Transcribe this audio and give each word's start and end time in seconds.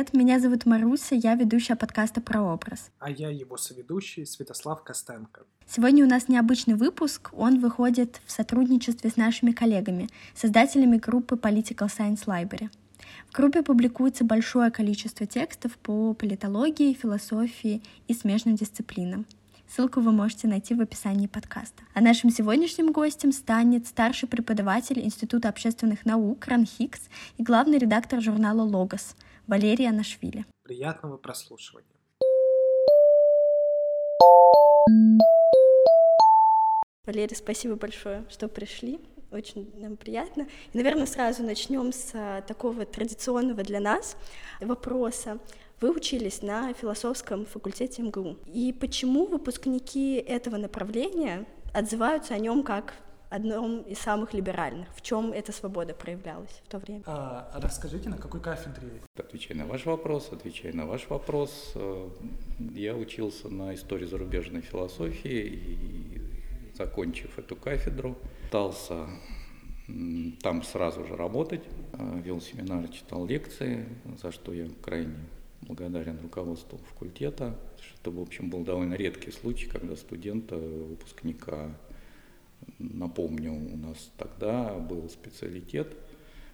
Привет, 0.00 0.14
меня 0.14 0.40
зовут 0.40 0.64
Маруся, 0.64 1.14
я 1.14 1.34
ведущая 1.34 1.76
подкаста 1.76 2.22
про 2.22 2.40
образ. 2.40 2.90
А 3.00 3.10
я 3.10 3.28
его 3.28 3.58
соведущий 3.58 4.24
Святослав 4.24 4.82
Костенко. 4.82 5.42
Сегодня 5.68 6.06
у 6.06 6.08
нас 6.08 6.26
необычный 6.26 6.72
выпуск, 6.72 7.28
он 7.34 7.60
выходит 7.60 8.18
в 8.24 8.32
сотрудничестве 8.32 9.10
с 9.10 9.18
нашими 9.18 9.52
коллегами, 9.52 10.08
создателями 10.34 10.96
группы 10.96 11.34
Political 11.34 11.88
Science 11.88 12.24
Library. 12.24 12.70
В 13.28 13.36
группе 13.36 13.62
публикуется 13.62 14.24
большое 14.24 14.70
количество 14.70 15.26
текстов 15.26 15.76
по 15.76 16.14
политологии, 16.14 16.94
философии 16.94 17.82
и 18.08 18.14
смежным 18.14 18.54
дисциплинам. 18.56 19.26
Ссылку 19.68 20.00
вы 20.00 20.12
можете 20.12 20.48
найти 20.48 20.74
в 20.74 20.80
описании 20.80 21.26
подкаста. 21.26 21.82
А 21.92 22.00
нашим 22.00 22.30
сегодняшним 22.30 22.90
гостем 22.90 23.32
станет 23.32 23.86
старший 23.86 24.30
преподаватель 24.30 24.98
Института 25.00 25.50
общественных 25.50 26.06
наук 26.06 26.46
Ран 26.46 26.64
Хикс 26.64 27.02
и 27.36 27.42
главный 27.42 27.76
редактор 27.76 28.22
журнала 28.22 28.62
«Логос» 28.62 29.14
Валерия 29.50 29.90
Нашвили. 29.90 30.46
Приятного 30.62 31.16
прослушивания. 31.16 31.90
Валерия, 37.04 37.34
спасибо 37.34 37.74
большое, 37.74 38.24
что 38.30 38.46
пришли. 38.46 39.00
Очень 39.32 39.68
нам 39.74 39.96
приятно. 39.96 40.46
И, 40.72 40.76
наверное, 40.78 41.06
сразу 41.06 41.42
начнем 41.42 41.92
с 41.92 42.12
а, 42.14 42.42
такого 42.42 42.86
традиционного 42.86 43.64
для 43.64 43.80
нас 43.80 44.16
вопроса. 44.60 45.40
Вы 45.80 45.90
учились 45.96 46.42
на 46.42 46.72
философском 46.72 47.44
факультете 47.44 48.02
МГУ. 48.02 48.36
И 48.46 48.72
почему 48.72 49.26
выпускники 49.26 50.14
этого 50.14 50.58
направления 50.58 51.44
отзываются 51.74 52.34
о 52.34 52.38
нем 52.38 52.62
как 52.62 52.94
одном 53.30 53.82
из 53.82 53.98
самых 53.98 54.34
либеральных. 54.34 54.88
В 54.94 55.00
чем 55.00 55.32
эта 55.32 55.52
свобода 55.52 55.94
проявлялась 55.94 56.60
в 56.64 56.68
то 56.68 56.78
время? 56.78 57.02
А, 57.06 57.50
расскажите, 57.54 58.08
на 58.08 58.18
какой 58.18 58.40
кафедре? 58.40 59.00
Отвечая 59.16 59.56
на 59.56 59.66
ваш 59.66 59.86
вопрос, 59.86 60.30
отвечая 60.32 60.72
на 60.72 60.84
ваш 60.84 61.08
вопрос, 61.08 61.72
э, 61.76 62.08
я 62.74 62.96
учился 62.96 63.48
на 63.48 63.74
истории 63.74 64.06
зарубежной 64.06 64.60
философии 64.62 65.46
и, 65.46 66.20
закончив 66.74 67.38
эту 67.38 67.56
кафедру, 67.56 68.18
пытался 68.42 69.06
там 70.42 70.62
сразу 70.62 71.04
же 71.04 71.16
работать, 71.16 71.62
э, 71.92 72.20
вел 72.24 72.40
семинары, 72.40 72.88
читал 72.88 73.26
лекции, 73.26 73.88
за 74.20 74.32
что 74.32 74.52
я 74.52 74.68
крайне 74.82 75.14
благодарен 75.62 76.18
руководству 76.20 76.78
факультета, 76.78 77.56
что, 77.80 78.10
в 78.10 78.20
общем, 78.20 78.50
был 78.50 78.64
довольно 78.64 78.94
редкий 78.94 79.30
случай, 79.30 79.68
когда 79.68 79.94
студента, 79.94 80.56
выпускника, 80.56 81.76
напомню, 82.78 83.52
у 83.52 83.76
нас 83.76 84.10
тогда 84.16 84.74
был 84.74 85.08
специалитет, 85.08 85.96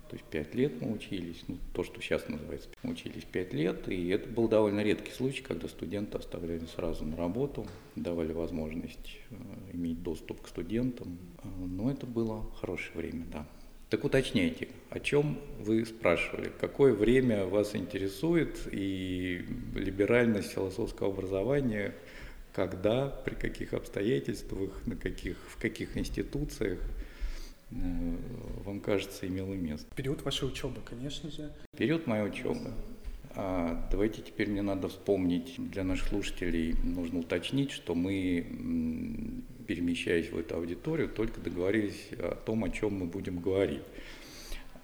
то 0.09 0.15
есть 0.15 0.25
пять 0.27 0.55
лет 0.55 0.81
мы 0.81 0.93
учились, 0.93 1.43
ну, 1.49 1.59
то, 1.73 1.83
что 1.83 2.01
сейчас 2.01 2.29
называется, 2.29 2.69
мы 2.83 2.93
учились 2.93 3.25
пять 3.25 3.53
лет, 3.53 3.89
и 3.89 4.09
это 4.09 4.29
был 4.29 4.47
довольно 4.47 4.81
редкий 4.81 5.11
случай, 5.11 5.43
когда 5.43 5.67
студенты 5.67 6.19
оставляли 6.19 6.65
сразу 6.67 7.05
на 7.05 7.17
работу, 7.17 7.67
давали 7.97 8.33
возможность 8.33 9.19
э, 9.31 9.35
иметь 9.73 10.03
доступ 10.03 10.43
к 10.43 10.49
студентам, 10.49 11.19
э, 11.43 11.49
но 11.59 11.91
это 11.91 12.07
было 12.07 12.49
хорошее 12.61 12.99
время, 12.99 13.27
да. 13.33 13.47
Так 13.91 14.05
уточняйте, 14.05 14.69
о 14.91 14.99
чем 14.99 15.39
вы 15.61 15.87
спрашивали, 15.87 16.51
какое 16.61 16.93
время 16.93 17.47
вас 17.47 17.77
интересует? 17.77 18.69
И 18.73 19.45
либеральность 19.77 20.51
философского 20.51 21.11
образования, 21.11 21.95
когда, 22.57 23.09
при 23.09 23.35
каких 23.35 23.75
обстоятельствах, 23.75 24.71
на 24.87 24.97
каких, 24.97 25.37
в 25.51 25.59
каких 25.59 25.95
институциях 25.99 26.79
э, 27.71 27.75
вам 28.65 28.81
кажется 28.81 29.29
имело 29.29 29.53
место. 29.53 29.87
Период 29.95 30.23
вашей 30.23 30.49
учебы, 30.49 30.81
конечно 30.83 31.31
же. 31.31 31.53
Период 31.77 32.07
моей 32.07 32.27
учебы. 32.27 32.73
А, 33.35 33.87
давайте 33.91 34.23
теперь 34.23 34.49
мне 34.49 34.63
надо 34.63 34.89
вспомнить, 34.89 35.57
для 35.71 35.85
наших 35.85 36.09
слушателей 36.09 36.75
нужно 36.83 37.19
уточнить, 37.19 37.73
что 37.73 37.95
мы 37.95 38.47
перемещаясь 39.67 40.31
в 40.31 40.39
эту 40.39 40.57
аудиторию, 40.57 41.11
только 41.11 41.43
договорились 41.43 42.09
о 42.13 42.37
том, 42.37 42.65
о 42.65 42.71
чем 42.71 43.01
мы 43.01 43.05
будем 43.05 43.39
говорить. 43.39 43.83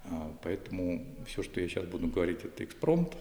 А, 0.04 0.30
поэтому 0.42 1.06
все, 1.26 1.42
что 1.42 1.58
я 1.58 1.68
сейчас 1.68 1.86
буду 1.86 2.08
говорить, 2.08 2.44
это 2.44 2.64
экспромт, 2.64 3.16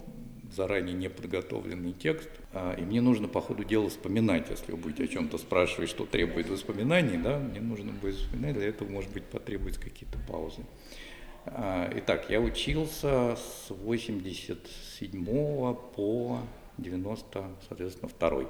заранее 0.51 0.95
не 0.95 1.09
подготовленный 1.09 1.93
текст. 1.93 2.29
А, 2.53 2.73
и 2.73 2.81
мне 2.81 3.01
нужно 3.01 3.27
по 3.27 3.41
ходу 3.41 3.63
дела 3.63 3.89
вспоминать, 3.89 4.49
если 4.49 4.71
вы 4.71 4.77
будете 4.77 5.03
о 5.05 5.07
чем-то 5.07 5.37
спрашивать, 5.37 5.89
что 5.89 6.05
требует 6.05 6.49
воспоминаний, 6.49 7.17
да, 7.17 7.39
мне 7.39 7.59
нужно 7.59 7.91
будет 7.91 8.15
вспоминать, 8.15 8.55
для 8.55 8.67
этого, 8.67 8.89
может 8.89 9.11
быть, 9.11 9.23
потребуются 9.25 9.81
какие-то 9.81 10.17
паузы. 10.27 10.61
А, 11.45 11.91
итак, 11.95 12.29
я 12.29 12.39
учился 12.39 13.35
с 13.35 13.69
87 13.69 15.25
по 15.95 16.39
90, 16.77 17.55
соответственно, 17.67 18.09
второй 18.09 18.47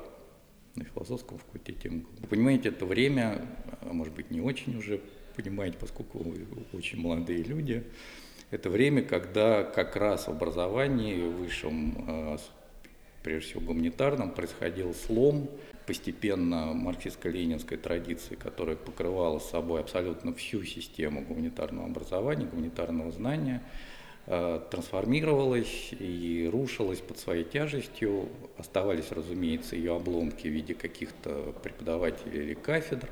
на 0.75 0.85
философском 0.85 1.37
факультете 1.37 1.89
МГУ. 1.89 2.07
Понимаете, 2.29 2.69
это 2.69 2.85
время, 2.85 3.45
а 3.81 3.93
может 3.93 4.13
быть, 4.13 4.31
не 4.31 4.41
очень 4.41 4.77
уже 4.77 5.01
понимаете, 5.35 5.77
поскольку 5.79 6.19
вы 6.19 6.45
очень 6.73 6.99
молодые 6.99 7.43
люди, 7.43 7.83
это 8.51 8.69
время, 8.69 9.01
когда 9.01 9.63
как 9.63 9.95
раз 9.95 10.27
в 10.27 10.29
образовании 10.29 11.27
высшем, 11.27 12.05
а, 12.07 12.37
прежде 13.23 13.49
всего 13.49 13.61
гуманитарном, 13.61 14.31
происходил 14.31 14.93
слом 14.93 15.49
постепенно 15.87 16.73
марксистско-ленинской 16.73 17.77
традиции, 17.77 18.35
которая 18.35 18.75
покрывала 18.75 19.39
собой 19.39 19.81
абсолютно 19.81 20.33
всю 20.33 20.63
систему 20.63 21.21
гуманитарного 21.21 21.87
образования, 21.87 22.45
гуманитарного 22.45 23.11
знания– 23.11 23.63
Э, 24.27 24.61
трансформировалась 24.69 25.93
и 25.99 26.47
рушилась 26.51 26.99
под 26.99 27.17
своей 27.17 27.43
тяжестью. 27.43 28.29
Оставались, 28.57 29.11
разумеется, 29.11 29.75
ее 29.75 29.95
обломки 29.95 30.47
в 30.47 30.51
виде 30.51 30.75
каких-то 30.75 31.53
преподавателей 31.63 32.43
или 32.43 32.53
кафедр, 32.53 33.09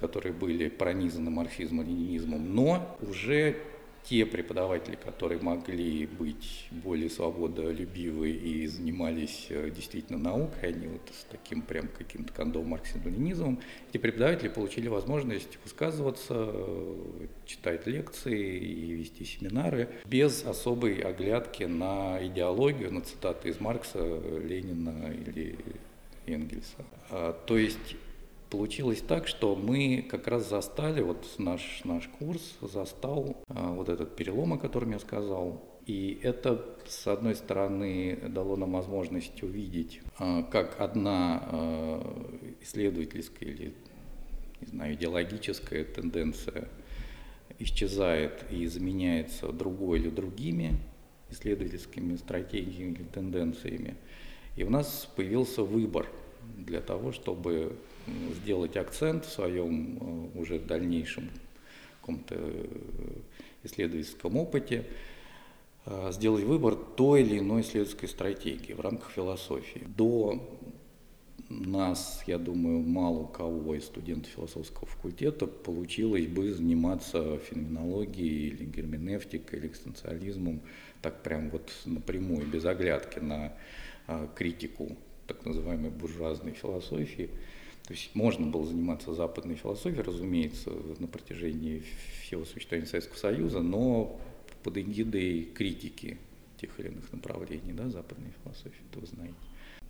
которые 0.00 0.32
были 0.32 0.68
пронизаны 0.68 1.30
марксизмом, 1.30 1.86
ленинизмом, 1.86 2.54
но 2.54 2.98
уже 3.00 3.56
те 4.04 4.26
преподаватели, 4.26 4.96
которые 4.96 5.40
могли 5.40 6.06
быть 6.06 6.66
более 6.70 7.08
свободолюбивы 7.08 8.30
и 8.30 8.66
занимались 8.66 9.46
э, 9.50 9.70
действительно 9.70 10.18
наукой, 10.18 10.70
они 10.70 10.88
вот 10.88 11.02
с 11.12 11.24
таким 11.30 11.62
прям 11.62 11.88
каким-то 11.88 12.32
кондом 12.32 12.66
марксизмом-ленинизмом, 12.66 13.60
эти 13.88 13.98
преподаватели 13.98 14.48
получили 14.48 14.88
возможность 14.88 15.58
высказываться, 15.62 16.34
э, 16.36 17.26
читать 17.46 17.86
лекции 17.86 18.58
и 18.58 18.92
вести 18.92 19.24
семинары 19.24 19.88
без 20.04 20.44
особой 20.44 21.00
оглядки 21.00 21.64
на 21.64 22.18
идеологию, 22.26 22.92
на 22.92 23.02
цитаты 23.02 23.50
из 23.50 23.60
Маркса, 23.60 23.98
Ленина 23.98 25.12
или 25.12 25.56
Энгельса. 26.26 26.84
А, 27.10 27.32
то 27.46 27.56
есть 27.56 27.96
Получилось 28.52 29.00
так, 29.00 29.28
что 29.28 29.56
мы 29.56 30.04
как 30.10 30.28
раз 30.28 30.50
застали, 30.50 31.00
вот 31.00 31.26
наш, 31.38 31.80
наш 31.84 32.06
курс 32.08 32.58
застал 32.60 33.42
а, 33.48 33.72
вот 33.72 33.88
этот 33.88 34.14
перелом, 34.14 34.52
о 34.52 34.58
котором 34.58 34.90
я 34.90 34.98
сказал. 34.98 35.64
И 35.86 36.20
это, 36.22 36.62
с 36.86 37.06
одной 37.06 37.34
стороны, 37.34 38.18
дало 38.28 38.56
нам 38.56 38.72
возможность 38.72 39.42
увидеть, 39.42 40.02
а, 40.18 40.42
как 40.42 40.78
одна 40.82 41.42
а, 41.46 42.54
исследовательская 42.60 43.48
или, 43.48 43.74
не 44.60 44.66
знаю, 44.66 44.94
идеологическая 44.96 45.84
тенденция 45.84 46.68
исчезает 47.58 48.44
и 48.50 48.66
заменяется 48.66 49.50
другой 49.50 50.00
или 50.00 50.10
другими 50.10 50.76
исследовательскими 51.30 52.16
стратегиями 52.16 52.92
или 52.96 53.04
тенденциями. 53.04 53.96
И 54.56 54.64
у 54.64 54.68
нас 54.68 55.08
появился 55.16 55.62
выбор 55.62 56.06
для 56.58 56.82
того, 56.82 57.12
чтобы 57.12 57.78
сделать 58.06 58.76
акцент 58.76 59.24
в 59.24 59.30
своем 59.30 60.30
э, 60.34 60.38
уже 60.38 60.58
дальнейшем 60.58 61.30
каком-то 62.00 62.34
э, 62.36 62.66
исследовательском 63.62 64.36
опыте, 64.36 64.86
э, 65.86 66.10
сделать 66.12 66.44
выбор 66.44 66.74
той 66.74 67.22
или 67.22 67.38
иной 67.38 67.62
исследовательской 67.62 68.08
стратегии 68.08 68.72
в 68.72 68.80
рамках 68.80 69.10
философии. 69.10 69.86
До 69.96 70.42
нас, 71.48 72.22
я 72.26 72.38
думаю, 72.38 72.80
мало 72.80 73.18
у 73.18 73.26
кого 73.26 73.74
из 73.74 73.84
студентов 73.84 74.32
философского 74.32 74.86
факультета 74.86 75.46
получилось 75.46 76.26
бы 76.26 76.52
заниматься 76.52 77.38
феноменологией 77.38 78.48
или 78.48 78.64
герменевтикой, 78.64 79.58
или 79.58 79.66
экстенциализмом, 79.68 80.60
так 81.02 81.22
прям 81.22 81.50
вот 81.50 81.70
напрямую, 81.84 82.46
без 82.46 82.64
оглядки 82.64 83.18
на 83.18 83.52
критику 84.34 84.96
так 85.26 85.44
называемой 85.44 85.90
буржуазной 85.90 86.52
философии. 86.52 87.30
То 87.84 87.94
есть 87.94 88.10
можно 88.14 88.46
было 88.46 88.64
заниматься 88.64 89.12
западной 89.14 89.56
философией, 89.56 90.02
разумеется, 90.02 90.70
на 90.98 91.08
протяжении 91.08 91.82
всего 92.22 92.44
существования 92.44 92.88
Советского 92.88 93.16
Союза, 93.16 93.60
но 93.60 94.20
под 94.62 94.78
эгидой 94.78 95.48
критики 95.54 96.18
тех 96.60 96.78
или 96.78 96.88
иных 96.88 97.12
направлений 97.12 97.72
да, 97.72 97.88
западной 97.88 98.32
философии, 98.42 98.80
это 98.90 99.00
вы 99.00 99.06
знаете. 99.06 99.34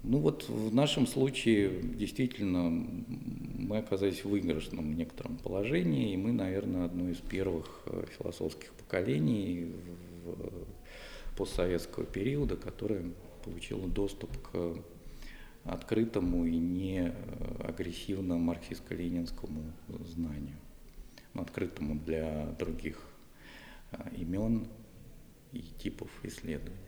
Ну 0.05 0.19
вот 0.19 0.49
в 0.49 0.75
нашем 0.75 1.07
случае 1.07 1.81
действительно 1.81 2.71
мы 2.71 3.79
оказались 3.79 4.25
в 4.25 4.31
выигрышном 4.31 4.97
некотором 4.97 5.37
положении, 5.37 6.13
и 6.13 6.17
мы, 6.17 6.33
наверное, 6.33 6.87
одно 6.87 7.09
из 7.09 7.19
первых 7.19 7.83
э, 7.87 8.05
философских 8.19 8.73
поколений 8.73 9.73
в 10.25 11.37
постсоветского 11.37 12.05
периода, 12.05 12.57
которая 12.57 13.05
получила 13.45 13.87
доступ 13.87 14.31
к 14.51 14.77
открытому 15.65 16.45
и 16.47 16.57
не 16.57 17.09
э, 17.09 17.67
агрессивно 17.67 18.35
марксистско-ленинскому 18.35 19.73
знанию, 20.05 20.57
открытому 21.35 21.95
для 22.01 22.47
других 22.59 22.99
имен 24.17 24.67
и 25.53 25.61
типов 25.79 26.09
исследований. 26.23 26.79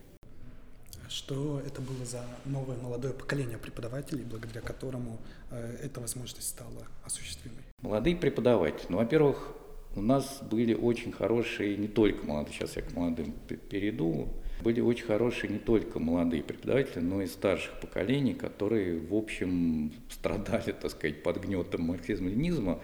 Что 1.08 1.60
это 1.60 1.80
было 1.82 2.04
за 2.04 2.24
новое 2.44 2.76
молодое 2.78 3.12
поколение 3.12 3.58
преподавателей, 3.58 4.24
благодаря 4.24 4.60
которому 4.62 5.20
э, 5.50 5.78
эта 5.82 6.00
возможность 6.00 6.48
стала 6.48 6.86
осуществимой? 7.04 7.62
Молодые 7.82 8.16
преподаватели. 8.16 8.86
Ну, 8.88 8.96
во-первых, 8.96 9.54
у 9.94 10.00
нас 10.00 10.40
были 10.42 10.74
очень 10.74 11.12
хорошие, 11.12 11.76
не 11.76 11.88
только 11.88 12.26
молодые, 12.26 12.54
сейчас 12.54 12.76
я 12.76 12.82
к 12.82 12.92
молодым 12.92 13.32
перейду, 13.70 14.28
были 14.62 14.80
очень 14.80 15.04
хорошие 15.04 15.52
не 15.52 15.58
только 15.58 15.98
молодые 15.98 16.42
преподаватели, 16.42 17.00
но 17.00 17.22
и 17.22 17.26
старших 17.26 17.80
поколений, 17.80 18.34
которые, 18.34 18.98
в 18.98 19.14
общем, 19.14 19.92
страдали, 20.08 20.72
так 20.72 20.90
сказать, 20.90 21.22
под 21.22 21.38
гнетом 21.38 21.82
марксизма-ленизма, 21.82 22.80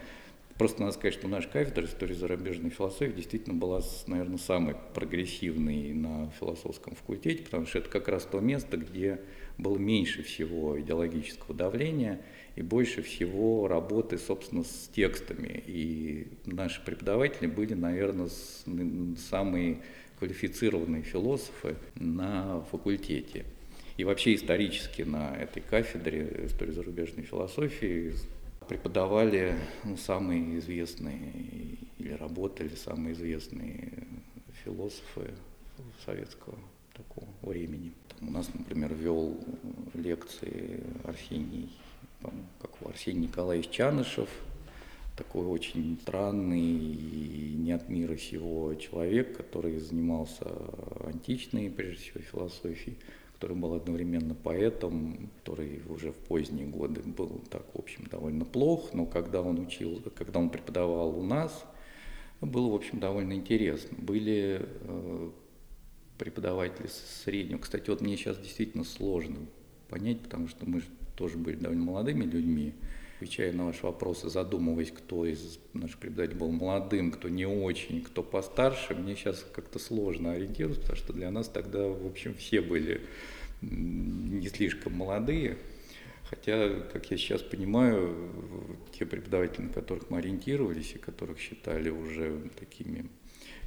Просто 0.61 0.81
надо 0.81 0.93
сказать, 0.93 1.15
что 1.15 1.27
наша 1.27 1.49
кафедра 1.49 1.85
истории 1.85 2.13
зарубежной 2.13 2.69
философии 2.69 3.13
действительно 3.13 3.55
была, 3.55 3.81
наверное, 4.05 4.37
самой 4.37 4.75
прогрессивной 4.93 5.91
на 5.93 6.29
философском 6.39 6.93
факультете, 6.93 7.41
потому 7.41 7.65
что 7.65 7.79
это 7.79 7.89
как 7.89 8.07
раз 8.07 8.27
то 8.31 8.39
место, 8.39 8.77
где 8.77 9.21
было 9.57 9.79
меньше 9.79 10.21
всего 10.21 10.79
идеологического 10.79 11.55
давления 11.55 12.21
и 12.55 12.61
больше 12.61 13.01
всего 13.01 13.67
работы, 13.67 14.19
собственно, 14.19 14.63
с 14.63 14.87
текстами. 14.93 15.63
И 15.65 16.27
наши 16.45 16.85
преподаватели 16.85 17.47
были, 17.47 17.73
наверное, 17.73 18.29
самые 19.29 19.81
квалифицированные 20.21 21.01
философы 21.01 21.77
на 21.95 22.61
факультете. 22.69 23.43
И 23.97 24.03
вообще 24.03 24.35
исторически 24.35 25.01
на 25.01 25.35
этой 25.35 25.63
кафедре 25.63 26.45
истории 26.45 26.73
зарубежной 26.73 27.25
философии 27.25 28.13
преподавали 28.69 29.55
ну, 29.83 29.97
самые 29.97 30.59
известные 30.59 31.33
или 31.97 32.13
работали 32.13 32.75
самые 32.75 33.13
известные 33.13 33.91
философы 34.63 35.31
советского 36.05 36.59
такого 36.93 37.27
времени. 37.41 37.91
Там 38.19 38.29
у 38.29 38.31
нас, 38.31 38.47
например, 38.53 38.93
вел 38.93 39.35
лекции 39.95 40.83
Арсений, 41.03 41.71
как 42.61 42.69
Арсений 42.87 43.23
Николаевич 43.23 43.71
Чанышев, 43.71 44.29
такой 45.21 45.45
очень 45.45 45.99
странный 46.01 46.59
и 46.59 47.53
не 47.55 47.73
от 47.73 47.89
мира 47.89 48.17
сего 48.17 48.73
человек, 48.73 49.37
который 49.37 49.77
занимался 49.77 50.47
античной, 51.05 51.69
прежде 51.69 52.01
всего, 52.01 52.21
философией, 52.21 52.97
который 53.35 53.55
был 53.55 53.75
одновременно 53.75 54.33
поэтом, 54.33 55.29
который 55.39 55.83
уже 55.89 56.11
в 56.11 56.15
поздние 56.15 56.65
годы 56.65 57.01
был 57.01 57.39
так, 57.51 57.63
в 57.75 57.77
общем, 57.77 58.05
довольно 58.09 58.45
плох, 58.45 58.93
но 58.93 59.05
когда 59.05 59.43
он 59.43 59.59
учил, 59.59 60.01
когда 60.15 60.39
он 60.39 60.49
преподавал 60.49 61.15
у 61.19 61.23
нас, 61.23 61.65
было, 62.41 62.71
в 62.71 62.73
общем, 62.73 62.99
довольно 62.99 63.33
интересно. 63.33 63.95
Были 64.01 64.65
э, 64.81 65.29
преподаватели 66.17 66.87
среднего. 67.23 67.59
Кстати, 67.59 67.91
вот 67.91 68.01
мне 68.01 68.17
сейчас 68.17 68.39
действительно 68.39 68.83
сложно 68.83 69.37
понять, 69.87 70.21
потому 70.21 70.47
что 70.47 70.67
мы 70.67 70.81
тоже 71.15 71.37
были 71.37 71.57
довольно 71.57 71.83
молодыми 71.83 72.23
людьми, 72.23 72.73
отвечая 73.21 73.53
на 73.53 73.65
ваши 73.65 73.85
вопросы, 73.85 74.31
задумываясь, 74.31 74.91
кто 74.91 75.27
из 75.27 75.59
наших 75.73 75.99
преподавателей 75.99 76.39
был 76.39 76.51
молодым, 76.51 77.11
кто 77.11 77.29
не 77.29 77.45
очень, 77.45 78.01
кто 78.01 78.23
постарше, 78.23 78.95
мне 78.95 79.15
сейчас 79.15 79.45
как-то 79.53 79.77
сложно 79.77 80.31
ориентироваться, 80.31 80.81
потому 80.81 80.97
что 80.97 81.13
для 81.13 81.29
нас 81.29 81.47
тогда, 81.47 81.87
в 81.87 82.07
общем, 82.07 82.33
все 82.33 82.61
были 82.61 83.01
не 83.61 84.47
слишком 84.49 84.93
молодые. 84.93 85.59
Хотя, 86.23 86.79
как 86.91 87.11
я 87.11 87.17
сейчас 87.17 87.43
понимаю, 87.43 88.15
те 88.97 89.05
преподаватели, 89.05 89.65
на 89.65 89.73
которых 89.73 90.09
мы 90.09 90.17
ориентировались 90.17 90.93
и 90.95 90.97
которых 90.97 91.37
считали 91.39 91.89
уже 91.89 92.49
такими 92.59 93.05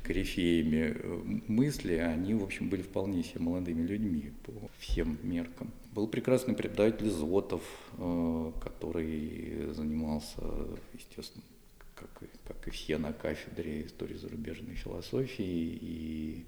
корифеями 0.02 0.96
э, 0.96 1.22
мысли, 1.46 1.94
они, 1.94 2.34
в 2.34 2.42
общем, 2.42 2.70
были 2.70 2.82
вполне 2.82 3.22
себе 3.22 3.40
молодыми 3.40 3.86
людьми 3.86 4.32
по 4.42 4.52
всем 4.78 5.16
меркам. 5.22 5.70
Был 5.94 6.08
прекрасный 6.08 6.54
преподаватель 6.54 7.08
Зотов, 7.08 7.62
э, 7.98 8.52
который 8.60 9.72
занимался, 9.74 10.42
естественно, 10.92 11.44
как 11.94 12.10
и, 12.22 12.26
как 12.48 12.66
и 12.66 12.70
все 12.70 12.98
на 12.98 13.12
кафедре 13.12 13.86
истории 13.86 14.16
зарубежной 14.16 14.74
философии, 14.74 15.78
и 15.80 16.46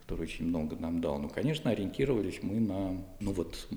который 0.00 0.22
очень 0.22 0.46
много 0.46 0.76
нам 0.76 1.02
дал. 1.02 1.18
Ну, 1.18 1.28
конечно, 1.28 1.70
ориентировались 1.70 2.38
мы 2.42 2.58
на, 2.58 3.04
ну 3.20 3.32
вот, 3.32 3.68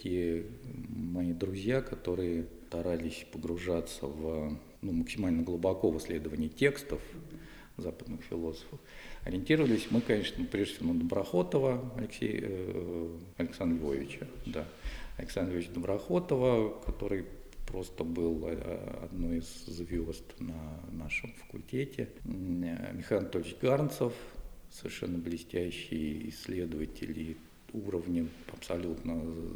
те 0.00 0.46
мои 0.90 1.32
друзья, 1.32 1.82
которые 1.82 2.46
старались 2.68 3.26
погружаться 3.32 4.06
в, 4.06 4.56
ну, 4.80 4.92
максимально 4.92 5.42
глубоко 5.42 5.90
в 5.90 5.98
исследование 5.98 6.48
текстов, 6.48 7.00
западных 7.82 8.22
философов. 8.22 8.78
Ориентировались 9.24 9.88
мы, 9.90 10.00
конечно, 10.00 10.44
прежде 10.44 10.74
всего 10.74 10.92
на 10.92 11.00
Доброхотова 11.00 11.92
Алексея 11.96 12.40
э, 12.44 13.18
Александра 13.36 13.76
Львовича, 13.76 14.26
да. 14.46 14.66
Александр 15.18 15.52
Львович 15.52 15.68
Доброхотова, 15.68 16.80
который 16.84 17.26
просто 17.66 18.04
был 18.04 18.46
э, 18.46 19.04
одной 19.04 19.38
из 19.38 19.64
звезд 19.66 20.24
на 20.38 20.80
нашем 20.90 21.32
факультете. 21.34 22.08
Михаил 22.24 23.20
Анатольевич 23.20 23.56
Гарнцев, 23.60 24.12
совершенно 24.70 25.18
блестящий 25.18 26.28
исследователь 26.28 27.18
и 27.18 27.36
уровня 27.72 28.26
абсолютно 28.52 29.12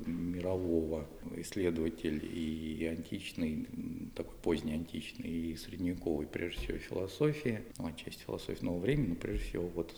мирового 0.06 1.06
исследователь 1.36 2.24
и 2.24 2.86
античный, 2.86 3.66
такой 4.14 4.36
поздний 4.42 4.74
античный 4.74 5.30
и 5.30 5.56
средневековый, 5.56 6.26
прежде 6.26 6.60
всего, 6.60 6.78
философии, 6.78 7.62
ну, 7.78 7.86
отчасти 7.86 8.22
философии 8.22 8.64
нового 8.64 8.80
времени, 8.80 9.08
но 9.08 9.14
прежде 9.14 9.44
всего 9.44 9.68
вот 9.68 9.94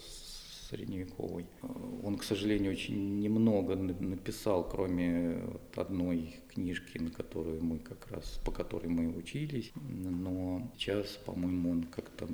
средневековый. 0.69 1.47
Он, 2.03 2.17
к 2.17 2.25
сожалению, 2.25 2.73
очень 2.73 3.21
немного 3.21 3.75
написал, 3.77 4.69
кроме 4.69 5.41
одной 5.75 6.37
книжки, 6.53 6.99
на 6.99 7.11
которую 7.11 7.63
мы 7.65 7.79
как 7.79 8.09
раз, 8.11 8.41
по 8.45 8.53
которой 8.53 8.89
мы 8.89 9.09
учились, 9.17 9.73
но 9.75 10.71
сейчас, 10.77 11.19
по-моему, 11.25 11.71
он 11.71 11.83
как-то 11.85 12.29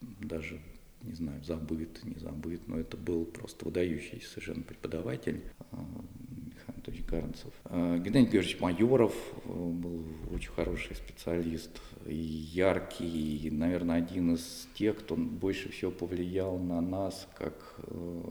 даже 0.00 0.60
не 1.04 1.14
знаю, 1.14 1.42
забыт, 1.42 2.00
не 2.04 2.18
забыт, 2.18 2.66
но 2.66 2.78
это 2.78 2.96
был 2.96 3.24
просто 3.24 3.64
выдающийся 3.64 4.28
совершенно 4.28 4.62
преподаватель 4.62 5.42
а, 5.70 5.76
Михаил 5.76 6.74
Анатольевич 6.74 7.06
Гарнцев. 7.06 7.52
А, 7.64 7.98
Геннадий 7.98 8.30
Георгиевич 8.30 8.60
Майоров 8.60 9.14
э, 9.44 9.48
был 9.48 10.04
очень 10.32 10.50
хороший 10.52 10.96
специалист 10.96 11.80
и 12.06 12.14
яркий, 12.14 13.50
наверное, 13.50 13.96
один 13.96 14.34
из 14.34 14.68
тех, 14.74 14.98
кто 14.98 15.16
больше 15.16 15.70
всего 15.70 15.90
повлиял 15.90 16.58
на 16.58 16.80
нас, 16.80 17.28
как 17.36 17.76
э, 17.78 18.22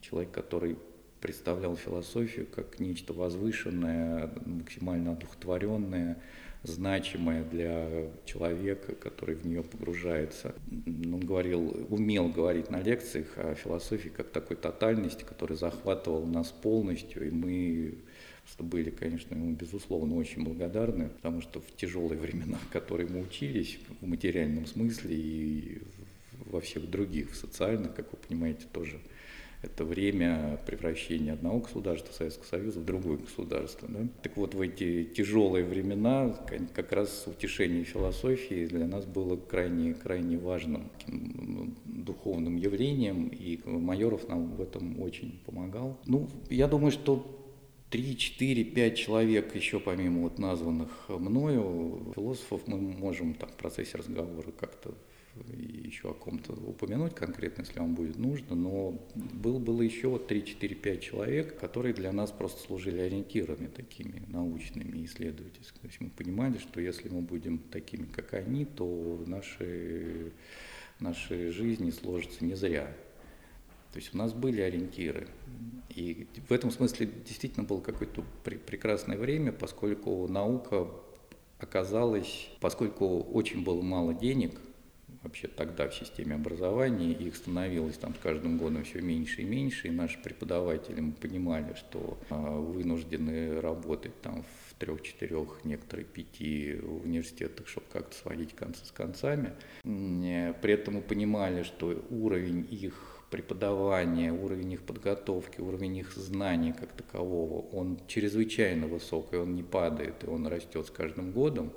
человек, 0.00 0.30
который 0.30 0.76
представлял 1.20 1.76
философию 1.76 2.46
как 2.46 2.80
нечто 2.80 3.12
возвышенное, 3.12 4.30
максимально 4.46 5.12
одухотворенное, 5.12 6.22
значимая 6.62 7.42
для 7.44 8.10
человека, 8.26 8.94
который 8.94 9.34
в 9.34 9.46
нее 9.46 9.62
погружается. 9.62 10.54
Он 10.70 11.20
говорил, 11.20 11.86
умел 11.88 12.28
говорить 12.28 12.70
на 12.70 12.82
лекциях 12.82 13.26
о 13.36 13.54
философии 13.54 14.10
как 14.10 14.30
такой 14.30 14.56
тотальности, 14.56 15.24
которая 15.24 15.56
захватывала 15.56 16.26
нас 16.26 16.48
полностью, 16.48 17.26
и 17.26 17.30
мы 17.30 17.94
были, 18.58 18.90
конечно, 18.90 19.34
ему, 19.34 19.52
безусловно, 19.52 20.16
очень 20.16 20.44
благодарны, 20.44 21.08
потому 21.08 21.40
что 21.40 21.60
в 21.60 21.76
тяжелые 21.76 22.18
времена, 22.18 22.58
которые 22.72 23.08
мы 23.08 23.20
учились, 23.20 23.78
в 24.00 24.06
материальном 24.06 24.66
смысле 24.66 25.14
и 25.14 25.82
во 26.46 26.60
всех 26.60 26.90
других, 26.90 27.30
в 27.30 27.36
социальных, 27.36 27.94
как 27.94 28.12
вы 28.12 28.18
понимаете, 28.18 28.66
тоже 28.72 28.98
это 29.62 29.84
время 29.84 30.58
превращения 30.66 31.34
одного 31.34 31.60
государства, 31.60 32.12
Советского 32.12 32.46
Союза, 32.46 32.80
в 32.80 32.84
другое 32.84 33.18
государство. 33.18 33.88
Да? 33.88 34.08
Так 34.22 34.36
вот, 34.36 34.54
в 34.54 34.60
эти 34.60 35.04
тяжелые 35.04 35.64
времена 35.64 36.34
как 36.74 36.92
раз 36.92 37.24
утешение 37.26 37.84
философии 37.84 38.66
для 38.66 38.86
нас 38.86 39.04
было 39.04 39.36
крайне, 39.36 39.94
крайне 39.94 40.38
важным 40.38 40.90
духовным 41.84 42.56
явлением, 42.56 43.28
и 43.28 43.60
Майоров 43.66 44.28
нам 44.28 44.54
в 44.54 44.60
этом 44.62 45.00
очень 45.00 45.40
помогал. 45.44 45.98
Ну, 46.06 46.28
я 46.48 46.66
думаю, 46.66 46.90
что 46.90 47.36
три, 47.90 48.16
четыре, 48.16 48.64
пять 48.64 48.96
человек 48.96 49.54
еще 49.54 49.78
помимо 49.78 50.22
вот 50.22 50.38
названных 50.38 50.90
мною 51.08 52.12
философов 52.14 52.62
мы 52.66 52.78
можем 52.78 53.34
там 53.34 53.50
в 53.50 53.56
процессе 53.56 53.98
разговора 53.98 54.52
как-то 54.58 54.94
еще 55.90 56.10
о 56.10 56.14
ком-то 56.14 56.52
упомянуть 56.52 57.14
конкретно, 57.14 57.62
если 57.62 57.78
вам 57.78 57.94
будет 57.94 58.16
нужно, 58.16 58.54
но 58.54 58.98
был, 59.14 59.58
было 59.58 59.82
еще 59.82 60.08
3-4-5 60.08 61.00
человек, 61.00 61.58
которые 61.58 61.92
для 61.92 62.12
нас 62.12 62.30
просто 62.30 62.62
служили 62.62 63.00
ориентирами 63.00 63.66
такими 63.66 64.22
научными, 64.28 65.04
исследовательскими. 65.04 65.80
То 65.82 65.86
есть 65.88 66.00
мы 66.00 66.10
понимали, 66.10 66.58
что 66.58 66.80
если 66.80 67.08
мы 67.08 67.20
будем 67.20 67.58
такими, 67.58 68.04
как 68.04 68.34
они, 68.34 68.64
то 68.64 69.22
наши, 69.26 70.32
наши 71.00 71.50
жизни 71.50 71.90
сложатся 71.90 72.44
не 72.44 72.54
зря. 72.54 72.94
То 73.92 73.98
есть 73.98 74.14
у 74.14 74.18
нас 74.18 74.32
были 74.32 74.60
ориентиры. 74.60 75.26
И 75.90 76.28
в 76.48 76.52
этом 76.52 76.70
смысле 76.70 77.10
действительно 77.26 77.64
было 77.64 77.80
какое-то 77.80 78.24
прекрасное 78.44 79.18
время, 79.18 79.50
поскольку 79.50 80.28
наука 80.28 80.88
оказалась, 81.58 82.48
поскольку 82.60 83.20
очень 83.20 83.64
было 83.64 83.82
мало 83.82 84.14
денег, 84.14 84.58
вообще 85.22 85.48
тогда 85.48 85.88
в 85.88 85.94
системе 85.94 86.34
образования, 86.36 87.12
их 87.12 87.36
становилось 87.36 87.96
там 87.98 88.14
с 88.14 88.18
каждым 88.18 88.58
годом 88.58 88.84
все 88.84 89.00
меньше 89.00 89.42
и 89.42 89.44
меньше, 89.44 89.88
и 89.88 89.90
наши 89.90 90.18
преподаватели 90.18 91.00
мы 91.00 91.12
понимали, 91.12 91.74
что 91.74 92.18
а, 92.30 92.58
вынуждены 92.58 93.60
работать 93.60 94.20
там 94.22 94.42
в 94.42 94.74
трех-четырех, 94.74 95.60
некоторые 95.64 96.06
пяти 96.06 96.76
университетах, 96.82 97.68
чтобы 97.68 97.86
как-то 97.92 98.16
сводить 98.16 98.54
концы 98.54 98.84
с 98.84 98.90
концами. 98.90 99.52
При 99.82 100.72
этом 100.72 100.94
мы 100.94 101.02
понимали, 101.02 101.62
что 101.64 102.02
уровень 102.10 102.66
их 102.70 103.20
преподавания, 103.30 104.32
уровень 104.32 104.72
их 104.72 104.82
подготовки, 104.82 105.60
уровень 105.60 105.98
их 105.98 106.12
знаний 106.14 106.72
как 106.72 106.92
такового, 106.92 107.60
он 107.74 108.00
чрезвычайно 108.08 108.86
высок, 108.86 109.32
и 109.32 109.36
он 109.36 109.54
не 109.54 109.62
падает, 109.62 110.24
и 110.24 110.26
он 110.26 110.46
растет 110.46 110.86
с 110.86 110.90
каждым 110.90 111.30
годом. 111.30 111.72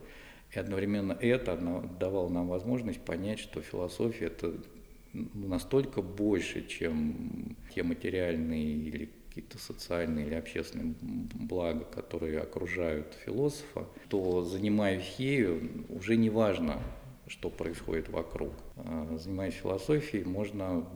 И 0.54 0.60
одновременно 0.60 1.18
это 1.20 1.58
давало 2.00 2.30
нам 2.30 2.48
возможность 2.48 3.02
понять, 3.02 3.40
что 3.40 3.62
философия– 3.62 4.26
это 4.28 4.54
настолько 5.14 6.02
больше, 6.02 6.68
чем 6.68 7.56
те 7.74 7.84
материальные 7.84 8.64
или 8.64 9.10
какие-то 9.28 9.58
социальные 9.58 10.28
или 10.28 10.36
общественные 10.36 10.94
блага, 11.02 11.86
которые 11.86 12.40
окружают 12.40 13.18
философа, 13.26 13.88
то 14.10 14.44
занимаясь 14.44 15.16
ею, 15.18 15.86
уже 15.90 16.18
не 16.18 16.30
важно, 16.30 16.80
что 17.26 17.50
происходит 17.50 18.10
вокруг. 18.10 18.54
А, 18.76 19.18
занимаясь 19.18 19.56
философией, 19.56 20.24
можно 20.24 20.88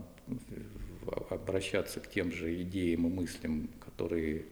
обращаться 1.31 1.99
к 1.99 2.09
тем 2.09 2.31
же 2.31 2.61
идеям 2.61 3.07
и 3.07 3.09
мыслям, 3.09 3.69
которые 3.83 4.45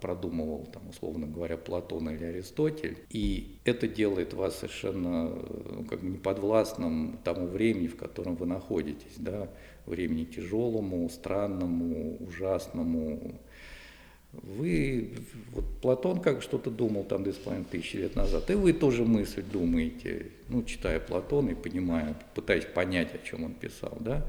продумывал, 0.00 0.66
там, 0.72 0.88
условно 0.88 1.26
говоря, 1.26 1.56
Платон 1.56 2.10
или 2.10 2.24
Аристотель. 2.24 2.98
И 3.10 3.58
это 3.64 3.86
делает 3.86 4.34
вас 4.34 4.58
совершенно 4.58 5.28
ну, 5.28 5.84
как 5.88 6.00
бы 6.00 6.08
неподвластным 6.08 7.18
тому 7.24 7.46
времени, 7.46 7.86
в 7.86 7.96
котором 7.96 8.34
вы 8.36 8.46
находитесь, 8.46 9.16
да, 9.16 9.48
времени 9.86 10.24
тяжелому, 10.24 11.08
странному, 11.08 12.16
ужасному. 12.20 13.40
Вы, 14.32 15.14
вот 15.52 15.64
Платон 15.80 16.20
как 16.20 16.42
что-то 16.42 16.70
думал 16.70 17.04
там 17.04 17.22
две 17.22 17.32
с 17.32 17.36
половиной 17.36 17.64
тысячи 17.64 17.96
лет 17.96 18.14
назад, 18.14 18.50
и 18.50 18.54
вы 18.54 18.74
тоже 18.74 19.04
мысль 19.04 19.42
думаете, 19.42 20.32
ну, 20.48 20.62
читая 20.64 21.00
Платона 21.00 21.50
и 21.50 21.54
понимая, 21.54 22.14
пытаясь 22.34 22.66
понять, 22.66 23.14
о 23.14 23.18
чем 23.26 23.44
он 23.44 23.54
писал, 23.54 23.96
да, 24.00 24.26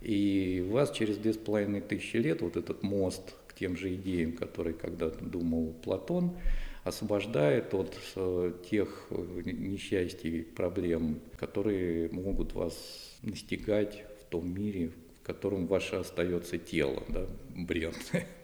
и 0.00 0.66
вас 0.70 0.92
через 0.92 1.18
две 1.18 1.34
с 1.34 1.36
половиной 1.36 1.82
тысячи 1.82 2.16
лет 2.16 2.40
вот 2.40 2.56
этот 2.56 2.82
мост 2.82 3.34
тем 3.58 3.76
же 3.76 3.94
идеям, 3.94 4.32
которые 4.32 4.74
когда-то 4.74 5.24
думал 5.24 5.74
Платон, 5.82 6.36
освобождает 6.84 7.72
от 7.74 7.96
э, 8.16 8.52
тех 8.70 9.06
несчастий, 9.10 10.42
проблем, 10.42 11.20
которые 11.36 12.10
могут 12.10 12.52
вас 12.52 12.74
настигать 13.22 14.04
в 14.20 14.24
том 14.30 14.52
мире, 14.54 14.90
в 15.22 15.26
котором 15.26 15.66
ваше 15.66 15.96
остается 15.96 16.58
тело, 16.58 17.02
да, 17.08 17.26
бренное. 17.54 18.26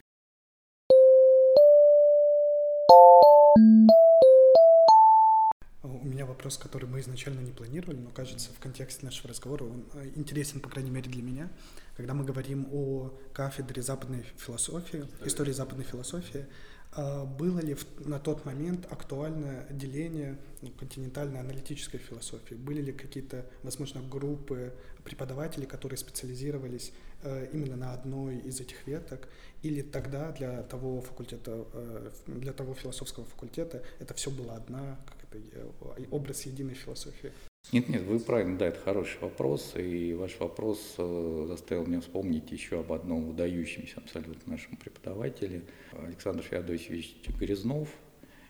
вопрос, 6.41 6.57
который 6.57 6.89
мы 6.89 7.01
изначально 7.01 7.41
не 7.41 7.53
планировали, 7.53 7.99
но 7.99 8.09
кажется 8.11 8.51
в 8.51 8.59
контексте 8.59 9.05
нашего 9.05 9.29
разговора 9.29 9.65
он 9.65 9.85
э, 9.93 10.11
интересен, 10.15 10.61
по 10.61 10.71
крайней 10.71 10.91
мере 10.91 11.11
для 11.11 11.23
меня. 11.23 11.51
Когда 11.99 12.15
мы 12.15 12.25
говорим 12.25 12.67
о 12.73 13.13
кафедре 13.35 13.83
западной 13.83 14.25
философии, 14.39 15.05
истории 15.23 15.53
западной 15.53 15.85
философии, 15.85 16.47
а 16.93 17.27
было 17.27 17.61
ли 17.61 17.77
на 17.99 18.19
тот 18.19 18.47
момент 18.47 18.91
актуальное 18.91 19.67
деление 19.71 20.39
ну, 20.63 20.71
континентальной 20.71 21.41
аналитической 21.41 21.99
философии? 21.99 22.55
Были 22.55 22.81
ли 22.81 22.93
какие-то, 22.93 23.45
возможно, 23.63 24.01
группы 24.01 24.73
преподавателей, 25.05 25.67
которые 25.67 25.99
специализировались 25.99 26.93
э, 27.23 27.49
именно 27.53 27.77
на 27.77 27.93
одной 27.93 28.39
из 28.39 28.61
этих 28.61 28.87
веток? 28.87 29.29
Или 29.63 29.83
тогда 29.83 30.33
для 30.33 30.63
того 30.63 31.03
факультета, 31.03 31.67
э, 31.75 32.11
для 32.27 32.55
того 32.55 32.73
философского 32.75 33.27
факультета 33.27 33.83
это 33.99 34.15
все 34.15 34.31
было 34.31 34.57
одна, 34.57 34.99
как 35.31 35.41
это, 35.41 35.67
э, 35.97 36.05
образ 36.11 36.47
единой 36.47 36.75
философии? 36.75 37.33
Нет, 37.73 37.89
нет, 37.89 38.03
вы 38.03 38.19
правильно, 38.19 38.59
да, 38.59 38.67
это 38.67 38.81
хороший 38.81 39.21
вопрос, 39.21 39.75
и 39.77 40.13
ваш 40.15 40.39
вопрос 40.41 40.95
э, 40.99 41.45
заставил 41.49 41.87
меня 41.87 42.01
вспомнить 42.01 42.51
еще 42.51 42.81
об 42.81 42.93
одном 42.93 43.27
выдающемся 43.27 43.99
абсолютно 43.99 44.55
нашем 44.55 44.77
преподавателе, 44.77 45.63
Александр 45.93 46.43
Феодосевич 46.43 47.17
Грязнов. 47.39 47.89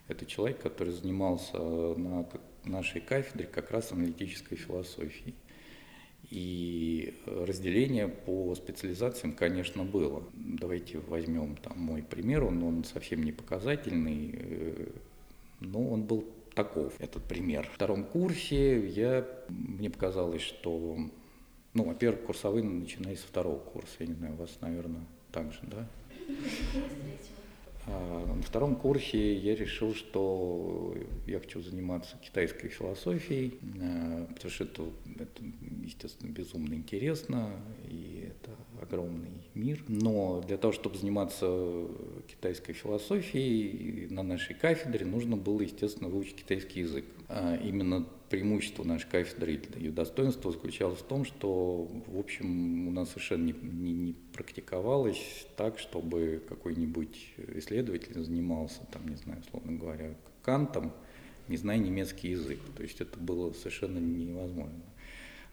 Это 0.07 0.25
человек, 0.25 0.59
который 0.61 0.91
занимался 0.93 1.57
на 1.57 2.27
нашей 2.65 3.01
кафедре 3.01 3.45
как 3.45 3.71
раз 3.71 3.91
аналитической 3.91 4.55
философией. 4.55 5.35
И 6.29 7.13
разделение 7.25 8.07
по 8.07 8.55
специализациям, 8.55 9.33
конечно, 9.33 9.83
было. 9.83 10.23
Давайте 10.33 10.99
возьмем 10.99 11.57
там 11.57 11.77
мой 11.77 12.03
пример, 12.03 12.43
он, 12.45 12.63
он 12.63 12.83
совсем 12.85 13.23
не 13.23 13.31
показательный, 13.31 14.31
э, 14.33 14.87
но 15.59 15.89
он 15.89 16.03
был 16.03 16.25
таков 16.53 16.93
этот 16.99 17.23
пример. 17.23 17.67
В 17.67 17.75
втором 17.75 18.03
курсе 18.03 18.87
я, 18.87 19.27
мне 19.49 19.89
показалось, 19.89 20.41
что, 20.41 20.97
ну, 21.73 21.83
во-первых, 21.83 22.23
курсовые 22.23 22.63
начинались 22.63 23.19
со 23.19 23.27
второго 23.27 23.59
курса, 23.59 23.95
я 23.99 24.07
не 24.07 24.13
знаю, 24.13 24.33
у 24.33 24.37
вас, 24.37 24.57
наверное, 24.61 25.05
так 25.31 25.51
же, 25.53 25.59
да? 25.63 25.87
А 27.87 28.35
на 28.35 28.43
втором 28.43 28.75
курсе 28.75 29.33
я 29.35 29.55
решил, 29.55 29.95
что 29.95 30.95
я 31.25 31.39
хочу 31.39 31.61
заниматься 31.61 32.15
китайской 32.17 32.69
философией, 32.69 33.57
а, 33.81 34.27
потому 34.27 34.51
что 34.51 34.63
это, 34.65 34.83
это 35.17 35.43
естественно, 35.83 36.29
безумно 36.29 36.75
интересно, 36.75 37.49
и 37.87 38.20
огромный 38.91 39.31
мир. 39.55 39.83
Но 39.87 40.41
для 40.41 40.57
того, 40.57 40.73
чтобы 40.73 40.97
заниматься 40.97 41.87
китайской 42.27 42.73
философией, 42.73 44.07
на 44.09 44.23
нашей 44.23 44.55
кафедре 44.55 45.05
нужно 45.05 45.37
было, 45.37 45.61
естественно, 45.61 46.09
выучить 46.09 46.35
китайский 46.35 46.81
язык. 46.81 47.05
А 47.29 47.55
именно 47.55 48.05
преимущество 48.29 48.83
нашей 48.83 49.09
кафедры, 49.09 49.59
ее 49.75 49.91
достоинство 49.91 50.51
заключалось 50.51 50.99
в 50.99 51.03
том, 51.03 51.25
что, 51.25 51.89
в 52.07 52.17
общем, 52.17 52.87
у 52.87 52.91
нас 52.91 53.09
совершенно 53.09 53.45
не, 53.45 53.55
не, 53.61 53.93
не 53.93 54.13
практиковалось 54.33 55.47
так, 55.57 55.79
чтобы 55.79 56.41
какой-нибудь 56.47 57.33
исследователь 57.55 58.19
занимался, 58.21 58.81
там, 58.91 59.07
не 59.07 59.15
знаю, 59.15 59.41
условно 59.41 59.77
говоря, 59.77 60.15
кантом, 60.43 60.93
не 61.47 61.57
зная 61.57 61.77
немецкий 61.77 62.29
язык. 62.29 62.59
То 62.75 62.83
есть 62.83 63.01
это 63.01 63.19
было 63.19 63.51
совершенно 63.53 63.97
невозможно. 63.97 64.81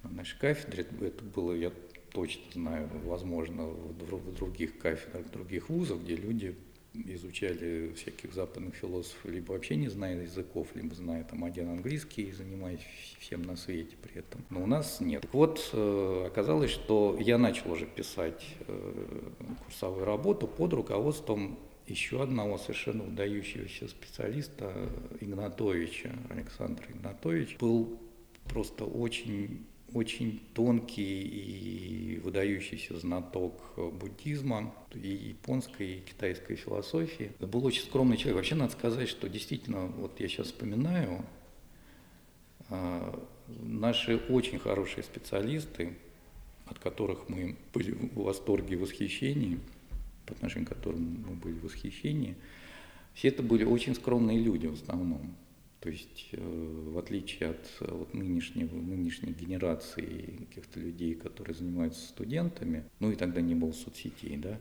На 0.04 0.10
нашей 0.10 0.38
кафедре 0.38 0.86
это 1.00 1.24
было, 1.24 1.52
я 1.54 1.72
точно 2.12 2.42
знаю, 2.52 2.90
возможно, 3.04 3.64
в 3.66 4.34
других 4.34 4.78
кафедрах, 4.78 5.30
других 5.30 5.68
вузов, 5.68 6.02
где 6.02 6.16
люди 6.16 6.56
изучали 6.94 7.92
всяких 7.94 8.32
западных 8.32 8.74
философов, 8.74 9.24
либо 9.24 9.52
вообще 9.52 9.76
не 9.76 9.88
зная 9.88 10.22
языков, 10.22 10.68
либо 10.74 10.94
зная 10.94 11.24
там 11.24 11.44
один 11.44 11.68
английский 11.68 12.22
и 12.22 12.32
занимаясь 12.32 12.80
всем 13.20 13.42
на 13.42 13.56
свете 13.56 13.96
при 14.02 14.16
этом. 14.16 14.44
Но 14.50 14.62
у 14.62 14.66
нас 14.66 15.00
нет. 15.00 15.22
Так 15.22 15.34
вот, 15.34 15.70
э, 15.72 16.24
оказалось, 16.26 16.70
что 16.70 17.16
я 17.20 17.38
начал 17.38 17.72
уже 17.72 17.86
писать 17.86 18.44
э, 18.66 19.30
курсовую 19.64 20.04
работу 20.04 20.46
под 20.46 20.72
руководством 20.72 21.58
еще 21.86 22.22
одного 22.22 22.58
совершенно 22.58 23.04
выдающегося 23.04 23.88
специалиста 23.88 24.74
Игнатовича, 25.20 26.10
Александра 26.28 26.84
Игнатович, 26.90 27.56
был 27.58 27.98
просто 28.44 28.84
очень 28.84 29.66
очень 29.94 30.42
тонкий 30.54 31.22
и 31.22 32.18
выдающийся 32.18 32.98
знаток 32.98 33.54
буддизма, 33.76 34.74
и 34.94 35.08
японской, 35.08 35.96
и 35.96 36.00
китайской 36.00 36.56
философии. 36.56 37.32
Это 37.38 37.46
был 37.46 37.64
очень 37.64 37.82
скромный 37.82 38.16
человек. 38.16 38.36
Вообще 38.36 38.54
надо 38.54 38.72
сказать, 38.72 39.08
что 39.08 39.28
действительно, 39.28 39.86
вот 39.86 40.20
я 40.20 40.28
сейчас 40.28 40.48
вспоминаю, 40.48 41.24
а, 42.70 43.26
наши 43.62 44.16
очень 44.28 44.58
хорошие 44.58 45.02
специалисты, 45.02 45.96
от 46.66 46.78
которых 46.78 47.28
мы 47.28 47.56
были 47.72 47.92
в 47.92 48.22
восторге 48.22 48.74
и 48.74 48.76
восхищении, 48.76 49.58
по 50.26 50.34
отношению 50.34 50.66
к 50.66 50.74
которым 50.74 51.24
мы 51.26 51.34
были 51.34 51.54
в 51.54 51.64
восхищении, 51.64 52.36
все 53.14 53.28
это 53.28 53.42
были 53.42 53.64
очень 53.64 53.94
скромные 53.94 54.38
люди 54.38 54.66
в 54.66 54.74
основном. 54.74 55.34
То 55.80 55.90
есть, 55.90 56.28
э, 56.32 56.38
в 56.40 56.98
отличие 56.98 57.50
от 57.50 57.70
э, 57.80 57.92
вот, 57.92 58.12
нынешнего, 58.12 58.74
нынешней 58.74 59.32
генерации 59.32 60.46
каких-то 60.48 60.80
людей, 60.80 61.14
которые 61.14 61.54
занимаются 61.54 62.08
студентами, 62.08 62.84
ну 62.98 63.12
и 63.12 63.16
тогда 63.16 63.40
не 63.40 63.54
было 63.54 63.72
соцсетей, 63.72 64.36
да, 64.38 64.58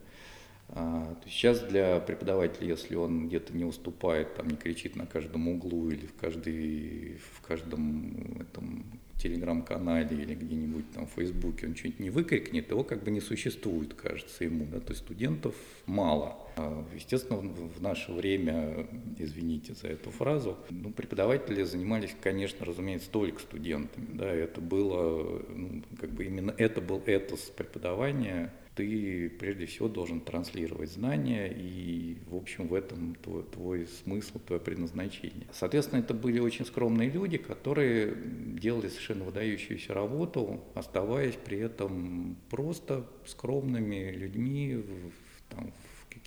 а, 0.69 1.15
то 1.15 1.29
сейчас 1.29 1.61
для 1.61 1.99
преподавателя, 1.99 2.67
если 2.67 2.95
он 2.95 3.27
где-то 3.27 3.55
не 3.55 3.63
уступает, 3.63 4.35
там 4.35 4.47
не 4.47 4.57
кричит 4.57 4.95
на 4.95 5.05
каждом 5.05 5.47
углу 5.47 5.89
или 5.89 6.05
в, 6.05 6.13
каждой, 6.15 7.17
в 7.33 7.41
каждом 7.41 8.41
этом 8.41 8.85
телеграм-канале 9.17 10.15
или 10.15 10.35
где-нибудь 10.35 10.91
там 10.91 11.07
в 11.07 11.11
Фейсбуке 11.11 11.67
он 11.67 11.75
что-нибудь 11.75 11.99
не 11.99 12.09
выкрикнет, 12.09 12.69
его 12.69 12.83
как 12.83 13.03
бы 13.03 13.11
не 13.11 13.21
существует, 13.21 13.93
кажется 13.93 14.43
ему. 14.43 14.65
Да? 14.65 14.79
То 14.79 14.91
есть 14.91 15.03
студентов 15.03 15.55
мало. 15.85 16.37
А, 16.55 16.85
естественно, 16.93 17.39
в 17.39 17.81
наше 17.81 18.11
время, 18.11 18.87
извините 19.17 19.73
за 19.73 19.87
эту 19.87 20.11
фразу, 20.11 20.57
ну, 20.69 20.91
преподаватели 20.91 21.63
занимались, 21.63 22.15
конечно, 22.21 22.65
разумеется, 22.65 23.09
только 23.09 23.41
студентами. 23.41 24.07
Да? 24.13 24.27
Это 24.27 24.61
было, 24.61 25.41
ну, 25.49 25.83
как 25.99 26.11
бы 26.11 26.25
именно 26.25 26.53
это 26.57 26.81
был 26.81 27.01
этос 27.05 27.41
преподавания– 27.41 28.53
ты 28.77 29.29
прежде 29.29 29.65
всего 29.65 29.89
должен 29.89 30.21
транслировать 30.21 30.91
знания, 30.91 31.47
и, 31.47 32.17
в 32.29 32.35
общем, 32.35 32.67
в 32.67 32.75
этом 32.75 33.15
твой, 33.15 33.43
твой 33.43 33.87
смысл, 33.87 34.39
твое 34.39 34.61
предназначение. 34.61 35.47
Соответственно, 35.51 35.99
это 35.99 36.13
были 36.13 36.39
очень 36.39 36.63
скромные 36.65 37.09
люди, 37.09 37.37
которые 37.37 38.15
делали 38.61 38.87
совершенно 38.87 39.25
выдающуюся 39.25 39.93
работу, 39.95 40.61
оставаясь 40.75 41.35
при 41.35 41.57
этом 41.57 42.37
просто 42.49 43.05
скромными 43.25 44.11
людьми 44.11 44.75
в, 44.75 45.55
там, 45.55 45.73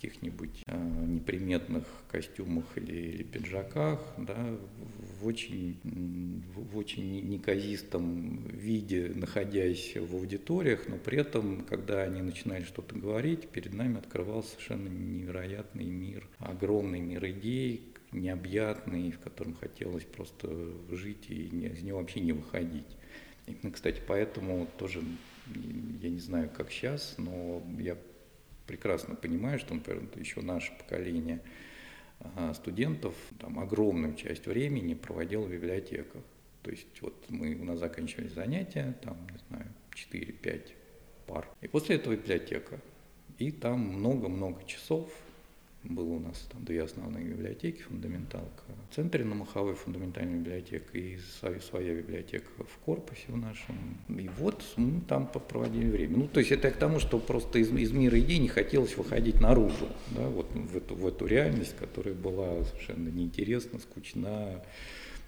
каких-нибудь 0.01 0.63
э, 0.65 0.77
неприметных 1.05 1.85
костюмах 2.09 2.65
или, 2.75 2.93
или 2.93 3.23
пиджаках, 3.23 3.99
да, 4.17 4.57
в 5.19 5.27
очень, 5.27 5.79
в 6.55 6.77
очень 6.77 7.29
неказистом 7.29 8.47
виде, 8.47 9.11
находясь 9.13 9.95
в 9.95 10.15
аудиториях, 10.15 10.87
но 10.87 10.97
при 10.97 11.19
этом, 11.19 11.63
когда 11.65 12.01
они 12.01 12.21
начинали 12.21 12.63
что-то 12.63 12.95
говорить, 12.95 13.47
перед 13.49 13.73
нами 13.73 13.99
открывался 13.99 14.51
совершенно 14.51 14.87
невероятный 14.89 15.85
мир, 15.85 16.27
огромный 16.39 16.99
мир 16.99 17.23
идей, 17.29 17.83
необъятный, 18.11 19.11
в 19.11 19.19
котором 19.19 19.53
хотелось 19.53 20.03
просто 20.03 20.49
жить 20.89 21.29
и 21.29 21.45
из 21.45 21.83
него 21.83 21.99
вообще 21.99 22.21
не 22.21 22.33
выходить. 22.33 22.97
И, 23.45 23.53
кстати, 23.69 24.01
поэтому 24.07 24.67
тоже, 24.77 25.01
я 26.01 26.09
не 26.09 26.19
знаю, 26.19 26.49
как 26.55 26.71
сейчас, 26.71 27.15
но 27.17 27.63
я 27.79 27.95
прекрасно 28.67 29.15
понимаю, 29.15 29.59
что, 29.59 29.73
например, 29.73 30.03
еще 30.15 30.41
наше 30.41 30.71
поколение 30.77 31.41
а, 32.19 32.53
студентов 32.53 33.15
там 33.39 33.59
огромную 33.59 34.15
часть 34.15 34.45
времени 34.45 34.93
проводило 34.93 35.45
в 35.45 35.51
библиотеках. 35.51 36.21
То 36.63 36.71
есть 36.71 37.01
вот 37.01 37.25
мы, 37.29 37.55
у 37.55 37.63
нас 37.63 37.79
заканчивались 37.79 38.33
занятия, 38.33 38.95
там, 39.01 39.17
не 39.31 39.39
знаю, 39.47 39.67
4-5 40.11 40.71
пар. 41.27 41.47
И 41.61 41.67
после 41.67 41.95
этого 41.95 42.15
библиотека. 42.15 42.79
И 43.39 43.51
там 43.51 43.79
много-много 43.79 44.63
часов 44.65 45.11
было 45.83 46.13
у 46.13 46.19
нас 46.19 46.47
там 46.51 46.63
две 46.63 46.83
основные 46.83 47.25
библиотеки, 47.25 47.81
фундаменталка. 47.81 48.63
В 48.89 48.95
центре 48.95 49.25
на 49.25 49.35
Маховой 49.35 49.73
фундаментальная 49.73 50.37
библиотека 50.37 50.97
и 50.97 51.17
своя 51.59 51.95
библиотека 51.95 52.45
в 52.57 52.77
корпусе 52.85 53.25
в 53.29 53.37
нашем. 53.37 53.97
И 54.09 54.29
вот 54.37 54.63
мы 54.75 55.01
там 55.01 55.27
проводили 55.27 55.89
время. 55.89 56.17
Ну, 56.17 56.27
то 56.27 56.39
есть 56.39 56.51
это 56.51 56.69
к 56.69 56.77
тому, 56.77 56.99
что 56.99 57.17
просто 57.19 57.59
из, 57.59 57.71
из 57.71 57.91
мира 57.91 58.19
идей 58.19 58.37
не 58.37 58.47
хотелось 58.47 58.95
выходить 58.95 59.41
наружу, 59.41 59.87
да, 60.11 60.27
вот 60.27 60.51
в 60.53 60.77
эту, 60.77 60.95
в 60.95 61.07
эту 61.07 61.25
реальность, 61.25 61.75
которая 61.77 62.13
была 62.13 62.63
совершенно 62.63 63.09
неинтересна, 63.09 63.79
скучна, 63.79 64.63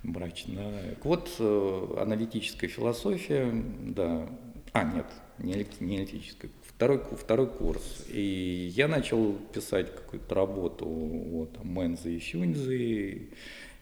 мрачна. 0.03 0.71
Вот 1.03 1.35
э, 1.39 1.95
аналитическая 1.99 2.67
философия, 2.67 3.51
да, 3.81 4.29
а, 4.73 4.83
нет, 4.83 5.05
не, 5.39 5.53
аналитическая, 5.53 6.51
второй, 6.83 6.99
второй 7.17 7.47
курс. 7.47 8.05
И 8.09 8.71
я 8.75 8.87
начал 8.87 9.33
писать 9.53 9.95
какую-то 9.95 10.35
работу 10.35 10.85
о 10.85 11.45
там, 11.45 11.67
Мэнзе 11.67 12.15
и 12.15 12.19
Сюньзе, 12.19 13.29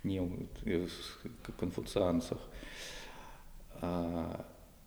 не 0.04 0.88
конфуцианцах. 1.60 2.40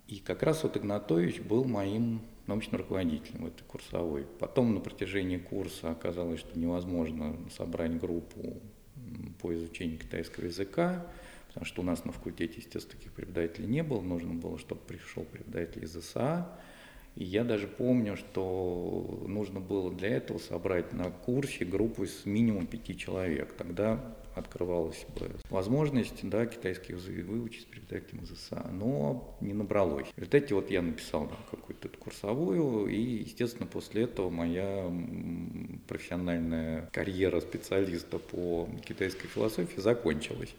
И 0.07 0.19
как 0.25 0.43
раз 0.45 0.63
вот 0.63 0.77
Игнатович 0.77 1.41
был 1.41 1.65
моим 1.65 2.21
научным 2.47 2.81
руководителем 2.83 3.45
в 3.45 3.47
этой 3.49 3.65
курсовой. 3.65 4.27
Потом 4.39 4.75
на 4.75 4.81
протяжении 4.81 5.39
курса 5.39 5.91
оказалось, 5.91 6.41
что 6.41 6.57
невозможно 6.59 7.37
собрать 7.57 7.99
группу 7.99 8.61
по 9.41 9.53
изучению 9.55 9.99
китайского 9.99 10.45
языка, 10.45 11.05
потому 11.49 11.67
что 11.67 11.83
у 11.83 11.85
нас 11.85 12.05
на 12.05 12.13
факультете, 12.13 12.59
естественно, 12.59 12.97
таких 12.97 13.13
преподавателей 13.13 13.67
не 13.67 13.83
было. 13.83 14.01
Нужно 14.03 14.35
было, 14.35 14.57
чтобы 14.59 14.83
пришел 14.83 15.25
преподаватель 15.25 15.85
из 15.85 15.97
ИСА. 15.97 16.49
И 17.17 17.25
я 17.25 17.45
даже 17.45 17.69
помню, 17.69 18.17
что 18.17 19.25
нужно 19.27 19.61
было 19.61 19.93
для 19.93 20.09
этого 20.09 20.39
собрать 20.39 20.93
на 20.93 21.11
курсе 21.11 21.65
группу 21.65 22.07
с 22.07 22.27
минимум 22.27 22.67
пяти 22.67 22.97
человек. 22.97 23.53
Тогда 23.53 24.17
открывалась 24.35 25.07
бы 25.15 25.31
возможность 25.49 26.29
да, 26.29 26.45
китайский 26.47 26.95
язык 26.95 27.25
выучить 27.25 27.67
преподавателем 27.67 28.25
из 28.25 28.33
ИСА, 28.33 28.69
но 28.73 29.37
не 29.41 29.53
набралось. 29.53 30.09
В 30.09 30.19
результате 30.19 30.55
вот 30.57 30.71
я 30.71 30.83
написал 30.83 31.27
да, 31.29 31.37
какую-то 31.51 31.89
курсовую, 31.89 32.89
и, 32.89 33.01
естественно, 33.23 33.67
после 33.67 34.03
этого 34.03 34.31
моя 34.31 34.91
профессиональная 35.87 36.89
карьера 36.93 37.41
специалиста 37.41 38.19
по 38.19 38.69
китайской 38.85 39.29
философии 39.29 39.81
закончилась 39.81 40.55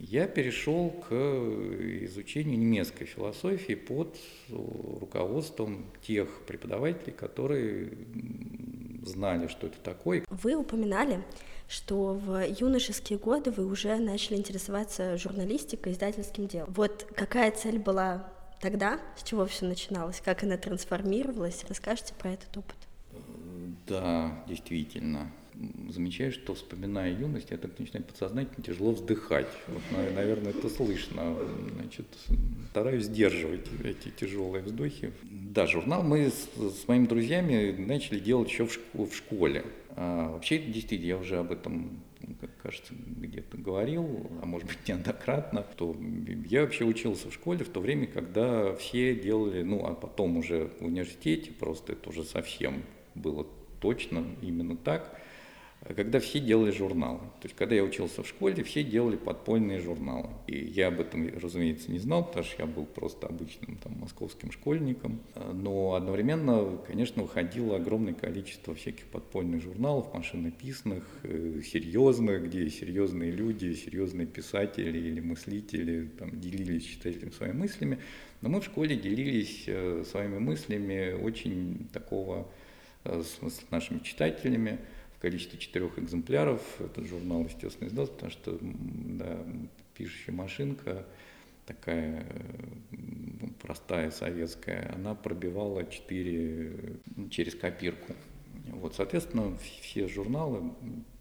я 0.00 0.26
перешел 0.26 0.90
к 0.90 1.12
изучению 1.12 2.58
немецкой 2.58 3.04
философии 3.04 3.74
под 3.74 4.16
руководством 4.48 5.84
тех 6.02 6.28
преподавателей, 6.46 7.12
которые 7.12 7.92
знали, 9.04 9.46
что 9.48 9.66
это 9.66 9.78
такое. 9.80 10.24
Вы 10.30 10.54
упоминали, 10.54 11.22
что 11.68 12.14
в 12.14 12.42
юношеские 12.44 13.18
годы 13.18 13.50
вы 13.50 13.66
уже 13.66 13.96
начали 13.96 14.36
интересоваться 14.36 15.18
журналистикой, 15.18 15.92
издательским 15.92 16.46
делом. 16.46 16.72
Вот 16.74 17.06
какая 17.14 17.50
цель 17.50 17.78
была 17.78 18.26
тогда, 18.60 19.00
с 19.16 19.22
чего 19.22 19.46
все 19.46 19.66
начиналось, 19.66 20.20
как 20.24 20.42
она 20.42 20.56
трансформировалась? 20.56 21.64
Расскажите 21.68 22.14
про 22.14 22.32
этот 22.32 22.56
опыт. 22.56 22.76
Да, 23.86 24.44
действительно 24.48 25.30
замечаю, 25.90 26.32
что 26.32 26.54
вспоминая 26.54 27.12
юность, 27.12 27.50
я 27.50 27.58
так 27.58 27.78
начинаю 27.78 28.04
подсознательно 28.04 28.64
тяжело 28.64 28.92
вздыхать. 28.92 29.48
Вот, 29.68 29.82
наверное, 30.14 30.52
это 30.52 30.68
слышно. 30.68 31.36
Значит, 31.76 32.06
стараюсь 32.70 33.04
сдерживать 33.04 33.66
эти 33.84 34.10
тяжелые 34.10 34.62
вздохи. 34.62 35.12
Да, 35.22 35.66
журнал 35.66 36.02
мы 36.02 36.30
с, 36.30 36.48
с 36.56 36.88
моими 36.88 37.06
друзьями 37.06 37.74
начали 37.78 38.18
делать 38.18 38.48
еще 38.48 38.66
в, 38.66 38.72
школе, 38.72 39.06
в 39.06 39.14
школе. 39.14 39.64
А, 39.96 40.30
вообще, 40.30 40.58
действительно, 40.58 41.08
я 41.08 41.16
уже 41.18 41.38
об 41.38 41.52
этом, 41.52 42.00
как 42.40 42.50
кажется, 42.62 42.94
где-то 42.94 43.58
говорил, 43.58 44.30
а 44.42 44.46
может 44.46 44.66
быть 44.68 44.78
неоднократно, 44.88 45.66
что 45.74 45.96
я 46.46 46.62
вообще 46.62 46.84
учился 46.84 47.28
в 47.28 47.34
школе 47.34 47.64
в 47.64 47.68
то 47.68 47.80
время, 47.80 48.06
когда 48.06 48.74
все 48.76 49.14
делали, 49.14 49.62
ну, 49.62 49.84
а 49.84 49.94
потом 49.94 50.36
уже 50.38 50.70
в 50.80 50.84
университете, 50.84 51.50
просто 51.50 51.92
это 51.92 52.08
уже 52.08 52.24
совсем 52.24 52.84
было 53.14 53.46
точно 53.80 54.24
именно 54.40 54.76
так– 54.76 55.19
когда 55.88 56.20
все 56.20 56.40
делали 56.40 56.70
журналы. 56.70 57.20
То 57.40 57.44
есть, 57.44 57.56
когда 57.56 57.74
я 57.74 57.82
учился 57.82 58.22
в 58.22 58.28
школе, 58.28 58.62
все 58.62 58.84
делали 58.84 59.16
подпольные 59.16 59.80
журналы. 59.80 60.28
И 60.46 60.58
я 60.58 60.88
об 60.88 61.00
этом, 61.00 61.26
разумеется, 61.38 61.90
не 61.90 61.98
знал, 61.98 62.26
потому 62.26 62.44
что 62.44 62.62
я 62.62 62.66
был 62.66 62.84
просто 62.84 63.26
обычным 63.26 63.78
там, 63.78 63.98
московским 63.98 64.52
школьником. 64.52 65.20
Но 65.54 65.94
одновременно, 65.94 66.78
конечно, 66.86 67.22
выходило 67.22 67.76
огромное 67.76 68.12
количество 68.12 68.74
всяких 68.74 69.06
подпольных 69.06 69.62
журналов, 69.62 70.12
машинописных, 70.12 71.04
э, 71.22 71.62
серьезных, 71.64 72.44
где 72.44 72.68
серьезные 72.68 73.30
люди, 73.30 73.72
серьезные 73.72 74.26
писатели 74.26 74.98
или 74.98 75.20
мыслители 75.20 76.10
там, 76.18 76.38
делились 76.38 76.84
с 76.84 76.86
читателем 76.88 77.32
своими 77.32 77.54
мыслями. 77.54 77.98
Но 78.42 78.50
мы 78.50 78.60
в 78.60 78.64
школе 78.64 78.96
делились 78.96 79.64
э, 79.66 80.04
своими 80.06 80.38
мыслями 80.38 81.12
очень 81.12 81.88
такого, 81.90 82.48
э, 83.04 83.22
с 83.22 83.70
нашими 83.70 84.00
читателями, 84.00 84.78
количестве 85.20 85.58
четырех 85.58 85.98
экземпляров. 85.98 86.62
Этот 86.80 87.06
журнал, 87.06 87.44
естественно, 87.44 87.88
издался, 87.88 88.12
потому 88.12 88.32
что 88.32 88.58
да, 88.60 89.38
пишущая 89.94 90.34
машинка 90.34 91.06
такая 91.66 92.26
простая 93.60 94.10
советская, 94.10 94.92
она 94.94 95.14
пробивала 95.14 95.84
четыре 95.86 96.96
через 97.30 97.54
копирку. 97.54 98.14
Вот, 98.66 98.94
соответственно, 98.94 99.56
все 99.80 100.08
журналы 100.08 100.72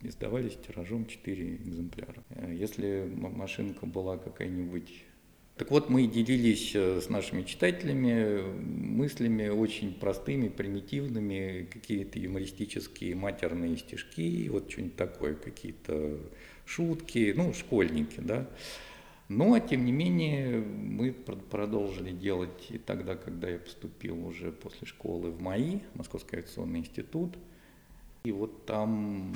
издавались 0.02 0.58
тиражом 0.68 1.06
4 1.06 1.56
экземпляра. 1.56 2.24
Если 2.48 3.12
машинка 3.16 3.86
была 3.86 4.18
какая-нибудь 4.18 5.04
так 5.60 5.72
вот, 5.72 5.90
мы 5.90 6.08
делились 6.08 6.72
э, 6.74 7.02
с 7.02 7.10
нашими 7.10 7.42
читателями 7.42 8.42
мыслями 8.42 9.50
очень 9.50 9.94
простыми, 9.94 10.48
примитивными, 10.48 11.68
какие-то 11.70 12.18
юмористические 12.18 13.14
матерные 13.16 13.76
стишки, 13.76 14.48
вот 14.48 14.72
что-нибудь 14.72 14.96
такое, 14.96 15.36
какие-то 15.36 16.18
шутки, 16.66 17.34
ну, 17.36 17.54
школьники, 17.54 18.22
да. 18.22 18.48
Но, 19.28 19.60
тем 19.60 19.84
не 19.84 19.92
менее, 19.92 20.60
мы 20.60 21.12
продолжили 21.12 22.14
делать 22.14 22.68
и 22.70 22.78
тогда, 22.78 23.18
когда 23.18 23.50
я 23.50 23.60
поступил 23.60 24.26
уже 24.26 24.54
после 24.54 24.88
школы 24.88 25.30
в 25.30 25.42
МАИ, 25.42 25.82
Московский 25.94 26.38
авиационный 26.38 26.80
институт. 26.80 27.36
И 28.30 28.32
вот 28.32 28.68
там 28.68 29.34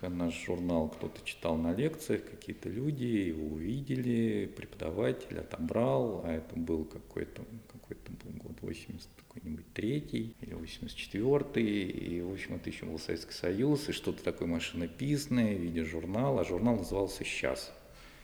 наш 0.00 0.46
журнал 0.46 0.88
кто-то 0.88 1.20
читал 1.22 1.58
на 1.58 1.74
лекциях, 1.74 2.24
какие-то 2.24 2.70
люди 2.70 3.04
его 3.04 3.56
увидели, 3.56 4.50
преподаватель 4.56 5.38
отобрал, 5.38 6.22
а 6.24 6.32
это 6.32 6.58
был 6.58 6.86
какой-то 6.86 7.42
какой-то 7.70 8.10
был 8.24 8.42
год 8.42 8.56
80 8.62 9.06
какой-нибудь 9.28 9.70
третий 9.74 10.34
или 10.40 10.54
84 10.54 11.62
и, 11.62 12.22
в 12.22 12.32
общем, 12.32 12.54
это 12.54 12.70
еще 12.70 12.86
был 12.86 12.98
Советский 12.98 13.34
Союз, 13.34 13.90
и 13.90 13.92
что-то 13.92 14.24
такое 14.24 14.48
машинописное 14.48 15.54
в 15.54 15.60
виде 15.60 15.84
журнала, 15.84 16.40
а 16.40 16.44
журнал 16.44 16.76
назывался 16.76 17.24
«Сейчас», 17.24 17.70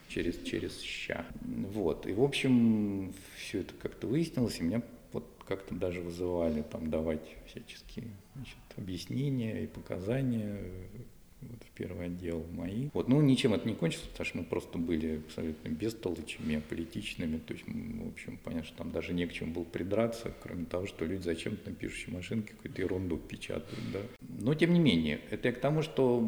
через, 0.09 0.41
через 0.43 0.81
«ща». 0.81 1.27
Вот, 1.43 2.07
и, 2.07 2.15
в 2.15 2.23
общем, 2.23 3.13
все 3.37 3.61
это 3.61 3.75
как-то 3.75 4.07
выяснилось, 4.07 4.59
и 4.59 4.63
меня 4.63 4.83
вот 5.13 5.27
как-то 5.47 5.75
даже 5.75 6.01
вызывали 6.01 6.63
там 6.63 6.89
давать 6.89 7.37
всяческие 7.47 8.07
значит, 8.39 8.57
объяснения 8.77 9.65
и 9.65 9.67
показания 9.67 10.89
вот 11.41 11.63
в 11.63 11.71
первый 11.77 12.07
отдел 12.07 12.45
мои. 12.53 12.89
Вот, 12.93 13.09
ну, 13.09 13.21
ничем 13.21 13.55
это 13.55 13.67
не 13.69 13.75
кончилось, 13.75 14.09
потому 14.09 14.27
что 14.27 14.39
мы 14.39 14.45
просто 14.45 14.79
были 14.79 15.19
абсолютно 15.27 15.69
бестолочными, 15.69 16.57
аполитичными. 16.57 17.39
То 17.39 17.55
есть, 17.55 17.65
в 17.67 18.09
общем, 18.09 18.39
понятно, 18.43 18.67
что 18.67 18.79
там 18.79 18.91
даже 18.91 19.13
не 19.13 19.27
к 19.27 19.33
чему 19.33 19.53
было 19.53 19.65
придраться, 19.65 20.33
кроме 20.43 20.65
того, 20.65 20.87
что 20.87 21.05
люди 21.05 21.23
зачем-то 21.23 21.71
на 21.71 21.77
пишущей 21.77 22.13
машинке 22.13 22.55
какую-то 22.55 22.83
ерунду 22.83 23.17
печатают, 23.17 23.93
да. 23.93 24.01
Но, 24.41 24.55
тем 24.55 24.73
не 24.73 24.81
менее, 24.81 25.21
это 25.31 25.49
я 25.49 25.55
к 25.55 25.61
тому, 25.61 25.83
что 25.83 26.27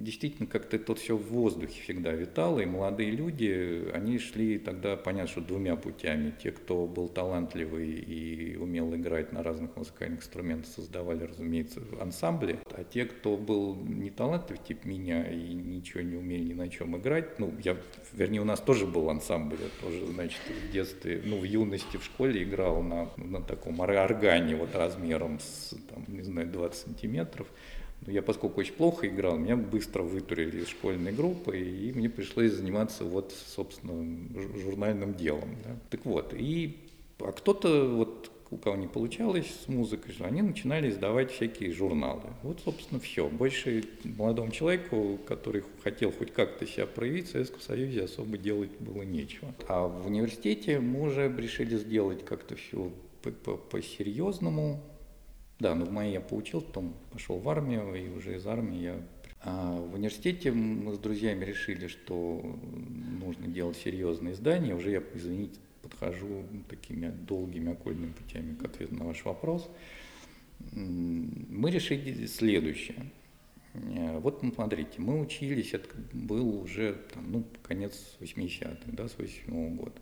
действительно 0.00 0.48
как-то 0.48 0.76
это 0.76 0.94
все 0.94 1.16
в 1.16 1.26
воздухе 1.28 1.82
всегда 1.82 2.12
витало, 2.12 2.60
и 2.60 2.66
молодые 2.66 3.10
люди, 3.10 3.88
они 3.92 4.18
шли 4.18 4.58
тогда, 4.58 4.96
понятно, 4.96 5.30
что 5.30 5.40
двумя 5.40 5.76
путями. 5.76 6.34
Те, 6.42 6.50
кто 6.50 6.86
был 6.86 7.08
талантливый 7.08 7.90
и 7.90 8.56
умел 8.56 8.94
играть 8.94 9.32
на 9.32 9.42
разных 9.42 9.76
музыкальных 9.76 10.20
инструментах, 10.20 10.70
создавали, 10.72 11.24
разумеется, 11.24 11.80
ансамбли, 12.00 12.58
а 12.72 12.84
те, 12.84 13.04
кто 13.04 13.36
был 13.36 13.76
не 13.76 14.10
талантлив, 14.10 14.39
талантлив, 14.40 14.62
типа 14.62 14.86
меня, 14.86 15.26
и 15.30 15.54
ничего 15.54 16.02
не 16.02 16.16
умею 16.16 16.46
ни 16.46 16.54
на 16.54 16.68
чем 16.68 16.96
играть. 16.96 17.38
Ну, 17.38 17.52
я, 17.62 17.76
вернее, 18.12 18.40
у 18.40 18.44
нас 18.44 18.60
тоже 18.60 18.86
был 18.86 19.10
ансамбль, 19.10 19.56
я 19.60 19.68
тоже, 19.84 20.06
значит, 20.06 20.40
в 20.48 20.72
детстве, 20.72 21.22
ну, 21.24 21.38
в 21.38 21.44
юности 21.44 21.96
в 21.96 22.04
школе 22.04 22.42
играл 22.42 22.82
на, 22.82 23.08
на 23.16 23.42
таком 23.42 23.80
органе 23.80 24.56
вот 24.56 24.74
размером 24.74 25.38
с, 25.40 25.74
там, 25.88 26.04
не 26.08 26.22
знаю, 26.22 26.48
20 26.48 26.86
сантиметров. 26.86 27.46
Но 28.06 28.12
я, 28.12 28.22
поскольку 28.22 28.60
очень 28.60 28.72
плохо 28.72 29.06
играл, 29.06 29.36
меня 29.36 29.56
быстро 29.56 30.02
вытурили 30.02 30.62
из 30.62 30.68
школьной 30.68 31.12
группы, 31.12 31.58
и 31.58 31.92
мне 31.92 32.08
пришлось 32.08 32.52
заниматься 32.52 33.04
вот, 33.04 33.32
собственно, 33.32 33.92
журнальным 34.58 35.14
делом. 35.14 35.56
Да. 35.64 35.76
Так 35.90 36.06
вот, 36.06 36.32
и 36.34 36.78
а 37.18 37.32
кто-то 37.32 37.86
вот 37.86 38.30
у 38.50 38.56
кого 38.56 38.76
не 38.76 38.88
получалось 38.88 39.46
с 39.64 39.68
музыкой, 39.68 40.14
они 40.20 40.42
начинали 40.42 40.90
издавать 40.90 41.30
всякие 41.30 41.72
журналы. 41.72 42.22
Вот, 42.42 42.60
собственно, 42.60 43.00
все. 43.00 43.28
Больше 43.28 43.84
молодому 44.04 44.50
человеку, 44.50 45.18
который 45.26 45.62
хотел 45.82 46.12
хоть 46.12 46.32
как-то 46.32 46.66
себя 46.66 46.86
проявить, 46.86 47.28
в 47.28 47.32
Советском 47.32 47.60
Союзе 47.60 48.04
особо 48.04 48.38
делать 48.38 48.70
было 48.80 49.02
нечего. 49.02 49.54
А 49.68 49.86
в 49.86 50.06
университете 50.06 50.80
мы 50.80 51.02
уже 51.02 51.32
решили 51.36 51.76
сделать 51.76 52.24
как-то 52.24 52.56
все 52.56 52.90
по-серьезному. 53.70 54.80
Да, 55.60 55.74
ну 55.74 55.84
в 55.84 55.92
мае 55.92 56.14
я 56.14 56.20
поучился, 56.20 56.66
потом 56.66 56.94
пошел 57.12 57.38
в 57.38 57.48
армию, 57.48 57.94
и 57.94 58.08
уже 58.08 58.36
из 58.36 58.46
армии 58.46 58.82
я 58.82 59.00
а 59.42 59.80
в 59.80 59.94
университете 59.94 60.52
мы 60.52 60.94
с 60.94 60.98
друзьями 60.98 61.46
решили, 61.46 61.86
что 61.86 62.42
нужно 63.20 63.46
делать 63.46 63.78
серьезные 63.78 64.34
издания. 64.34 64.74
Уже 64.74 64.90
я, 64.90 65.02
извините, 65.14 65.58
подхожу 65.82 66.44
такими 66.68 67.08
долгими 67.08 67.72
окольными 67.72 68.12
путями 68.12 68.54
к 68.54 68.64
ответу 68.64 68.94
на 68.94 69.04
ваш 69.04 69.24
вопрос. 69.24 69.70
Мы 70.72 71.70
решили 71.70 72.26
следующее. 72.26 73.10
Э, 73.74 74.18
вот 74.18 74.42
смотрите, 74.54 75.00
мы 75.00 75.20
учились, 75.20 75.74
это 75.74 75.88
был 76.12 76.62
уже 76.62 76.94
там, 77.14 77.30
ну, 77.30 77.44
конец 77.62 78.16
80-х, 78.20 78.78
да, 78.86 79.08
с 79.08 79.16
87 79.16 79.54
-го 79.54 79.74
года. 79.76 80.00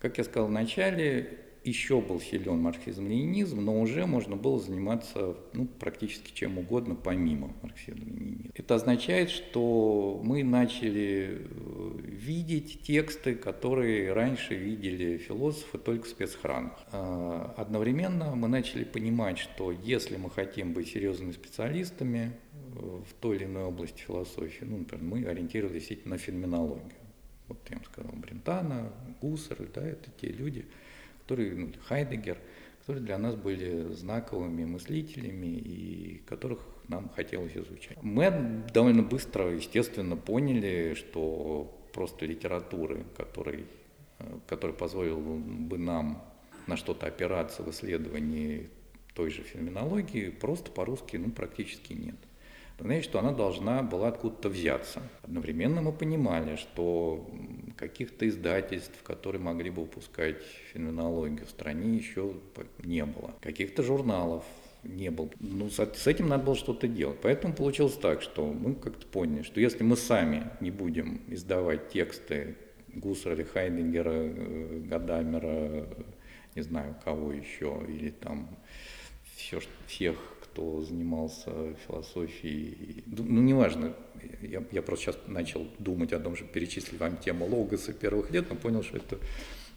Как 0.00 0.18
я 0.18 0.24
сказал 0.24 0.48
в 0.48 0.52
начале, 0.52 1.43
еще 1.64 2.00
был 2.00 2.20
силен 2.20 2.58
марксизм-ленинизм, 2.58 3.60
но 3.60 3.80
уже 3.80 4.06
можно 4.06 4.36
было 4.36 4.58
заниматься 4.58 5.36
ну, 5.52 5.66
практически 5.66 6.32
чем 6.34 6.58
угодно 6.58 6.94
помимо 6.94 7.52
марксизма-ленинизма. 7.62 8.50
Это 8.54 8.74
означает, 8.74 9.30
что 9.30 10.20
мы 10.22 10.44
начали 10.44 11.40
э, 11.40 11.98
видеть 12.02 12.82
тексты, 12.82 13.34
которые 13.34 14.12
раньше 14.12 14.54
видели 14.54 15.18
философы 15.18 15.78
только 15.78 16.04
в 16.04 16.08
спецхранах. 16.08 16.78
А, 16.92 17.54
одновременно 17.56 18.34
мы 18.34 18.48
начали 18.48 18.84
понимать, 18.84 19.38
что 19.38 19.72
если 19.72 20.16
мы 20.16 20.30
хотим 20.30 20.72
быть 20.72 20.88
серьезными 20.88 21.32
специалистами 21.32 22.32
э, 22.52 23.00
в 23.08 23.12
той 23.20 23.36
или 23.36 23.44
иной 23.44 23.64
области 23.64 24.00
философии, 24.00 24.64
ну, 24.64 24.78
например, 24.78 25.04
мы 25.04 25.24
ориентировались 25.26 25.90
на 26.04 26.18
феноменологию. 26.18 26.92
Вот 27.48 27.58
я 27.68 27.76
вам 27.76 27.84
сказал, 27.84 28.12
Брентана, 28.14 28.92
Гуссер, 29.20 29.68
да, 29.74 29.86
это 29.86 30.10
те 30.20 30.28
люди, 30.28 30.66
которые, 31.24 31.54
ну, 31.54 31.72
Хайдегер, 31.86 32.38
которые 32.80 33.02
для 33.02 33.18
нас 33.18 33.34
были 33.34 33.92
знаковыми 33.94 34.64
мыслителями 34.64 35.46
и 35.46 36.22
которых 36.26 36.60
нам 36.88 37.08
хотелось 37.08 37.56
изучать. 37.56 37.96
Мы 38.02 38.62
довольно 38.74 39.02
быстро, 39.02 39.54
естественно, 39.54 40.16
поняли, 40.16 40.94
что 40.94 41.80
просто 41.94 42.26
литературы, 42.26 43.04
который, 43.16 43.64
который 44.46 44.76
позволил 44.76 45.18
бы 45.18 45.78
нам 45.78 46.22
на 46.66 46.76
что-то 46.76 47.06
опираться 47.06 47.62
в 47.62 47.70
исследовании 47.70 48.68
той 49.14 49.30
же 49.30 49.42
феноменологии, 49.42 50.28
просто 50.28 50.70
по-русски 50.70 51.16
ну, 51.16 51.30
практически 51.30 51.94
нет 51.94 52.16
значит, 52.78 53.04
что 53.04 53.18
она 53.18 53.32
должна 53.32 53.82
была 53.82 54.08
откуда-то 54.08 54.48
взяться. 54.48 55.02
Одновременно 55.22 55.80
мы 55.80 55.92
понимали, 55.92 56.56
что 56.56 57.28
каких-то 57.76 58.28
издательств, 58.28 59.02
которые 59.02 59.40
могли 59.40 59.70
бы 59.70 59.82
выпускать 59.82 60.42
феноменологию 60.72 61.46
в 61.46 61.50
стране, 61.50 61.96
еще 61.96 62.34
не 62.82 63.04
было. 63.04 63.34
Каких-то 63.40 63.82
журналов 63.82 64.44
не 64.82 65.10
было. 65.10 65.30
Ну, 65.40 65.70
с, 65.70 66.06
этим 66.06 66.28
надо 66.28 66.44
было 66.44 66.56
что-то 66.56 66.88
делать. 66.88 67.18
Поэтому 67.22 67.54
получилось 67.54 67.94
так, 67.94 68.22
что 68.22 68.46
мы 68.46 68.74
как-то 68.74 69.06
поняли, 69.06 69.42
что 69.42 69.60
если 69.60 69.82
мы 69.82 69.96
сами 69.96 70.50
не 70.60 70.70
будем 70.70 71.22
издавать 71.28 71.88
тексты 71.88 72.56
Гуссера 72.88 73.34
или 73.34 73.42
Хайдингера, 73.42 74.12
э, 74.12 74.80
Гадамера, 74.84 75.88
не 76.54 76.62
знаю, 76.62 76.94
кого 77.04 77.32
еще, 77.32 77.82
или 77.88 78.10
там 78.10 78.48
все, 79.36 79.60
всех 79.86 80.16
кто 80.54 80.82
занимался 80.82 81.50
философией. 81.86 83.02
Ну, 83.06 83.42
неважно, 83.42 83.92
я, 84.40 84.62
я 84.70 84.82
просто 84.82 85.06
сейчас 85.06 85.18
начал 85.26 85.66
думать 85.80 86.12
о 86.12 86.20
том, 86.20 86.36
что 86.36 86.44
перечислить 86.44 87.00
вам 87.00 87.16
тему 87.16 87.46
логоса 87.46 87.92
первых 87.92 88.30
лет, 88.30 88.46
но 88.48 88.54
понял, 88.54 88.84
что 88.84 88.98
это 88.98 89.18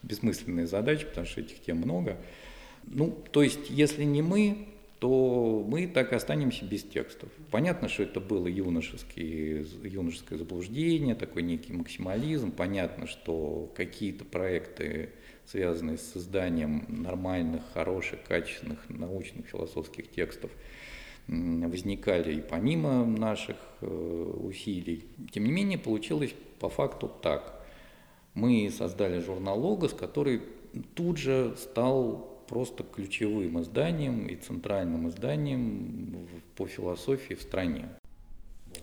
бессмысленная 0.03 0.67
задача, 0.67 1.07
потому 1.07 1.25
что 1.25 1.41
этих 1.41 1.61
тем 1.61 1.77
много. 1.77 2.17
Ну, 2.85 3.17
то 3.31 3.41
есть, 3.41 3.71
если 3.71 4.03
не 4.03 4.21
мы, 4.21 4.67
то 4.99 5.63
мы 5.67 5.87
так 5.87 6.11
и 6.11 6.15
останемся 6.15 6.65
без 6.65 6.83
текстов. 6.83 7.29
Понятно, 7.51 7.87
что 7.87 8.03
это 8.03 8.19
было 8.19 8.47
юношеское 8.47 9.63
заблуждение, 10.31 11.13
такой 11.13 11.43
некий 11.43 11.73
максимализм. 11.73 12.51
Понятно, 12.51 13.05
что 13.05 13.71
какие-то 13.75 14.25
проекты 14.25 15.11
связанные 15.47 15.97
с 15.97 16.01
созданием 16.01 16.85
нормальных, 16.89 17.63
хороших, 17.73 18.21
качественных 18.23 18.89
научных 18.89 19.47
философских 19.47 20.11
текстов, 20.11 20.51
возникали 21.27 22.35
и 22.35 22.41
помимо 22.41 23.05
наших 23.05 23.57
э, 23.81 23.85
усилий. 23.87 25.05
Тем 25.31 25.43
не 25.43 25.51
менее, 25.51 25.77
получилось 25.77 26.33
по 26.59 26.69
факту 26.69 27.11
так. 27.21 27.65
Мы 28.33 28.69
создали 28.71 29.19
журнал 29.19 29.59
«Логос», 29.59 29.93
который 29.93 30.41
тут 30.95 31.17
же 31.17 31.55
стал 31.57 32.36
просто 32.47 32.83
ключевым 32.83 33.61
изданием 33.61 34.27
и 34.27 34.35
центральным 34.35 35.09
изданием 35.09 36.27
по 36.55 36.67
философии 36.67 37.33
в 37.33 37.41
стране. 37.41 37.89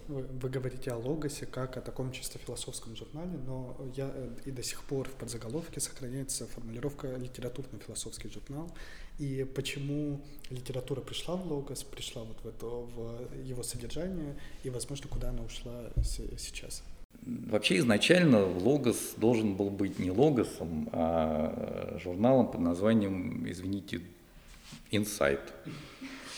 Вы, 0.09 0.23
вы 0.23 0.49
говорите 0.49 0.91
о 0.91 0.97
Логосе 0.97 1.47
как 1.47 1.77
о 1.77 1.81
таком 1.81 2.13
чисто 2.13 2.39
философском 2.39 2.97
журнале, 2.97 3.39
но 3.47 3.77
я 3.97 4.11
э, 4.13 4.37
и 4.45 4.51
до 4.51 4.63
сих 4.63 4.83
пор 4.85 5.09
в 5.09 5.13
подзаголовке 5.13 5.81
сохраняется 5.81 6.47
формулировка 6.47 7.17
«литературно-философский 7.17 8.29
журнал». 8.29 8.71
И 9.19 9.45
почему 9.55 10.21
литература 10.51 11.01
пришла 11.01 11.37
в 11.37 11.47
Логос, 11.51 11.85
пришла 11.85 12.25
вот 12.25 12.37
в, 12.43 12.49
это, 12.49 12.67
в 12.67 13.45
его 13.45 13.63
содержание, 13.63 14.37
и, 14.65 14.71
возможно, 14.71 15.09
куда 15.09 15.31
она 15.31 15.43
ушла 15.43 15.91
сейчас? 16.03 16.83
Вообще 17.23 17.79
изначально 17.79 18.45
Логос 18.45 19.15
должен 19.17 19.55
был 19.55 19.71
быть 19.71 19.99
не 19.99 20.11
Логосом, 20.11 20.89
а 20.93 21.99
журналом 22.03 22.51
под 22.51 22.61
названием, 22.61 23.49
извините, 23.49 24.01
Insight 24.91 25.41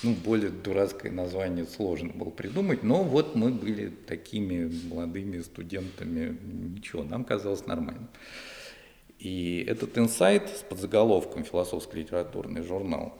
ну, 0.02 0.14
более 0.14 0.50
дурацкое 0.50 1.10
название 1.10 1.64
сложно 1.66 2.12
было 2.12 2.30
придумать, 2.30 2.82
но 2.82 3.02
вот 3.02 3.34
мы 3.34 3.50
были 3.50 3.88
такими 3.88 4.70
молодыми 4.88 5.40
студентами, 5.40 6.38
ничего, 6.44 7.02
нам 7.02 7.24
казалось 7.24 7.66
нормально. 7.66 8.08
И 9.18 9.64
этот 9.66 9.96
инсайт 9.96 10.48
с 10.50 10.62
подзаголовком 10.62 11.44
«Философско-литературный 11.44 12.62
журнал» 12.62 13.18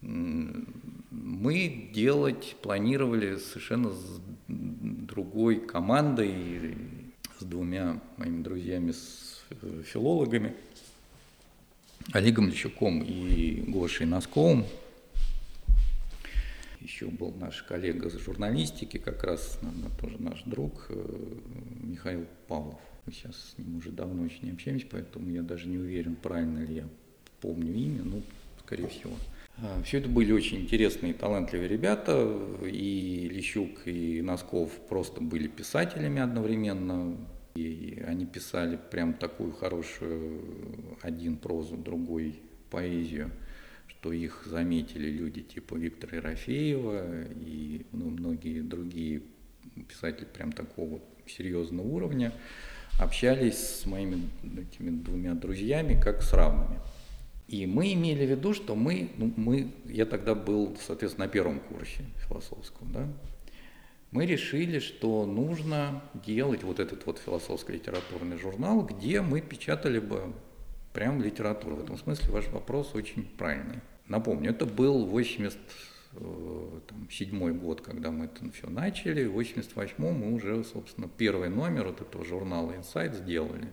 мы 0.00 1.90
делать 1.94 2.56
планировали 2.60 3.36
совершенно 3.36 3.92
другой 5.12 5.60
командой, 5.60 6.74
с 7.38 7.44
двумя 7.44 8.00
моими 8.16 8.42
друзьями, 8.42 8.92
с 8.92 9.44
э, 9.50 9.82
филологами, 9.84 10.54
Олегом 12.12 12.48
Лещуком 12.48 13.02
и 13.02 13.62
Гошей 13.68 14.06
Носковым. 14.06 14.64
Еще 16.80 17.06
был 17.06 17.32
наш 17.34 17.62
коллега 17.62 18.08
из 18.08 18.18
журналистики, 18.18 18.96
как 18.96 19.22
раз 19.22 19.58
наверное, 19.60 19.90
тоже 20.00 20.16
наш 20.18 20.42
друг 20.44 20.86
э, 20.88 21.38
Михаил 21.82 22.26
Павлов. 22.48 22.80
Мы 23.04 23.12
сейчас 23.12 23.36
с 23.36 23.58
ним 23.58 23.76
уже 23.76 23.90
давно 23.90 24.22
очень 24.22 24.46
не 24.46 24.52
общаемся, 24.52 24.86
поэтому 24.90 25.28
я 25.28 25.42
даже 25.42 25.68
не 25.68 25.76
уверен, 25.76 26.16
правильно 26.16 26.64
ли 26.64 26.76
я 26.76 26.88
помню 27.42 27.74
имя, 27.74 28.02
ну, 28.02 28.22
скорее 28.64 28.88
всего. 28.88 29.14
А, 29.58 29.82
Все 29.84 29.98
это 29.98 30.08
были 30.08 30.32
очень 30.32 30.60
интересные, 30.60 31.14
талантливые 31.14 31.68
ребята, 31.68 32.36
и 32.62 33.28
Лещук, 33.30 33.86
и 33.86 34.22
Носков 34.22 34.70
просто 34.88 35.20
были 35.20 35.48
писателями 35.48 36.20
одновременно, 36.20 37.16
и 37.54 38.02
они 38.06 38.26
писали 38.26 38.78
прям 38.90 39.14
такую 39.14 39.52
хорошую, 39.52 40.40
один 41.02 41.36
прозу, 41.36 41.76
другой 41.76 42.40
поэзию, 42.70 43.30
что 43.88 44.12
их 44.12 44.44
заметили 44.46 45.10
люди 45.10 45.42
типа 45.42 45.74
Виктора 45.74 46.16
Ерофеева 46.16 47.24
и 47.44 47.86
ну, 47.92 48.10
многие 48.10 48.62
другие 48.62 49.22
писатели 49.88 50.24
прям 50.24 50.52
такого 50.52 51.00
серьезного 51.26 51.86
уровня. 51.86 52.32
Общались 52.98 53.58
с 53.58 53.86
моими 53.86 54.28
этими 54.42 54.90
двумя 54.90 55.34
друзьями 55.34 56.00
как 56.00 56.22
с 56.22 56.32
равными. 56.32 56.78
И 57.48 57.66
мы 57.66 57.92
имели 57.92 58.24
в 58.24 58.30
виду, 58.30 58.54
что 58.54 58.74
мы, 58.74 59.10
ну, 59.16 59.32
мы, 59.36 59.72
я 59.86 60.06
тогда 60.06 60.34
был, 60.34 60.76
соответственно, 60.80 61.26
на 61.26 61.30
первом 61.30 61.60
курсе 61.60 62.04
философского, 62.26 62.88
да, 62.88 63.08
мы 64.12 64.26
решили, 64.26 64.78
что 64.78 65.24
нужно 65.24 66.02
делать 66.14 66.62
вот 66.62 66.80
этот 66.80 67.06
вот 67.06 67.18
философско-литературный 67.18 68.36
журнал, 68.36 68.82
где 68.82 69.22
мы 69.22 69.40
печатали 69.40 69.98
бы 69.98 70.34
прям 70.92 71.22
литературу. 71.22 71.76
В 71.76 71.84
этом 71.84 71.96
смысле 71.96 72.30
ваш 72.30 72.48
вопрос 72.48 72.94
очень 72.94 73.24
правильный. 73.24 73.80
Напомню, 74.06 74.50
это 74.50 74.66
был 74.66 75.06
87 75.06 76.18
э, 76.18 77.52
год, 77.52 77.80
когда 77.80 78.10
мы 78.10 78.26
это 78.26 78.50
все 78.52 78.68
начали. 78.68 79.24
В 79.24 79.32
88 79.32 79.94
мы 79.98 80.34
уже, 80.34 80.62
собственно, 80.64 81.08
первый 81.08 81.48
номер 81.48 81.86
вот 81.86 82.02
этого 82.02 82.22
журнала 82.22 82.72
Insight 82.72 83.14
сделали. 83.14 83.72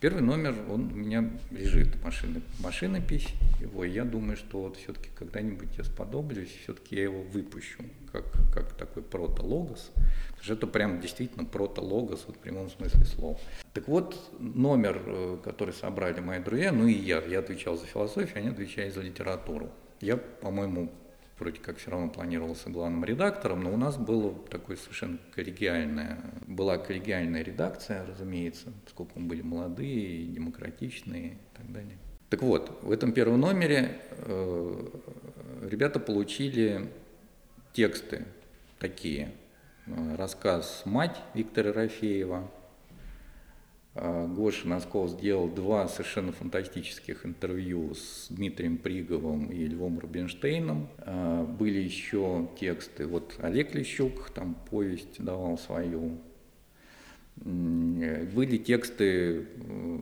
Первый 0.00 0.22
номер, 0.22 0.54
он 0.70 0.90
у 0.92 0.96
меня 0.96 1.30
лежит, 1.50 2.02
машина, 2.02 2.40
машинопись 2.60 3.28
его. 3.60 3.84
Я 3.84 4.06
думаю, 4.06 4.38
что 4.38 4.62
вот 4.62 4.78
все-таки 4.78 5.10
когда-нибудь 5.14 5.76
я 5.76 5.84
сподоблюсь, 5.84 6.48
все-таки 6.62 6.96
я 6.96 7.02
его 7.02 7.20
выпущу, 7.20 7.82
как, 8.10 8.24
как 8.50 8.72
такой 8.72 9.02
протологос. 9.02 9.90
Потому 10.28 10.42
что 10.42 10.54
это 10.54 10.66
прям 10.66 11.02
действительно 11.02 11.44
протологос 11.44 12.24
вот 12.26 12.36
в 12.36 12.38
прямом 12.38 12.70
смысле 12.70 13.04
слова. 13.04 13.38
Так 13.74 13.88
вот, 13.88 14.16
номер, 14.38 15.02
э, 15.04 15.36
который 15.44 15.74
собрали 15.74 16.20
мои 16.20 16.40
друзья, 16.40 16.72
ну 16.72 16.86
и 16.86 16.94
я, 16.94 17.22
я 17.22 17.40
отвечал 17.40 17.76
за 17.76 17.84
философию, 17.84 18.38
они 18.38 18.48
отвечали 18.48 18.88
за 18.88 19.02
литературу. 19.02 19.68
Я, 20.00 20.16
по-моему, 20.16 20.90
вроде 21.40 21.58
как 21.58 21.78
все 21.78 21.90
равно 21.90 22.08
планировался 22.08 22.70
главным 22.70 23.04
редактором, 23.04 23.62
но 23.62 23.72
у 23.72 23.76
нас 23.76 23.96
было 23.96 24.34
такое 24.50 24.76
совершенно 24.76 25.18
коллегиальное, 25.34 26.18
была 26.46 26.78
коллегиальная 26.78 27.42
редакция, 27.42 28.06
разумеется, 28.06 28.72
поскольку 28.84 29.18
мы 29.18 29.26
были 29.26 29.42
молодые, 29.42 30.26
демократичные 30.26 31.32
и 31.32 31.56
так 31.56 31.72
далее. 31.72 31.98
Так 32.28 32.42
вот, 32.42 32.78
в 32.82 32.92
этом 32.92 33.12
первом 33.12 33.40
номере 33.40 34.00
э, 34.10 34.86
ребята 35.68 35.98
получили 35.98 36.88
тексты 37.72 38.24
такие. 38.78 39.32
Э, 39.86 40.14
рассказ 40.16 40.82
«Мать» 40.84 41.16
Виктора 41.34 41.72
Рафеева– 41.72 42.48
Гоша 43.94 44.68
Носков 44.68 45.10
сделал 45.10 45.48
два 45.48 45.88
совершенно 45.88 46.32
фантастических 46.32 47.26
интервью 47.26 47.92
с 47.94 48.28
Дмитрием 48.30 48.78
Приговым 48.78 49.46
и 49.46 49.66
Львом 49.66 49.98
Рубинштейном. 49.98 50.88
А, 50.98 51.44
были 51.44 51.80
еще 51.80 52.48
тексты, 52.58 53.06
вот 53.06 53.34
Олег 53.40 53.74
Лещук 53.74 54.30
там 54.30 54.56
повесть 54.70 55.22
давал 55.22 55.58
свою. 55.58 56.18
Были 57.36 58.58
тексты 58.58 59.46
э, 59.46 59.98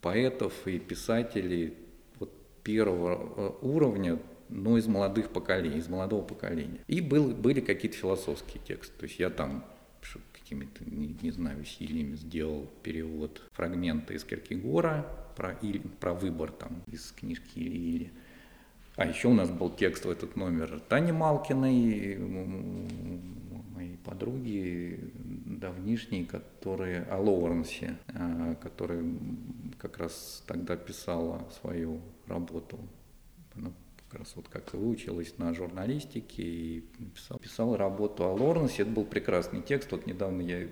поэтов 0.00 0.66
и 0.66 0.78
писателей 0.78 1.74
вот 2.18 2.32
первого 2.64 3.18
э, 3.36 3.50
уровня, 3.60 4.18
но 4.48 4.78
из 4.78 4.86
молодых 4.86 5.30
поколений, 5.30 5.78
из 5.78 5.88
молодого 5.88 6.22
поколения. 6.22 6.80
И 6.88 7.02
был, 7.02 7.28
были 7.28 7.60
какие-то 7.60 7.98
философские 7.98 8.62
тексты. 8.66 8.94
То 8.98 9.04
есть 9.04 9.18
я 9.18 9.28
там 9.28 9.64
какими-то, 10.52 10.84
не, 10.84 11.16
не 11.22 11.30
знаю, 11.30 11.60
усилиями 11.60 12.16
сделал 12.16 12.68
перевод 12.82 13.42
фрагмента 13.52 14.14
из 14.14 14.24
Киркегора 14.24 15.06
про, 15.36 15.52
или, 15.62 15.78
про 15.78 16.12
выбор 16.14 16.52
там 16.52 16.82
из 16.86 17.12
книжки 17.12 17.58
или 17.58 18.12
а 18.94 19.06
еще 19.06 19.28
у 19.28 19.32
нас 19.32 19.48
был 19.48 19.70
текст 19.70 20.04
в 20.04 20.10
этот 20.10 20.36
номер 20.36 20.78
Тани 20.86 21.12
Малкиной, 21.12 22.18
моей 23.74 23.96
подруги 24.04 25.00
давнишней, 25.46 26.26
которые 26.26 27.04
о 27.04 27.16
Лоуренсе, 27.16 27.96
а, 28.08 28.54
которая 28.56 29.02
как 29.78 29.96
раз 29.96 30.44
тогда 30.46 30.76
писала 30.76 31.48
свою 31.62 32.02
работу. 32.26 32.78
Как 34.12 34.18
раз 34.20 34.32
вот 34.36 34.48
как 34.50 34.74
выучилась 34.74 35.38
на 35.38 35.54
журналистике 35.54 36.42
и 36.42 36.80
писал, 37.14 37.38
писал 37.38 37.76
работу 37.78 38.24
о 38.24 38.34
Лоренсе. 38.34 38.82
Это 38.82 38.90
был 38.90 39.06
прекрасный 39.06 39.62
текст. 39.62 39.90
Вот 39.90 40.06
недавно 40.06 40.42
я 40.42 40.68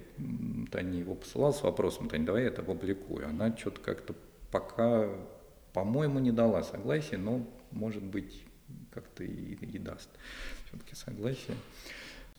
Тане 0.70 0.98
его 0.98 1.14
посылал 1.14 1.54
с 1.54 1.62
вопросом, 1.62 2.10
Таня, 2.10 2.26
давай 2.26 2.42
я 2.42 2.48
это 2.48 2.60
опубликую. 2.60 3.26
Она 3.26 3.56
что-то 3.56 3.80
как-то 3.80 4.14
пока, 4.52 5.08
по-моему, 5.72 6.18
не 6.18 6.32
дала 6.32 6.62
согласия, 6.62 7.16
но, 7.16 7.46
может 7.70 8.02
быть, 8.02 8.44
как-то 8.92 9.24
и, 9.24 9.54
и 9.54 9.78
даст 9.78 10.10
все-таки 10.66 10.94
согласие. 10.94 11.56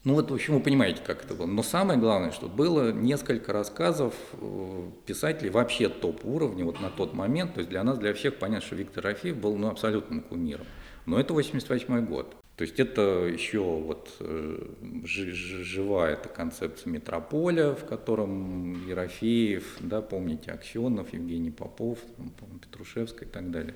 Ну 0.04 0.14
вот, 0.14 0.30
в 0.30 0.34
общем, 0.34 0.54
вы 0.54 0.60
понимаете, 0.60 1.02
как 1.04 1.24
это 1.24 1.34
было. 1.34 1.46
Но 1.46 1.64
самое 1.64 1.98
главное, 1.98 2.30
что 2.30 2.48
было 2.48 2.92
несколько 2.92 3.52
рассказов 3.52 4.14
э, 4.34 4.90
писателей 5.04 5.50
вообще 5.50 5.88
топ-уровня 5.88 6.64
вот 6.64 6.80
на 6.80 6.90
тот 6.90 7.12
момент. 7.12 7.54
То 7.54 7.58
есть 7.58 7.70
для 7.70 7.82
нас, 7.82 7.98
для 7.98 8.14
всех 8.14 8.38
понятно, 8.38 8.64
что 8.64 8.76
Виктор 8.76 9.02
Рафиев 9.02 9.36
был 9.36 9.56
ну, 9.56 9.68
абсолютным 9.68 10.20
кумиром. 10.20 10.66
Но 11.06 11.18
это 11.18 11.34
88 11.34 12.06
год. 12.06 12.36
То 12.56 12.62
есть 12.62 12.78
это 12.78 13.26
еще 13.26 13.60
вот 13.60 14.10
э, 14.20 14.66
жива 15.04 16.10
эта 16.10 16.28
концепция 16.28 16.90
метрополя, 16.90 17.74
в 17.74 17.86
котором 17.86 18.86
Ерофеев, 18.86 19.78
да, 19.80 20.02
помните, 20.02 20.52
Аксенов, 20.52 21.12
Евгений 21.12 21.50
Попов, 21.50 21.98
там, 22.16 22.58
Петрушевская 22.60 23.26
и 23.26 23.32
так 23.32 23.50
далее. 23.50 23.74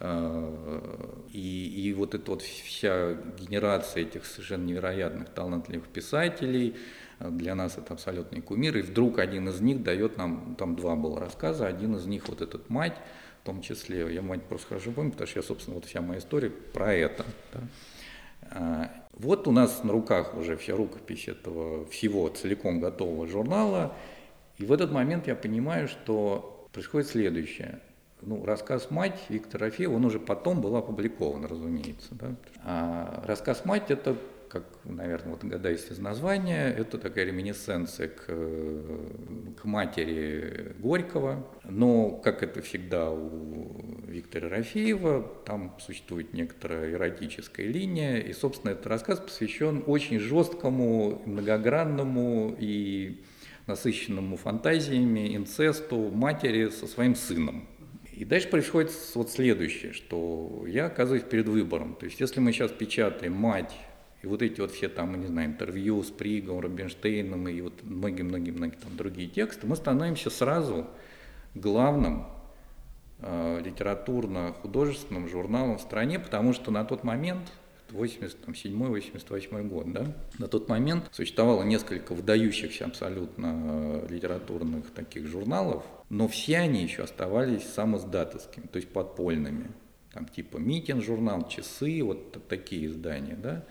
А, 0.00 1.22
и, 1.30 1.88
и 1.88 1.92
вот 1.92 2.14
эта 2.14 2.30
вот 2.30 2.40
вся 2.40 3.12
генерация 3.38 4.04
этих 4.04 4.24
совершенно 4.24 4.64
невероятных 4.64 5.28
талантливых 5.28 5.88
писателей, 5.88 6.74
для 7.20 7.54
нас 7.54 7.76
это 7.76 7.92
абсолютный 7.92 8.40
кумир, 8.40 8.78
и 8.78 8.82
вдруг 8.82 9.18
один 9.18 9.50
из 9.50 9.60
них 9.60 9.82
дает 9.82 10.16
нам, 10.16 10.56
там 10.56 10.74
два 10.74 10.96
было 10.96 11.20
рассказа, 11.20 11.66
один 11.66 11.96
из 11.96 12.06
них 12.06 12.28
вот 12.28 12.40
этот 12.40 12.70
«Мать», 12.70 12.96
в 13.42 13.46
том 13.46 13.62
числе. 13.62 14.12
Я 14.12 14.22
мать 14.22 14.42
просто 14.44 14.68
хорошо 14.68 14.92
помню, 14.92 15.12
потому 15.12 15.28
что 15.28 15.38
я, 15.38 15.42
собственно, 15.42 15.74
вот 15.76 15.86
вся 15.86 16.00
моя 16.00 16.20
история 16.20 16.50
про 16.50 16.92
это. 16.92 17.24
Да. 17.52 17.60
А, 18.50 18.90
вот 19.12 19.48
у 19.48 19.52
нас 19.52 19.82
на 19.84 19.92
руках 19.92 20.34
уже 20.34 20.56
вся 20.56 20.76
рукопись 20.76 21.28
этого 21.28 21.86
всего 21.86 22.28
целиком 22.28 22.80
готового 22.80 23.26
журнала. 23.26 23.94
И 24.58 24.64
в 24.64 24.72
этот 24.72 24.92
момент 24.92 25.26
я 25.26 25.34
понимаю, 25.34 25.88
что 25.88 26.68
происходит 26.72 27.08
следующее. 27.08 27.80
Ну, 28.22 28.44
рассказ 28.44 28.90
«Мать» 28.90 29.18
Виктора 29.30 29.66
Рафеева, 29.66 29.94
он 29.94 30.04
уже 30.04 30.20
потом 30.20 30.60
был 30.60 30.76
опубликован, 30.76 31.46
разумеется. 31.46 32.08
Да? 32.10 32.34
А 32.62 33.22
рассказ 33.26 33.64
«Мать»– 33.64 33.84
это 33.90 34.16
как, 34.50 34.64
наверное, 34.84 35.30
вот 35.30 35.40
догадаетесь 35.40 35.92
из 35.92 35.98
названия, 35.98 36.68
это 36.68 36.98
такая 36.98 37.26
реминесценция 37.26 38.08
к, 38.08 38.26
к 38.26 39.64
матери 39.64 40.74
Горького. 40.78 41.46
Но, 41.64 42.10
как 42.10 42.42
это 42.42 42.60
всегда 42.60 43.10
у 43.10 44.02
Виктора 44.06 44.48
Рафеева, 44.48 45.22
там 45.46 45.76
существует 45.80 46.32
некоторая 46.34 46.90
эротическая 46.90 47.66
линия. 47.66 48.18
И, 48.18 48.32
собственно, 48.32 48.72
этот 48.72 48.88
рассказ 48.88 49.20
посвящен 49.20 49.84
очень 49.86 50.18
жесткому, 50.18 51.22
многогранному 51.24 52.56
и 52.58 53.22
насыщенному 53.66 54.36
фантазиями 54.36 55.36
инцесту 55.36 56.10
матери 56.10 56.68
со 56.70 56.88
своим 56.88 57.14
сыном. 57.14 57.68
И 58.12 58.24
дальше 58.24 58.48
происходит 58.48 58.90
вот 59.14 59.30
следующее, 59.30 59.92
что 59.92 60.64
я 60.66 60.86
оказываюсь 60.86 61.22
перед 61.22 61.46
выбором. 61.46 61.94
То 61.94 62.06
есть 62.06 62.20
если 62.20 62.40
мы 62.40 62.52
сейчас 62.52 62.72
печатаем 62.72 63.32
«Мать» 63.32 63.72
И 64.22 64.26
вот 64.26 64.42
эти 64.42 64.60
вот 64.60 64.70
все 64.70 64.88
там, 64.88 65.18
не 65.18 65.26
знаю, 65.26 65.48
интервью 65.48 66.02
с 66.02 66.10
Пригом, 66.10 66.60
Рубинштейном 66.60 67.48
и 67.48 67.60
вот 67.60 67.82
многие-многие-многие 67.82 68.76
там 68.76 68.96
другие 68.96 69.28
тексты, 69.28 69.66
мы 69.66 69.76
становимся 69.76 70.28
сразу 70.28 70.86
главным 71.54 72.26
э, 73.20 73.60
литературно-художественным 73.64 75.28
журналом 75.28 75.78
в 75.78 75.80
стране, 75.80 76.18
потому 76.18 76.52
что 76.52 76.70
на 76.70 76.84
тот 76.84 77.02
момент 77.02 77.50
87-88 77.92 79.68
год, 79.68 79.92
да? 79.92 80.06
На 80.38 80.48
тот 80.48 80.68
момент 80.68 81.08
существовало 81.12 81.62
несколько 81.62 82.14
выдающихся 82.14 82.84
абсолютно 82.84 84.04
литературных 84.08 84.90
таких 84.90 85.26
журналов, 85.26 85.84
но 86.08 86.28
все 86.28 86.58
они 86.58 86.82
еще 86.82 87.04
оставались 87.04 87.64
самоздатовскими, 87.64 88.66
то 88.66 88.76
есть 88.76 88.88
подпольными. 88.92 89.70
Там 90.12 90.26
типа 90.26 90.58
Митин 90.58 91.02
журнал, 91.02 91.46
Часы, 91.48 92.02
вот 92.02 92.46
такие 92.48 92.86
издания, 92.86 93.36
да? 93.36 93.64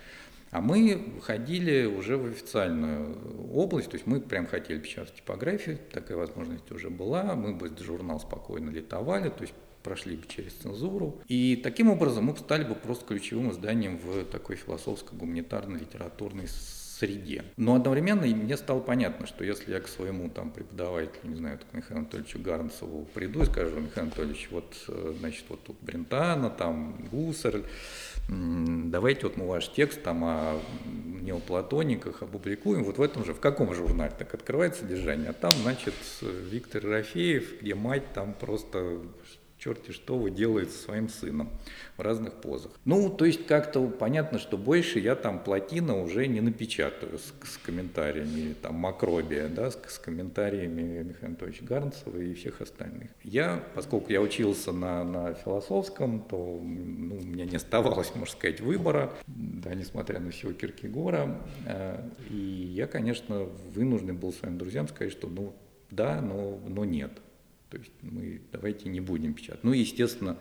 А 0.52 0.62
мы 0.62 1.20
ходили 1.22 1.86
уже 1.86 2.18
в 2.18 2.26
официальную 2.26 3.18
область, 3.54 3.90
то 3.90 3.96
есть 3.96 4.08
мы 4.08 4.20
прям 4.20 4.48
хотели 4.48 4.80
печатать 4.80 5.16
типографию, 5.16 5.78
такая 5.92 6.18
возможность 6.18 6.72
уже 6.72 6.90
была, 6.90 7.36
мы 7.36 7.54
бы 7.54 7.72
журнал 7.80 8.20
спокойно 8.20 8.70
литовали, 8.70 9.30
то 9.30 9.42
есть 9.42 9.54
прошли 9.84 10.16
бы 10.16 10.28
через 10.28 10.54
цензуру. 10.54 11.22
И 11.28 11.56
таким 11.64 11.90
образом 11.90 12.26
мы 12.26 12.36
стали 12.36 12.64
бы 12.64 12.76
просто 12.76 13.06
ключевым 13.06 13.52
изданием 13.52 13.98
в 13.98 14.26
такой 14.26 14.56
философско-гуманитарной 14.56 15.80
литературной 15.80 16.48
среде. 17.00 17.46
Но 17.56 17.76
одновременно 17.76 18.26
мне 18.28 18.58
стало 18.58 18.82
понятно, 18.82 19.26
что 19.26 19.44
если 19.44 19.72
я 19.72 19.80
к 19.80 19.88
своему 19.88 20.30
там 20.30 20.52
преподавателю, 20.52 21.20
не 21.24 21.36
знаю, 21.36 21.60
к 21.60 21.74
Михаилу 21.74 22.02
Анатольевичу 22.02 22.40
Гарнцеву 22.40 23.08
приду 23.14 23.44
и 23.44 23.46
скажу, 23.46 23.80
Михаил 23.80 24.08
Анатольевич, 24.08 24.50
вот, 24.52 24.76
э, 24.90 25.14
значит, 25.20 25.46
вот 25.50 25.64
тут 25.64 25.78
Брентана, 25.82 26.50
там 26.50 26.98
Гусар, 27.10 27.64
давайте 28.28 29.28
вот 29.28 29.38
мы 29.38 29.48
ваш 29.48 29.72
текст 29.72 30.04
там 30.04 30.24
о 30.24 30.62
неоплатониках 30.86 32.22
опубликуем 32.22 32.84
вот 32.84 32.98
в 32.98 33.02
этом 33.02 33.24
же, 33.26 33.34
в 33.34 33.40
каком 33.40 33.74
журнале 33.74 34.14
так 34.18 34.34
открывает 34.34 34.76
содержание, 34.76 35.30
а 35.30 35.34
там, 35.34 35.52
значит, 35.64 35.94
Виктор 36.22 36.86
Рафеев, 36.86 37.62
где 37.62 37.76
мать 37.76 38.14
там 38.14 38.34
просто 38.34 39.00
черти 39.60 39.92
что 39.92 40.18
вы 40.18 40.32
делаете 40.32 40.72
со 40.72 40.84
своим 40.84 41.10
сыном 41.10 41.50
в 41.98 42.02
разных 42.02 42.36
позах. 42.36 42.72
Ну, 42.86 43.10
то 43.10 43.26
есть 43.26 43.46
как-то 43.46 43.86
понятно, 43.88 44.40
что 44.40 44.58
больше 44.58 45.00
я 45.00 45.16
там 45.16 45.44
плотина 45.44 46.02
уже 46.02 46.28
не 46.28 46.42
напечатаю 46.42 47.20
с, 47.20 47.34
с 47.48 47.58
комментариями, 47.58 48.54
там 48.62 48.76
макробия, 48.76 49.50
да, 49.50 49.70
с, 49.70 49.80
с 49.88 50.00
комментариями 50.00 51.04
Михаила 51.04 51.28
Анатольевича 51.28 51.66
Гарнцева 51.66 52.18
и 52.18 52.34
всех 52.34 52.62
остальных. 52.62 53.10
Я, 53.24 53.64
поскольку 53.76 54.12
я 54.12 54.22
учился 54.22 54.72
на, 54.72 55.04
на 55.04 55.34
философском, 55.34 56.22
то 56.22 56.38
ну, 56.38 57.18
у 57.18 57.24
меня 57.24 57.46
не 57.46 57.58
оставалось, 57.58 58.16
можно 58.16 58.34
сказать, 58.34 58.62
выбора, 58.62 59.14
да, 59.28 59.76
несмотря 59.76 60.20
на 60.20 60.32
всего 60.32 60.54
Киркегора. 60.54 61.42
Э, 61.66 62.02
и 62.30 62.36
я, 62.36 62.88
конечно, 62.88 63.44
вынужден 63.74 64.18
был 64.18 64.32
своим 64.32 64.58
друзьям 64.58 64.88
сказать, 64.88 65.12
что 65.12 65.28
ну 65.28 65.54
да, 65.92 66.22
но, 66.22 66.60
но 66.68 66.86
нет. 66.86 67.12
То 67.70 67.78
есть 67.78 67.92
мы 68.02 68.42
давайте 68.52 68.90
не 68.90 69.00
будем 69.00 69.34
печатать. 69.34 69.64
Ну, 69.64 69.74
естественно, 69.74 70.38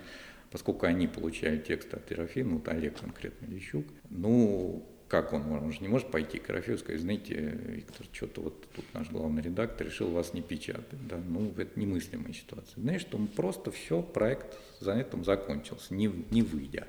поскольку 0.50 0.86
они 0.86 1.06
получают 1.06 1.64
текст 1.64 1.92
от 1.94 2.10
Ерофеева, 2.10 2.54
вот 2.54 2.68
Олег 2.68 2.98
конкретно 2.98 3.46
Лещук, 3.46 3.84
ну, 4.10 4.86
как 5.08 5.32
он, 5.32 5.50
он 5.50 5.72
же 5.72 5.80
не 5.80 5.88
может 5.88 6.10
пойти 6.10 6.38
к 6.38 6.48
Ерофееву 6.48 6.78
и 6.78 6.80
сказать, 6.80 7.00
знаете, 7.00 7.58
Виктор, 7.66 8.06
что-то 8.12 8.42
вот 8.42 8.68
тут 8.74 8.84
наш 8.92 9.10
главный 9.10 9.42
редактор 9.42 9.86
решил 9.86 10.10
вас 10.10 10.34
не 10.34 10.42
печатать. 10.42 11.06
Да? 11.08 11.16
Ну, 11.16 11.52
это 11.56 11.78
немыслимая 11.78 12.32
ситуация. 12.32 12.80
Знаешь, 12.80 13.00
что 13.00 13.16
он 13.16 13.26
просто 13.26 13.70
все, 13.70 14.02
проект 14.02 14.58
за 14.80 14.94
этим 14.94 15.24
закончился, 15.24 15.94
не, 15.94 16.06
не 16.30 16.42
выйдя. 16.42 16.86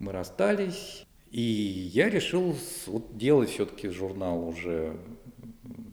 Мы 0.00 0.10
расстались, 0.10 1.06
и 1.30 1.40
я 1.40 2.10
решил 2.10 2.56
вот 2.86 3.16
делать 3.16 3.50
все-таки 3.50 3.88
журнал 3.88 4.46
уже 4.46 4.96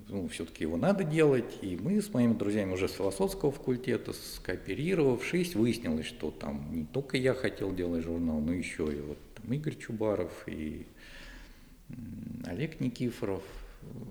ну, 0.09 0.27
все-таки 0.27 0.63
его 0.63 0.77
надо 0.77 1.03
делать. 1.03 1.59
И 1.61 1.77
мы 1.77 2.01
с 2.01 2.13
моими 2.13 2.33
друзьями 2.33 2.73
уже 2.73 2.87
с 2.87 2.93
философского 2.93 3.51
факультета, 3.51 4.13
скооперировавшись, 4.13 5.55
выяснилось, 5.55 6.07
что 6.07 6.31
там 6.31 6.67
не 6.73 6.85
только 6.85 7.17
я 7.17 7.33
хотел 7.33 7.73
делать 7.73 8.03
журнал, 8.03 8.39
но 8.39 8.53
еще 8.53 8.91
и 8.91 8.99
вот 8.99 9.17
там 9.35 9.53
Игорь 9.53 9.75
Чубаров 9.75 10.31
и 10.47 10.85
Олег 12.45 12.79
Никифоров. 12.79 13.43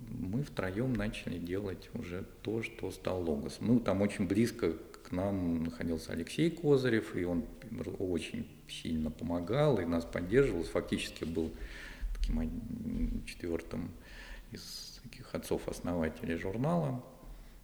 Мы 0.09 0.43
втроем 0.43 0.93
начали 0.93 1.37
делать 1.37 1.89
уже 1.93 2.25
то, 2.41 2.63
что 2.63 2.89
стал 2.91 3.21
Логос. 3.21 3.57
Ну, 3.59 3.79
там 3.79 4.01
очень 4.01 4.27
близко 4.27 4.73
к 5.03 5.11
нам 5.11 5.63
находился 5.63 6.13
Алексей 6.13 6.49
Козырев, 6.49 7.15
и 7.15 7.23
он 7.23 7.45
очень 7.99 8.47
сильно 8.67 9.11
помогал 9.11 9.79
и 9.79 9.85
нас 9.85 10.05
поддерживал. 10.05 10.63
Фактически 10.63 11.23
был 11.23 11.51
таким 12.17 13.23
четвертым 13.25 13.91
из 14.51 14.98
таких 15.19 15.35
отцов-основателей 15.35 16.35
журнала. 16.35 17.03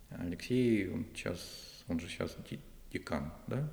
Алексей, 0.10 0.90
он 0.92 1.06
сейчас, 1.16 1.84
он 1.88 2.00
же 2.00 2.08
сейчас 2.08 2.36
декан, 2.92 3.32
да? 3.48 3.70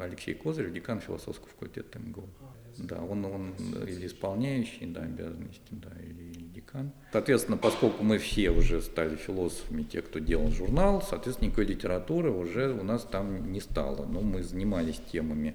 Алексей 0.00 0.34
Козырев, 0.34 0.72
декан 0.72 1.00
философского 1.00 1.48
факультета 1.48 1.98
МГУ. 1.98 2.28
Да, 2.76 3.02
он, 3.02 3.24
он 3.24 3.54
или 3.86 4.06
исполняющий, 4.06 4.86
да, 4.86 5.02
обязанности, 5.02 5.70
да, 5.70 5.90
или 6.02 6.32
декан. 6.54 6.92
Соответственно, 7.12 7.56
поскольку 7.56 8.04
мы 8.04 8.18
все 8.18 8.50
уже 8.50 8.82
стали 8.82 9.16
философами, 9.16 9.82
те, 9.82 10.02
кто 10.02 10.18
делал 10.18 10.50
журнал, 10.50 11.02
соответственно, 11.02 11.48
никакой 11.48 11.64
литературы 11.64 12.30
уже 12.30 12.72
у 12.72 12.84
нас 12.84 13.04
там 13.04 13.52
не 13.52 13.60
стало. 13.60 14.06
Но 14.06 14.20
мы 14.20 14.42
занимались 14.42 15.00
темами, 15.10 15.54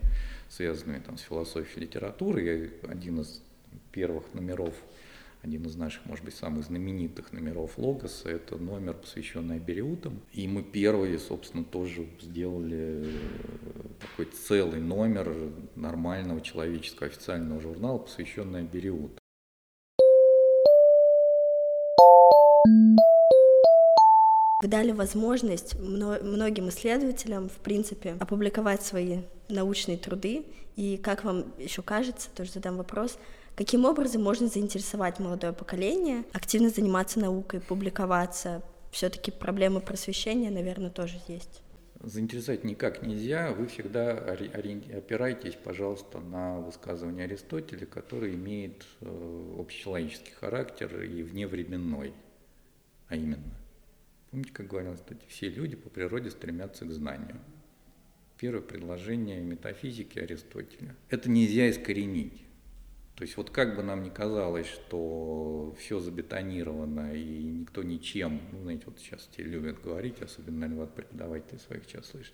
связанными 0.49 0.99
там, 0.99 1.17
с 1.17 1.21
философией 1.21 1.85
литературы. 1.85 2.43
Я 2.43 2.91
один 2.91 3.21
из 3.21 3.41
первых 3.91 4.33
номеров 4.33 4.73
один 5.45 5.63
из 5.65 5.75
наших, 5.75 6.03
может 6.05 6.25
быть, 6.25 6.33
самых 6.33 6.65
знаменитых 6.65 7.31
номеров 7.31 7.77
Логоса, 7.77 8.29
это 8.29 8.57
номер, 8.57 8.95
посвященный 8.95 9.57
Абериутам. 9.57 10.21
И 10.33 10.47
мы 10.47 10.63
первые, 10.63 11.19
собственно, 11.19 11.63
тоже 11.63 12.07
сделали 12.19 13.05
э, 13.05 13.11
такой 14.01 14.25
целый 14.25 14.81
номер 14.81 15.33
нормального 15.75 16.41
человеческого 16.41 17.07
официального 17.09 17.61
журнала, 17.61 17.99
посвященный 17.99 18.61
Абериутам. 18.61 19.19
Вы 24.63 24.67
дали 24.67 24.93
возможность 24.93 25.75
многим 25.79 26.69
исследователям, 26.69 27.49
в 27.49 27.57
принципе, 27.57 28.15
опубликовать 28.19 28.81
свои 28.81 29.19
научные 29.47 29.97
труды. 29.97 30.47
И 30.75 30.97
как 30.97 31.23
вам 31.23 31.53
еще 31.59 31.83
кажется, 31.83 32.29
тоже 32.35 32.53
задам 32.53 32.77
вопрос, 32.77 33.19
Каким 33.55 33.85
образом 33.85 34.21
можно 34.21 34.47
заинтересовать 34.47 35.19
молодое 35.19 35.53
поколение, 35.53 36.25
активно 36.33 36.69
заниматься 36.69 37.19
наукой, 37.21 37.61
публиковаться? 37.61 38.61
Все-таки 38.91 39.31
проблемы 39.31 39.79
просвещения, 39.79 40.51
наверное, 40.51 40.89
тоже 40.89 41.19
есть. 41.27 41.61
Заинтересовать 42.01 42.65
никак 42.65 43.01
нельзя. 43.01 43.51
Вы 43.53 43.67
всегда 43.67 44.11
опираетесь, 44.11 45.55
пожалуйста, 45.55 46.19
на 46.19 46.59
высказывание 46.59 47.25
Аристотеля, 47.25 47.85
который 47.85 48.35
имеет 48.35 48.85
э, 49.01 49.55
общечеловеческий 49.57 50.33
характер 50.33 51.01
и 51.01 51.23
вневременной. 51.23 52.13
А 53.07 53.15
именно, 53.15 53.41
помните, 54.31 54.51
как 54.51 54.67
говорил 54.67 54.91
Аристотель, 54.91 55.27
все 55.29 55.49
люди 55.49 55.77
по 55.77 55.89
природе 55.89 56.29
стремятся 56.29 56.85
к 56.85 56.91
знанию. 56.91 57.39
Первое 58.37 58.61
предложение 58.61 59.39
метафизики 59.39 60.19
Аристотеля. 60.19 60.95
Это 61.09 61.29
нельзя 61.29 61.69
искоренить. 61.69 62.44
То 63.15 63.23
есть 63.23 63.37
вот 63.37 63.49
как 63.49 63.77
бы 63.77 63.83
нам 63.83 64.03
ни 64.03 64.09
казалось, 64.09 64.67
что 64.67 65.73
все 65.79 65.99
забетонировано 65.99 67.13
и 67.15 67.43
никто 67.43 67.81
ничем, 67.81 68.41
ну, 68.51 68.63
знаете, 68.63 68.83
вот 68.87 68.99
сейчас 68.99 69.29
те 69.35 69.43
любят 69.43 69.81
говорить, 69.81 70.21
особенно, 70.21 70.59
наверное, 70.59 70.83
от 70.83 70.95
преподавателей 70.95 71.59
своих 71.59 71.83
сейчас 71.85 72.07
слышать, 72.07 72.33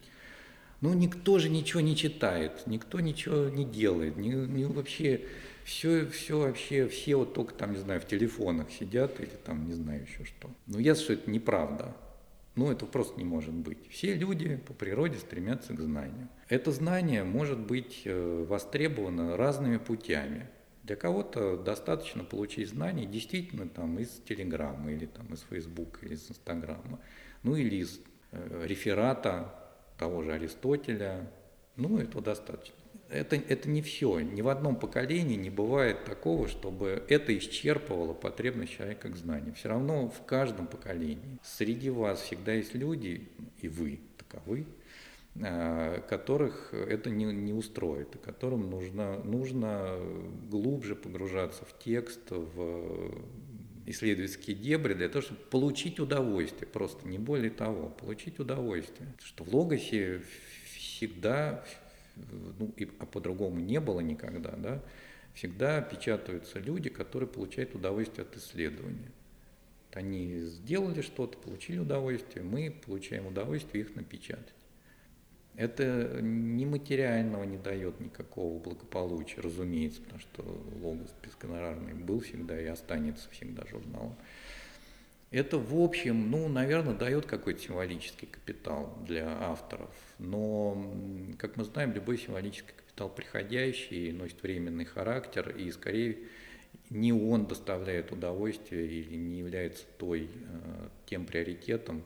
ну, 0.81 0.93
никто 0.93 1.37
же 1.37 1.49
ничего 1.49 1.81
не 1.81 1.95
читает, 1.95 2.63
никто 2.65 2.99
ничего 2.99 3.49
не 3.49 3.63
делает, 3.63 4.17
не, 4.17 4.29
не 4.29 4.65
вообще, 4.65 5.21
все, 5.63 6.07
все 6.07 6.39
вообще, 6.39 6.87
все 6.87 7.15
вот 7.15 7.35
только 7.35 7.53
там, 7.53 7.73
не 7.73 7.77
знаю, 7.77 8.01
в 8.01 8.07
телефонах 8.07 8.71
сидят 8.71 9.19
или 9.19 9.29
там, 9.45 9.67
не 9.67 9.73
знаю 9.73 10.01
еще 10.01 10.25
что. 10.25 10.49
Но 10.65 10.79
ясно, 10.79 11.03
что 11.03 11.13
это 11.13 11.29
неправда. 11.29 11.95
Ну, 12.55 12.71
это 12.71 12.85
просто 12.85 13.17
не 13.17 13.23
может 13.23 13.53
быть. 13.53 13.77
Все 13.89 14.15
люди 14.15 14.57
по 14.67 14.73
природе 14.73 15.17
стремятся 15.19 15.73
к 15.73 15.79
знанию. 15.79 16.27
Это 16.49 16.71
знание 16.71 17.23
может 17.23 17.59
быть 17.59 18.01
э, 18.03 18.45
востребовано 18.49 19.37
разными 19.37 19.77
путями. 19.77 20.49
Для 20.83 20.95
кого-то 20.95 21.57
достаточно 21.57 22.23
получить 22.23 22.69
знания 22.69 23.05
действительно 23.05 23.67
там 23.69 23.99
из 23.99 24.09
Телеграма 24.27 24.91
или 24.91 25.05
там 25.05 25.33
из 25.33 25.41
Фейсбука 25.49 26.05
или 26.05 26.15
из 26.15 26.29
Инстаграма, 26.29 26.99
ну 27.43 27.55
или 27.55 27.75
из 27.75 27.99
э, 28.31 28.65
реферата 28.65 29.53
того 29.97 30.23
же 30.23 30.33
Аристотеля, 30.33 31.31
ну 31.75 31.99
этого 31.99 32.23
достаточно. 32.23 32.75
Это, 33.09 33.35
это 33.35 33.69
не 33.69 33.81
все. 33.81 34.21
Ни 34.21 34.41
в 34.41 34.47
одном 34.47 34.77
поколении 34.77 35.35
не 35.35 35.49
бывает 35.49 36.05
такого, 36.05 36.47
чтобы 36.47 37.03
это 37.09 37.37
исчерпывало 37.37 38.13
потребность 38.13 38.71
человека 38.71 39.09
к 39.09 39.17
знанию. 39.17 39.53
Все 39.53 39.69
равно 39.69 40.07
в 40.07 40.25
каждом 40.25 40.65
поколении 40.65 41.37
среди 41.43 41.89
вас 41.89 42.21
всегда 42.21 42.53
есть 42.53 42.73
люди, 42.73 43.29
и 43.61 43.67
вы 43.67 43.99
таковы, 44.17 44.65
которых 45.33 46.73
это 46.73 47.09
не, 47.09 47.25
не 47.25 47.53
устроит, 47.53 48.17
которым 48.21 48.69
нужно, 48.69 49.23
нужно 49.23 49.97
глубже 50.49 50.95
погружаться 50.95 51.63
в 51.63 51.79
текст, 51.79 52.31
в 52.31 53.15
исследовательские 53.85 54.55
дебри 54.55 54.93
для 54.93 55.09
того, 55.09 55.21
чтобы 55.21 55.39
получить 55.49 55.99
удовольствие, 55.99 56.67
просто 56.67 57.07
не 57.07 57.17
более 57.17 57.51
того, 57.51 57.89
получить 57.89 58.39
удовольствие. 58.39 59.13
Что 59.23 59.43
в 59.43 59.53
логосе 59.53 60.21
всегда, 60.65 61.63
ну, 62.59 62.73
и, 62.77 62.89
а 62.99 63.05
по-другому 63.05 63.59
не 63.59 63.79
было 63.79 64.01
никогда, 64.01 64.51
да, 64.51 64.83
всегда 65.33 65.81
печатаются 65.81 66.59
люди, 66.59 66.89
которые 66.89 67.29
получают 67.29 67.73
удовольствие 67.73 68.23
от 68.23 68.35
исследования. 68.35 69.11
Они 69.93 70.39
сделали 70.41 71.01
что-то, 71.01 71.37
получили 71.37 71.79
удовольствие, 71.79 72.43
мы 72.45 72.73
получаем 72.85 73.27
удовольствие 73.27 73.83
их 73.83 73.95
напечатать. 73.95 74.53
Это 75.55 76.19
нематериального 76.21 77.43
не 77.43 77.57
дает 77.57 77.99
никакого 77.99 78.57
благополучия, 78.59 79.41
разумеется, 79.41 80.01
потому 80.01 80.19
что 80.21 80.43
Логос 80.81 81.13
бесконорарный 81.23 81.93
был 81.93 82.21
всегда 82.21 82.59
и 82.59 82.65
останется 82.65 83.29
всегда 83.31 83.65
журналом. 83.67 84.15
Это, 85.29 85.57
в 85.57 85.81
общем, 85.81 86.29
ну, 86.29 86.47
наверное, 86.49 86.93
дает 86.93 87.25
какой-то 87.25 87.61
символический 87.61 88.27
капитал 88.27 88.97
для 89.07 89.29
авторов. 89.29 89.93
Но, 90.19 90.93
как 91.37 91.55
мы 91.55 91.63
знаем, 91.63 91.93
любой 91.93 92.17
символический 92.17 92.73
капитал 92.75 93.09
приходящий 93.09 94.11
носит 94.11 94.43
временный 94.43 94.83
характер, 94.83 95.55
и 95.57 95.71
скорее 95.71 96.17
не 96.89 97.13
он 97.13 97.45
доставляет 97.45 98.11
удовольствие 98.11 98.85
или 98.85 99.15
не 99.15 99.39
является 99.39 99.85
той, 99.97 100.23
э, 100.23 100.87
тем 101.05 101.25
приоритетом, 101.25 102.03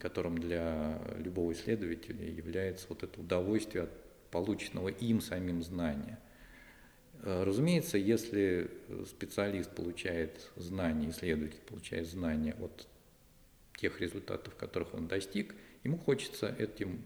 которым 0.00 0.38
для 0.38 1.02
любого 1.18 1.52
исследователя 1.52 2.24
является 2.24 2.86
вот 2.88 3.02
это 3.02 3.20
удовольствие 3.20 3.84
от 3.84 3.90
полученного 4.30 4.88
им 4.88 5.20
самим 5.20 5.62
знания. 5.62 6.18
Э, 7.22 7.42
разумеется, 7.42 7.98
если 7.98 8.70
специалист 9.06 9.74
получает 9.74 10.50
знания, 10.56 11.10
исследователь 11.10 11.60
получает 11.68 12.06
знания 12.06 12.54
от 12.60 12.86
тех 13.76 14.00
результатов, 14.00 14.54
которых 14.56 14.94
он 14.94 15.08
достиг, 15.08 15.54
ему 15.82 15.98
хочется 15.98 16.54
этим 16.58 17.02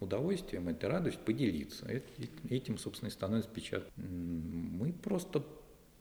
удовольствием, 0.00 0.68
этой 0.68 0.88
радостью 0.88 1.22
поделиться. 1.24 1.86
Этим, 2.48 2.78
собственно, 2.78 3.08
и 3.08 3.12
становится 3.12 3.50
печать. 3.50 3.84
Мы 3.96 4.92
просто 4.92 5.44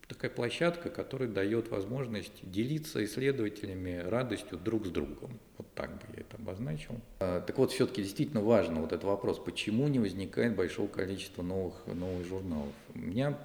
такая 0.07 0.31
площадка, 0.31 0.89
которая 0.89 1.29
дает 1.29 1.69
возможность 1.69 2.49
делиться 2.49 3.03
исследователями 3.03 3.97
радостью 3.97 4.57
друг 4.57 4.86
с 4.86 4.89
другом. 4.89 5.39
Так 5.76 5.91
бы 5.91 6.01
я 6.15 6.21
это 6.21 6.38
обозначил. 6.38 6.95
А, 7.19 7.41
так 7.41 7.57
вот, 7.57 7.71
все-таки 7.71 8.03
действительно 8.03 8.41
важно 8.41 8.82
вот 8.82 8.91
этот 8.91 9.05
вопрос, 9.05 9.39
почему 9.39 9.88
не 9.88 9.99
возникает 9.99 10.55
большого 10.55 10.88
количества 10.88 11.41
новых, 11.41 11.86
новых 11.88 12.26
журналов. 12.28 12.74
У 12.93 12.99
меня 12.99 13.38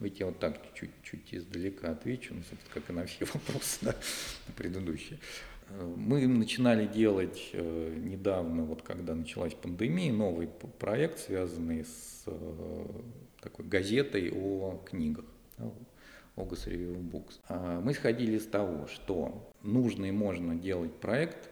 Давайте 0.00 0.20
я 0.20 0.26
вот 0.26 0.38
так 0.38 0.56
чуть-чуть 0.72 1.34
издалека 1.34 1.90
отвечу, 1.90 2.32
ну, 2.32 2.40
собственно, 2.40 2.72
как 2.72 2.88
и 2.88 2.92
на 2.94 3.04
все 3.04 3.26
вопросы 3.34 3.78
да, 3.82 3.94
предыдущие. 4.56 5.18
Мы 5.94 6.26
начинали 6.26 6.86
делать 6.86 7.50
э, 7.52 7.94
недавно, 7.98 8.64
вот 8.64 8.80
когда 8.80 9.14
началась 9.14 9.52
пандемия, 9.52 10.10
новый 10.10 10.48
проект, 10.78 11.18
связанный 11.18 11.84
с 11.84 12.24
э, 12.26 12.86
такой 13.42 13.66
газетой 13.66 14.32
о 14.32 14.82
книгах. 14.86 15.26
August 16.36 16.66
Review 16.66 16.98
Books. 16.98 17.38
А, 17.48 17.80
мы 17.80 17.92
исходили 17.92 18.36
из 18.36 18.46
того, 18.46 18.86
что 18.86 19.52
нужно 19.62 20.06
и 20.06 20.10
можно 20.10 20.54
делать 20.54 20.94
проект, 20.94 21.50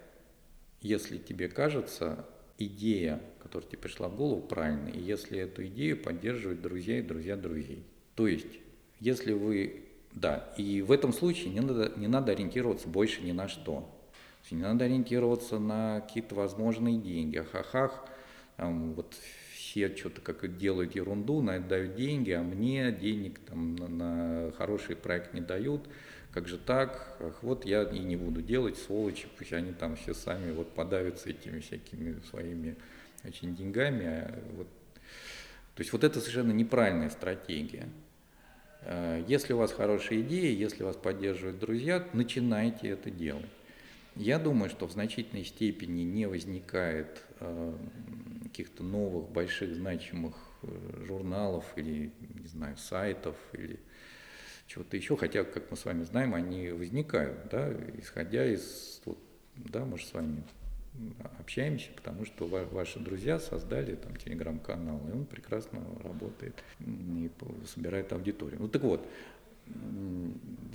если 0.80 1.18
тебе 1.18 1.48
кажется 1.48 2.24
идея, 2.58 3.20
которая 3.40 3.68
тебе 3.68 3.78
пришла 3.78 4.08
в 4.08 4.16
голову, 4.16 4.42
правильной, 4.42 4.92
и 4.92 5.00
если 5.00 5.38
эту 5.38 5.66
идею 5.66 5.96
поддерживают 5.96 6.60
друзья 6.60 6.98
и 6.98 7.02
друзья 7.02 7.36
друзей. 7.36 7.84
То 8.14 8.26
есть, 8.26 8.58
если 9.00 9.32
вы... 9.32 9.84
Да, 10.12 10.52
и 10.56 10.82
в 10.82 10.90
этом 10.90 11.12
случае 11.12 11.50
не 11.50 11.60
надо, 11.60 11.92
не 11.96 12.08
надо 12.08 12.32
ориентироваться 12.32 12.88
больше 12.88 13.22
ни 13.22 13.32
на 13.32 13.46
что. 13.46 13.94
Не 14.50 14.62
надо 14.62 14.86
ориентироваться 14.86 15.58
на 15.58 16.00
какие-то 16.00 16.34
возможные 16.34 16.98
деньги. 16.98 17.36
Ахахах, 17.36 18.04
там, 18.56 18.94
вот 18.94 19.14
все 19.54 19.94
что-то 19.94 20.20
как 20.22 20.56
делают 20.56 20.94
ерунду, 20.94 21.42
на 21.42 21.56
это 21.56 21.68
дают 21.68 21.94
деньги, 21.94 22.30
а 22.30 22.42
мне 22.42 22.90
денег 22.90 23.38
там, 23.40 23.76
на, 23.76 23.88
на 23.88 24.52
хороший 24.52 24.96
проект 24.96 25.34
не 25.34 25.42
дают. 25.42 25.82
Как 26.32 26.46
же 26.46 26.58
так? 26.58 27.16
Ах, 27.20 27.42
вот 27.42 27.64
я 27.64 27.82
и 27.82 27.98
не 28.00 28.16
буду 28.16 28.42
делать, 28.42 28.76
сволочи, 28.76 29.28
пусть 29.38 29.52
они 29.52 29.72
там 29.72 29.96
все 29.96 30.14
сами 30.14 30.52
вот 30.52 30.72
подавятся 30.74 31.30
этими 31.30 31.60
всякими 31.60 32.20
своими 32.30 32.76
очень 33.24 33.56
деньгами. 33.56 34.06
А 34.06 34.42
вот. 34.56 34.66
То 35.74 35.80
есть 35.80 35.92
вот 35.92 36.04
это 36.04 36.20
совершенно 36.20 36.52
неправильная 36.52 37.10
стратегия. 37.10 37.88
А, 38.82 39.24
если 39.26 39.52
у 39.52 39.58
вас 39.58 39.72
хорошая 39.72 40.20
идея, 40.20 40.52
если 40.52 40.82
вас 40.82 40.96
поддерживают 40.96 41.58
друзья, 41.58 42.06
начинайте 42.12 42.88
это 42.88 43.10
делать. 43.10 43.46
Я 44.14 44.38
думаю, 44.38 44.68
что 44.68 44.86
в 44.86 44.92
значительной 44.92 45.44
степени 45.44 46.02
не 46.02 46.26
возникает 46.26 47.22
э, 47.38 47.72
каких-то 48.42 48.82
новых, 48.82 49.30
больших, 49.30 49.76
значимых 49.76 50.34
э, 50.62 51.04
журналов 51.06 51.64
или, 51.76 52.10
не 52.34 52.48
знаю, 52.48 52.76
сайтов 52.78 53.36
или 53.52 53.78
чего-то 54.68 54.96
еще, 54.96 55.16
хотя, 55.16 55.42
как 55.44 55.70
мы 55.70 55.76
с 55.76 55.84
вами 55.84 56.04
знаем, 56.04 56.34
они 56.34 56.68
возникают, 56.70 57.48
да, 57.50 57.72
исходя 57.98 58.46
из, 58.46 59.00
вот, 59.06 59.18
да, 59.56 59.84
мы 59.84 59.98
же 59.98 60.06
с 60.06 60.12
вами 60.12 60.44
общаемся, 61.38 61.90
потому 61.96 62.24
что 62.24 62.46
ваши 62.46 62.98
друзья 62.98 63.38
создали 63.40 63.94
там 63.94 64.14
телеграм-канал, 64.16 65.00
и 65.08 65.12
он 65.12 65.24
прекрасно 65.24 65.80
работает 66.02 66.62
и 66.80 67.30
собирает 67.66 68.12
аудиторию. 68.12 68.60
Ну 68.60 68.68
так 68.68 68.82
вот, 68.82 69.08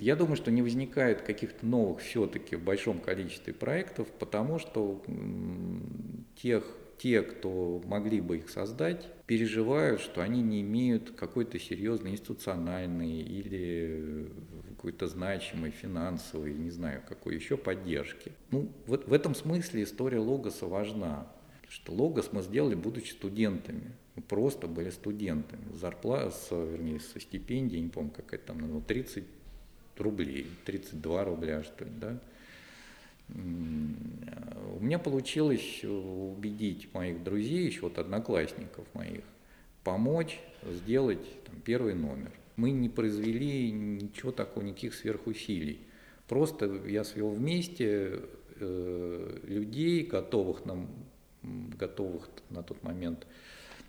я 0.00 0.16
думаю, 0.16 0.36
что 0.36 0.50
не 0.50 0.62
возникает 0.62 1.22
каких-то 1.22 1.64
новых 1.66 2.00
все-таки 2.00 2.56
в 2.56 2.62
большом 2.62 3.00
количестве 3.00 3.52
проектов, 3.52 4.08
потому 4.18 4.58
что 4.58 5.02
тех, 6.42 6.64
те, 7.04 7.20
кто 7.20 7.82
могли 7.84 8.22
бы 8.22 8.38
их 8.38 8.48
создать, 8.48 9.06
переживают, 9.26 10.00
что 10.00 10.22
они 10.22 10.40
не 10.40 10.62
имеют 10.62 11.10
какой-то 11.10 11.58
серьезной 11.58 12.12
институциональной 12.12 13.20
или 13.20 14.30
какой-то 14.70 15.06
значимой 15.06 15.70
финансовой, 15.70 16.54
не 16.54 16.70
знаю, 16.70 17.02
какой 17.06 17.34
еще 17.34 17.58
поддержки. 17.58 18.32
Ну, 18.50 18.70
вот 18.86 19.06
в 19.06 19.12
этом 19.12 19.34
смысле 19.34 19.82
история 19.82 20.18
Логоса 20.18 20.64
важна, 20.64 21.30
что 21.68 21.92
Логос 21.92 22.30
мы 22.32 22.40
сделали, 22.40 22.74
будучи 22.74 23.10
студентами. 23.10 23.92
Мы 24.16 24.22
просто 24.22 24.66
были 24.66 24.88
студентами. 24.88 25.74
Зарплата, 25.74 26.30
с, 26.30 26.50
вернее, 26.52 27.00
со 27.00 27.20
стипендией, 27.20 27.82
не 27.82 27.90
помню, 27.90 28.12
какая 28.16 28.40
там, 28.40 28.60
ну, 28.60 28.80
30 28.80 29.24
рублей, 29.98 30.46
32 30.64 31.24
рубля, 31.24 31.62
что 31.64 31.84
ли, 31.84 31.90
да. 32.00 32.18
У 33.28 34.80
меня 34.80 34.98
получилось 34.98 35.82
убедить 35.84 36.92
моих 36.92 37.22
друзей, 37.24 37.66
еще 37.66 37.82
вот 37.82 37.98
одноклассников 37.98 38.86
моих, 38.94 39.22
помочь 39.82 40.40
сделать 40.68 41.44
там, 41.44 41.60
первый 41.64 41.94
номер. 41.94 42.30
Мы 42.56 42.70
не 42.70 42.88
произвели 42.88 43.70
ничего 43.72 44.30
такого, 44.30 44.64
никаких 44.64 44.94
сверхусилий. 44.94 45.80
Просто 46.28 46.66
я 46.86 47.04
свел 47.04 47.30
вместе 47.30 48.20
э, 48.56 49.38
людей, 49.42 50.06
готовых 50.06 50.64
нам, 50.64 50.88
готовых 51.42 52.28
на 52.50 52.62
тот 52.62 52.82
момент 52.82 53.26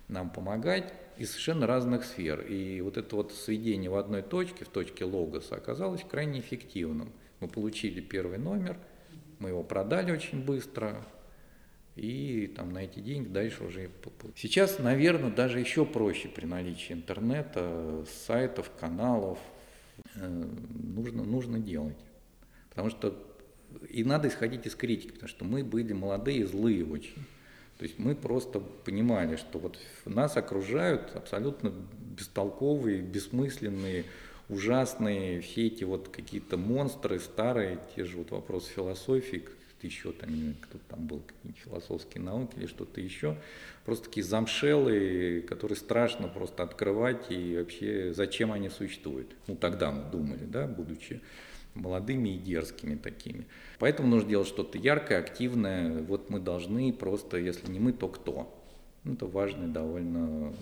нам 0.08 0.30
помогать 0.30 0.92
из 1.18 1.30
совершенно 1.30 1.66
разных 1.66 2.04
сфер. 2.04 2.40
И 2.42 2.80
вот 2.80 2.96
это 2.96 3.16
вот 3.16 3.32
сведение 3.32 3.90
в 3.90 3.96
одной 3.96 4.22
точке, 4.22 4.64
в 4.64 4.68
точке 4.68 5.04
логоса, 5.04 5.56
оказалось 5.56 6.04
крайне 6.08 6.40
эффективным. 6.40 7.12
Мы 7.40 7.48
получили 7.48 8.00
первый 8.00 8.38
номер, 8.38 8.78
мы 9.38 9.50
его 9.50 9.62
продали 9.62 10.12
очень 10.12 10.44
быстро, 10.44 11.04
и 11.96 12.52
там 12.54 12.72
на 12.72 12.84
эти 12.84 13.00
деньги 13.00 13.28
дальше 13.28 13.64
уже... 13.64 13.90
Сейчас, 14.34 14.78
наверное, 14.78 15.30
даже 15.30 15.60
еще 15.60 15.86
проще 15.86 16.28
при 16.28 16.44
наличии 16.44 16.92
интернета, 16.92 18.04
сайтов, 18.26 18.70
каналов. 18.78 19.38
Э, 20.14 20.28
нужно, 20.28 21.24
нужно 21.24 21.58
делать. 21.58 21.96
Потому 22.68 22.90
что 22.90 23.16
и 23.88 24.04
надо 24.04 24.28
исходить 24.28 24.66
из 24.66 24.74
критики, 24.74 25.12
потому 25.12 25.28
что 25.28 25.44
мы 25.44 25.64
были 25.64 25.92
молодые, 25.92 26.46
злые 26.46 26.84
очень. 26.84 27.24
То 27.78 27.84
есть 27.84 27.98
мы 27.98 28.14
просто 28.14 28.60
понимали, 28.60 29.36
что 29.36 29.58
вот 29.58 29.78
нас 30.04 30.36
окружают 30.36 31.14
абсолютно 31.14 31.72
бестолковые, 32.16 33.02
бессмысленные, 33.02 34.04
ужасные 34.48 35.40
все 35.40 35.66
эти 35.66 35.84
вот 35.84 36.08
какие-то 36.08 36.56
монстры 36.56 37.18
старые, 37.18 37.78
те 37.94 38.04
же 38.04 38.18
вот 38.18 38.30
вопросы 38.30 38.70
философии, 38.70 39.44
еще 39.82 40.12
там, 40.12 40.54
кто 40.60 40.78
там 40.88 41.06
был, 41.06 41.20
какие-нибудь 41.20 41.62
философские 41.62 42.22
науки 42.22 42.56
или 42.56 42.66
что-то 42.66 43.00
еще, 43.00 43.36
просто 43.84 44.06
такие 44.06 44.24
замшелые, 44.24 45.42
которые 45.42 45.76
страшно 45.76 46.28
просто 46.28 46.62
открывать 46.62 47.30
и 47.30 47.56
вообще 47.56 48.12
зачем 48.12 48.52
они 48.52 48.68
существуют. 48.68 49.34
Ну 49.46 49.56
тогда 49.56 49.90
мы 49.92 50.10
думали, 50.10 50.44
да, 50.44 50.66
будучи 50.66 51.20
молодыми 51.74 52.30
и 52.30 52.38
дерзкими 52.38 52.96
такими. 52.96 53.46
Поэтому 53.78 54.08
нужно 54.08 54.30
делать 54.30 54.48
что-то 54.48 54.78
яркое, 54.78 55.18
активное. 55.18 56.02
Вот 56.02 56.30
мы 56.30 56.40
должны 56.40 56.92
просто, 56.92 57.36
если 57.36 57.70
не 57.70 57.78
мы, 57.78 57.92
то 57.92 58.08
кто? 58.08 58.52
Ну, 59.04 59.12
это 59.12 59.26
важное 59.26 59.68
довольно 59.68 60.54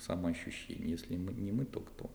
самоощущение. 0.00 0.90
Если 0.90 1.14
не 1.14 1.52
мы, 1.52 1.64
то 1.64 1.80
кто? 1.80 2.10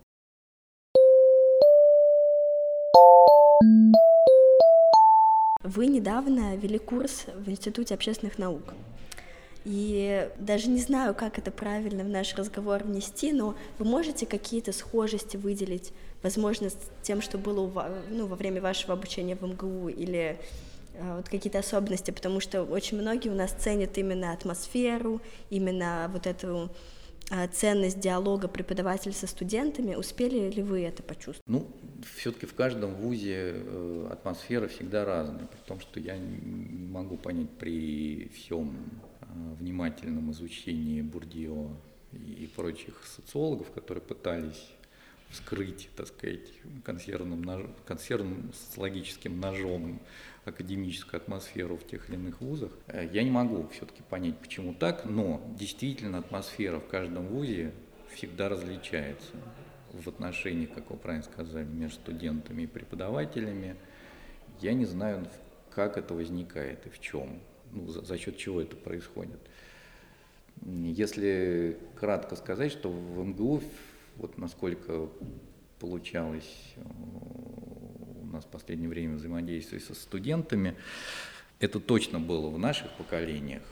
Вы 5.63 5.87
недавно 5.87 6.55
вели 6.55 6.77
курс 6.77 7.25
в 7.35 7.49
Институте 7.49 7.95
общественных 7.95 8.37
наук. 8.37 8.73
И 9.65 10.29
даже 10.37 10.67
не 10.69 10.81
знаю, 10.81 11.15
как 11.15 11.37
это 11.37 11.49
правильно 11.49 12.03
в 12.03 12.09
наш 12.09 12.35
разговор 12.35 12.83
внести, 12.83 13.31
но 13.31 13.55
вы 13.79 13.85
можете 13.85 14.25
какие-то 14.25 14.73
схожести 14.73 15.37
выделить, 15.37 15.93
возможно, 16.21 16.69
с 16.69 16.77
тем, 17.01 17.21
что 17.21 17.37
было 17.37 18.01
ну, 18.09 18.27
во 18.27 18.35
время 18.35 18.61
вашего 18.61 18.93
обучения 18.93 19.35
в 19.35 19.41
МГУ, 19.41 19.87
или 19.87 20.37
э, 20.95 21.15
вот 21.15 21.29
какие-то 21.29 21.59
особенности, 21.59 22.11
потому 22.11 22.41
что 22.41 22.63
очень 22.63 22.99
многие 22.99 23.29
у 23.29 23.35
нас 23.35 23.51
ценят 23.51 23.97
именно 23.97 24.33
атмосферу, 24.33 25.21
именно 25.49 26.09
вот 26.11 26.27
эту 26.27 26.69
ценность 27.51 27.99
диалога 27.99 28.47
преподавателя 28.47 29.13
со 29.13 29.27
студентами. 29.27 29.95
Успели 29.95 30.49
ли 30.49 30.61
вы 30.61 30.81
это 30.81 31.03
почувствовать? 31.03 31.43
Ну, 31.47 31.67
все-таки 32.15 32.45
в 32.45 32.53
каждом 32.53 32.93
вузе 32.95 33.53
э, 33.55 34.09
атмосфера 34.11 34.67
всегда 34.67 35.05
разная, 35.05 35.47
при 35.47 35.59
том, 35.67 35.79
что 35.79 35.99
я 35.99 36.17
не 36.17 36.87
могу 36.87 37.17
понять 37.17 37.49
при 37.51 38.29
всем 38.35 38.75
внимательном 39.59 40.31
изучении 40.31 41.01
Бурдио 41.01 41.69
и 42.11 42.49
прочих 42.55 43.03
социологов, 43.05 43.71
которые 43.71 44.03
пытались 44.03 44.69
вскрыть, 45.29 45.89
так 45.95 46.07
сказать, 46.07 46.51
консервным, 46.83 47.41
нож... 47.41 47.63
консервным 47.85 48.51
социологическим 48.53 49.39
ножом 49.39 49.99
академическую 50.45 51.21
атмосферу 51.21 51.77
в 51.77 51.85
тех 51.87 52.09
или 52.09 52.15
иных 52.15 52.41
вузах. 52.41 52.71
Э, 52.87 53.07
я 53.11 53.23
не 53.23 53.31
могу 53.31 53.67
все-таки 53.69 54.01
понять, 54.09 54.37
почему 54.37 54.73
так, 54.73 55.05
но 55.05 55.41
действительно 55.57 56.19
атмосфера 56.19 56.79
в 56.79 56.87
каждом 56.87 57.27
вузе 57.27 57.73
всегда 58.13 58.49
различается 58.49 59.31
в 59.91 60.07
отношении, 60.07 60.65
как 60.65 60.89
вы 60.89 60.97
правильно 60.97 61.23
сказали, 61.23 61.65
между 61.65 61.95
студентами 61.95 62.63
и 62.63 62.67
преподавателями. 62.67 63.75
Я 64.59 64.73
не 64.73 64.85
знаю, 64.85 65.27
как 65.69 65.97
это 65.97 66.13
возникает 66.13 66.85
и 66.85 66.89
в 66.89 66.99
чем 66.99 67.39
ну, 67.71 67.87
за, 67.87 68.03
за 68.03 68.17
счет 68.17 68.37
чего 68.37 68.61
это 68.61 68.75
происходит. 68.75 69.39
Если 70.65 71.77
кратко 71.95 72.35
сказать, 72.35 72.71
что 72.71 72.89
в 72.89 73.25
МГУ, 73.25 73.61
вот 74.17 74.37
насколько 74.37 75.09
получалось 75.79 76.75
э, 76.75 76.81
нас 78.33 78.45
в 78.45 78.49
последнее 78.49 78.89
время 78.89 79.15
взаимодействие 79.15 79.79
со 79.79 79.93
студентами, 79.93 80.75
это 81.59 81.79
точно 81.79 82.19
было 82.19 82.49
в 82.49 82.57
наших 82.57 82.91
поколениях 82.93 83.63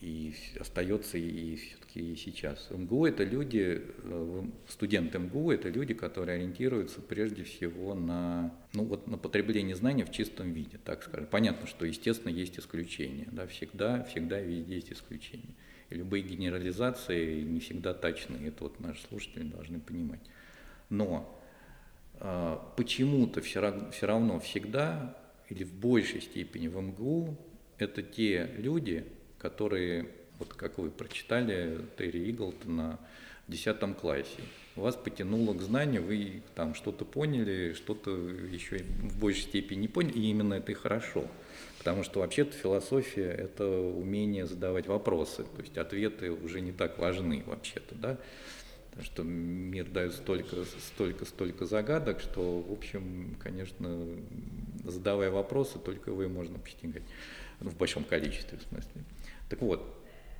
и 0.00 0.32
остается 0.60 1.18
и 1.18 1.56
все-таки 1.56 2.12
и 2.12 2.16
сейчас. 2.16 2.68
МГУ 2.70 3.06
это 3.06 3.24
люди, 3.24 3.82
э, 4.04 4.42
студенты 4.68 5.18
МГУ 5.18 5.50
это 5.50 5.68
люди, 5.68 5.92
которые 5.92 6.36
ориентируются 6.36 7.00
прежде 7.00 7.42
всего 7.42 7.94
на, 7.94 8.54
ну 8.74 8.84
вот 8.84 9.08
на 9.08 9.18
потребление 9.18 9.74
знаний 9.74 10.04
в 10.04 10.12
чистом 10.12 10.52
виде, 10.52 10.78
так 10.84 11.02
скажем. 11.02 11.26
Понятно, 11.26 11.66
что 11.66 11.84
естественно 11.84 12.32
есть 12.32 12.58
исключения, 12.58 13.26
да, 13.32 13.46
всегда, 13.48 14.04
всегда 14.04 14.40
везде 14.40 14.76
есть 14.76 14.92
исключения. 14.92 15.54
И 15.90 15.96
любые 15.96 16.22
генерализации 16.22 17.40
не 17.40 17.60
всегда 17.60 17.92
точны, 17.92 18.46
это 18.46 18.64
вот 18.64 18.78
наши 18.78 19.02
слушатели 19.08 19.42
должны 19.42 19.80
понимать. 19.80 20.20
Но 20.90 21.37
почему-то 22.76 23.40
все, 23.40 23.90
все 23.92 24.06
равно 24.06 24.40
всегда 24.40 25.16
или 25.48 25.64
в 25.64 25.72
большей 25.72 26.20
степени 26.20 26.68
в 26.68 26.80
МГУ 26.80 27.36
это 27.78 28.02
те 28.02 28.50
люди, 28.56 29.04
которые, 29.38 30.08
вот 30.38 30.52
как 30.54 30.78
вы 30.78 30.90
прочитали 30.90 31.78
Терри 31.96 32.30
Иглтона 32.30 32.98
в 33.46 33.52
10 33.52 33.96
классе, 33.96 34.42
вас 34.74 34.96
потянуло 34.96 35.54
к 35.54 35.62
знанию, 35.62 36.02
вы 36.02 36.42
там 36.54 36.74
что-то 36.74 37.04
поняли, 37.04 37.72
что-то 37.74 38.10
еще 38.10 38.78
в 38.78 39.18
большей 39.18 39.42
степени 39.42 39.80
не 39.80 39.88
поняли, 39.88 40.18
и 40.18 40.30
именно 40.30 40.54
это 40.54 40.72
и 40.72 40.74
хорошо. 40.74 41.24
Потому 41.78 42.02
что 42.02 42.20
вообще-то 42.20 42.52
философия– 42.52 43.30
это 43.38 43.66
умение 43.66 44.46
задавать 44.46 44.86
вопросы, 44.86 45.44
то 45.44 45.62
есть 45.62 45.78
ответы 45.78 46.30
уже 46.30 46.60
не 46.60 46.72
так 46.72 46.98
важны 46.98 47.42
вообще-то, 47.46 47.94
да. 47.94 48.18
Что 49.02 49.22
мир 49.22 49.88
дает 49.88 50.12
столько, 50.12 50.64
столько, 50.64 51.24
столько 51.24 51.66
загадок, 51.66 52.20
что, 52.20 52.60
в 52.60 52.72
общем, 52.72 53.36
конечно, 53.42 54.06
задавая 54.84 55.30
вопросы, 55.30 55.78
только 55.78 56.12
вы 56.12 56.28
можно 56.28 56.58
постигать. 56.58 57.02
Ну, 57.60 57.70
в 57.70 57.76
большом 57.76 58.04
количестве, 58.04 58.58
в 58.58 58.62
смысле. 58.62 59.04
Так 59.48 59.60
вот, 59.60 59.82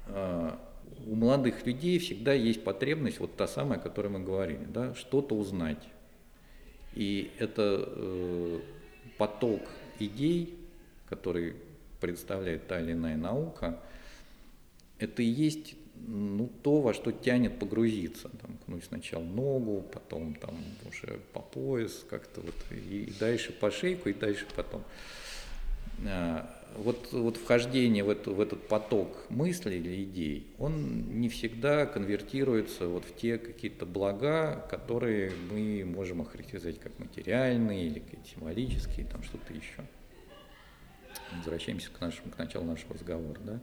а, 0.07 0.59
у 1.07 1.15
молодых 1.15 1.67
людей 1.67 1.99
всегда 1.99 2.33
есть 2.33 2.65
потребность, 2.65 3.21
вот 3.21 3.37
та 3.37 3.47
самая, 3.47 3.79
о 3.79 3.83
которой 3.83 4.09
мы 4.09 4.21
говорили, 4.21 4.65
да, 4.67 4.95
что-то 4.95 5.37
узнать. 5.37 5.83
И 6.95 7.31
это 7.39 7.85
э, 7.87 8.61
поток 9.19 9.63
идей, 9.99 10.59
который 11.09 11.55
представляет 12.01 12.67
та 12.67 12.81
или 12.81 12.93
иная 12.93 13.17
наука, 13.17 13.81
это 14.99 15.23
и 15.23 15.27
есть 15.27 15.75
ну, 16.07 16.51
то, 16.63 16.81
во 16.81 16.95
что 16.95 17.13
тянет 17.13 17.59
погрузиться. 17.59 18.29
Там, 18.29 18.59
ну, 18.67 18.81
сначала 18.81 19.23
ногу, 19.23 19.85
потом 19.93 20.35
там 20.35 20.57
уже 20.89 21.21
по 21.33 21.41
пояс, 21.41 22.05
как-то 22.09 22.41
вот, 22.41 22.55
и, 22.71 23.05
и 23.05 23.13
дальше 23.19 23.53
по 23.53 23.71
шейку, 23.71 24.09
и 24.09 24.15
дальше 24.15 24.47
потом. 24.55 24.83
А, 26.07 26.55
вот, 26.77 27.13
вот 27.13 27.37
вхождение 27.37 28.05
в, 28.05 28.11
эту, 28.11 28.35
в 28.35 28.41
этот 28.41 28.69
поток 28.69 29.27
мыслей 29.31 29.79
или 29.79 30.05
идей, 30.05 30.47
он 30.59 31.21
не 31.21 31.29
всегда 31.29 31.87
конвертируется 31.87 32.87
вот 32.87 33.05
в 33.05 33.17
те 33.17 33.39
какие-то 33.39 33.87
блага, 33.87 34.67
которые 34.71 35.33
мы 35.51 35.85
можем 35.85 36.21
охарактеризовать 36.23 36.79
как 36.79 36.99
материальные 36.99 37.87
или 37.87 38.03
символические, 38.33 39.07
там 39.07 39.23
что-то 39.23 39.53
еще. 39.53 39.85
Возвращаемся 41.37 41.91
к, 41.91 42.01
нашему, 42.01 42.31
к 42.31 42.39
началу 42.39 42.65
нашего 42.65 42.95
разговора. 42.95 43.39
Да? 43.41 43.61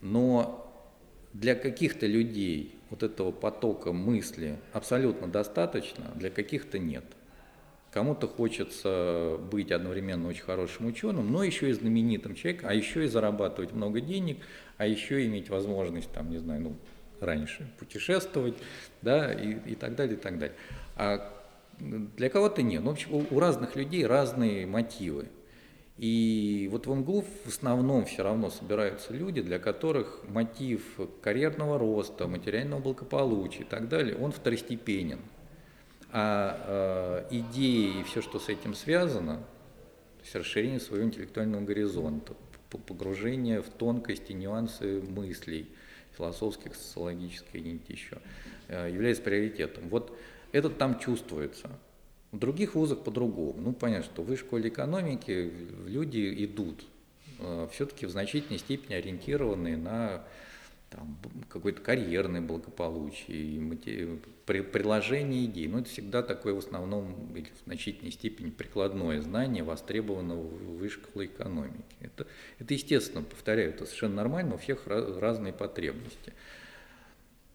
Но 0.00 0.73
для 1.34 1.54
каких-то 1.54 2.06
людей 2.06 2.74
вот 2.90 3.02
этого 3.02 3.30
потока 3.30 3.92
мысли 3.92 4.56
абсолютно 4.72 5.28
достаточно, 5.28 6.10
для 6.16 6.30
каких-то 6.30 6.78
нет– 6.78 7.04
Кому-то 7.94 8.26
хочется 8.26 9.38
быть 9.52 9.70
одновременно 9.70 10.26
очень 10.26 10.42
хорошим 10.42 10.86
ученым, 10.86 11.30
но 11.30 11.44
еще 11.44 11.70
и 11.70 11.72
знаменитым 11.72 12.34
человеком, 12.34 12.70
а 12.70 12.74
еще 12.74 13.04
и 13.04 13.06
зарабатывать 13.06 13.72
много 13.72 14.00
денег, 14.00 14.38
а 14.78 14.86
еще 14.88 15.24
иметь 15.26 15.48
возможность, 15.48 16.10
там, 16.10 16.28
не 16.28 16.38
знаю, 16.38 16.60
ну, 16.60 16.76
раньше 17.20 17.70
путешествовать, 17.78 18.56
да, 19.00 19.32
и, 19.32 19.58
и 19.70 19.74
так 19.76 19.94
далее, 19.94 20.16
и 20.16 20.20
так 20.20 20.40
далее. 20.40 20.56
А 20.96 21.32
для 21.78 22.30
кого-то 22.30 22.62
нет. 22.62 22.82
Ну, 22.82 22.90
в 22.90 22.94
общем, 22.94 23.14
у, 23.14 23.26
у 23.30 23.38
разных 23.38 23.76
людей 23.76 24.04
разные 24.04 24.66
мотивы. 24.66 25.28
И 25.96 26.68
вот 26.72 26.86
в 26.86 26.94
МГУ 26.94 27.24
в 27.44 27.48
основном 27.48 28.04
все 28.04 28.24
равно 28.24 28.50
собираются 28.50 29.12
люди, 29.12 29.40
для 29.42 29.58
которых 29.58 30.24
мотив 30.28 30.98
карьерного 31.22 31.78
роста, 31.78 32.26
материального 32.26 32.80
благополучия 32.80 33.62
и 33.62 33.66
так 33.66 33.88
далее, 33.88 34.16
он 34.16 34.32
второстепенен 34.32 35.20
а 36.16 37.24
э, 37.28 37.34
идеи 37.38 38.00
и 38.00 38.02
все, 38.04 38.22
что 38.22 38.38
с 38.38 38.48
этим 38.48 38.74
связано, 38.74 39.38
то 39.38 40.22
есть 40.22 40.34
расширение 40.36 40.78
своего 40.78 41.04
интеллектуального 41.04 41.64
горизонта, 41.64 42.34
погружение 42.86 43.60
в 43.60 43.68
тонкости, 43.68 44.32
нюансы 44.32 45.02
мыслей, 45.02 45.68
философских, 46.16 46.76
социологических 46.76 47.56
и 47.56 47.80
еще, 47.88 48.18
э, 48.68 48.90
является 48.92 49.24
приоритетом. 49.24 49.88
Вот 49.88 50.16
это 50.52 50.70
там 50.70 51.00
чувствуется. 51.00 51.68
В 52.34 52.38
других 52.40 52.74
вузах 52.74 53.04
по-другому. 53.04 53.60
Ну, 53.60 53.72
понятно, 53.72 54.04
что 54.04 54.22
в 54.22 54.26
высшей 54.26 54.46
школе 54.46 54.68
экономики 54.68 55.52
люди 55.86 56.44
идут 56.44 56.84
э, 57.38 57.68
все-таки 57.70 58.06
в 58.06 58.10
значительной 58.10 58.58
степени 58.58 58.94
ориентированные 58.94 59.76
на 59.76 60.24
какое-то 61.48 61.80
карьерное 61.80 62.40
благополучие, 62.40 64.18
приложение 64.46 65.44
идей. 65.44 65.68
Но 65.68 65.78
это 65.78 65.88
всегда 65.88 66.22
такое 66.22 66.54
в 66.54 66.58
основном 66.58 67.36
или 67.36 67.46
в 67.60 67.64
значительной 67.66 68.10
степени 68.10 68.50
прикладное 68.50 69.20
знание, 69.20 69.62
востребованного 69.62 70.42
в 70.42 70.78
высшей 70.78 71.02
школе 71.04 71.26
экономики. 71.26 71.84
Это, 72.00 72.26
это 72.58 72.74
естественно, 72.74 73.22
повторяю, 73.22 73.70
это 73.70 73.86
совершенно 73.86 74.16
нормально, 74.16 74.54
у 74.56 74.58
всех 74.58 74.86
разные 74.86 75.52
потребности. 75.52 76.32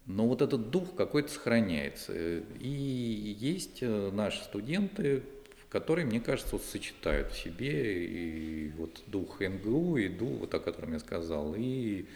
Но 0.09 0.27
вот 0.27 0.41
этот 0.41 0.71
дух 0.71 0.95
какой-то 0.95 1.29
сохраняется. 1.31 2.13
И 2.59 3.37
есть 3.39 3.83
э, 3.83 4.09
наши 4.11 4.43
студенты, 4.43 5.21
которые, 5.69 6.07
мне 6.07 6.19
кажется, 6.19 6.53
вот 6.53 6.63
сочетают 6.63 7.31
в 7.31 7.37
себе 7.37 8.07
и 8.07 8.71
вот 8.71 9.03
дух 9.05 9.39
НГУ, 9.39 9.97
и 9.97 10.09
дух, 10.09 10.39
вот 10.39 10.53
о 10.55 10.59
котором 10.59 10.93
я 10.93 10.99
сказал, 10.99 11.53
и 11.55 12.07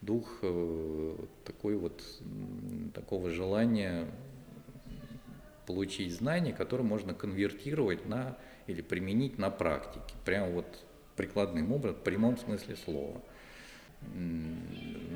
дух 0.00 0.38
э, 0.42 1.16
такой 1.44 1.74
вот, 1.74 2.00
такого 2.94 3.30
желания 3.30 4.06
получить 5.66 6.12
знания, 6.12 6.52
которые 6.52 6.86
можно 6.86 7.14
конвертировать 7.14 8.06
на 8.06 8.38
или 8.68 8.80
применить 8.80 9.38
на 9.38 9.50
практике, 9.50 10.14
прямо 10.24 10.52
вот 10.52 10.66
прикладным 11.16 11.72
образом, 11.72 11.98
в 11.98 12.04
прямом 12.04 12.38
смысле 12.38 12.76
слова. 12.76 13.20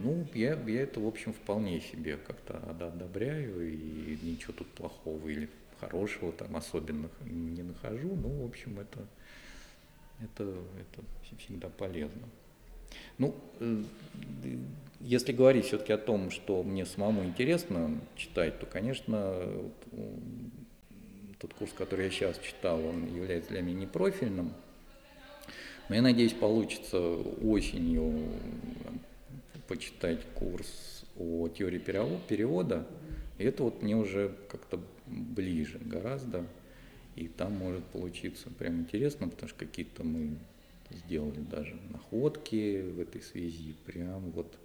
Ну, 0.05 0.27
я, 0.35 0.61
я 0.67 0.83
это, 0.83 1.01
в 1.01 1.07
общем, 1.07 1.33
вполне 1.33 1.81
себе 1.81 2.19
как-то 2.19 2.59
одобряю, 2.69 3.73
и 3.73 4.19
ничего 4.23 4.53
тут 4.53 4.67
плохого 4.69 5.27
или 5.27 5.49
хорошего 5.81 6.31
там 6.31 6.55
особенных 6.57 7.11
не 7.25 7.63
нахожу, 7.63 8.15
но, 8.15 8.29
в 8.29 8.45
общем, 8.45 8.79
это, 8.81 9.07
это, 10.21 10.45
это 10.45 11.05
всегда 11.39 11.71
полезно. 11.71 12.29
Ну, 13.17 13.35
э, 13.61 13.83
если 15.01 15.33
говорить 15.33 15.65
все-таки 15.65 15.95
о 15.95 15.99
том, 15.99 16.31
что 16.31 16.63
мне 16.63 16.85
самому 16.85 17.25
интересно 17.25 17.99
читать, 18.15 18.61
то, 18.61 18.67
конечно, 18.67 19.43
тот 21.39 21.55
курс, 21.55 21.73
который 21.73 22.05
я 22.05 22.11
сейчас 22.11 22.39
читал, 22.41 22.85
он 22.85 23.07
является 23.15 23.51
для 23.51 23.63
меня 23.63 23.81
непрофильным. 23.81 24.53
Но 25.89 25.95
я 25.95 26.03
надеюсь, 26.03 26.35
получится 26.35 26.99
осенью 26.99 28.29
почитать 29.67 30.25
курс 30.35 31.05
о 31.17 31.49
теории 31.49 31.79
перевода. 31.79 32.87
И 33.39 33.45
это 33.45 33.63
вот 33.63 33.83
мне 33.83 33.97
уже 33.97 34.35
как-то 34.49 34.81
ближе 35.07 35.79
гораздо. 35.79 36.47
И 37.17 37.29
там 37.29 37.53
может 37.53 37.85
получиться 37.85 38.51
прям 38.51 38.81
интересно, 38.81 39.29
потому 39.29 39.49
что 39.49 39.59
какие-то 39.59 40.03
мы 40.03 40.37
сделали 40.91 41.41
даже 41.41 41.77
находки 41.91 42.83
в 42.83 43.01
этой 43.01 43.23
связи, 43.23 43.75
прям 43.87 44.31
вот 44.33 44.59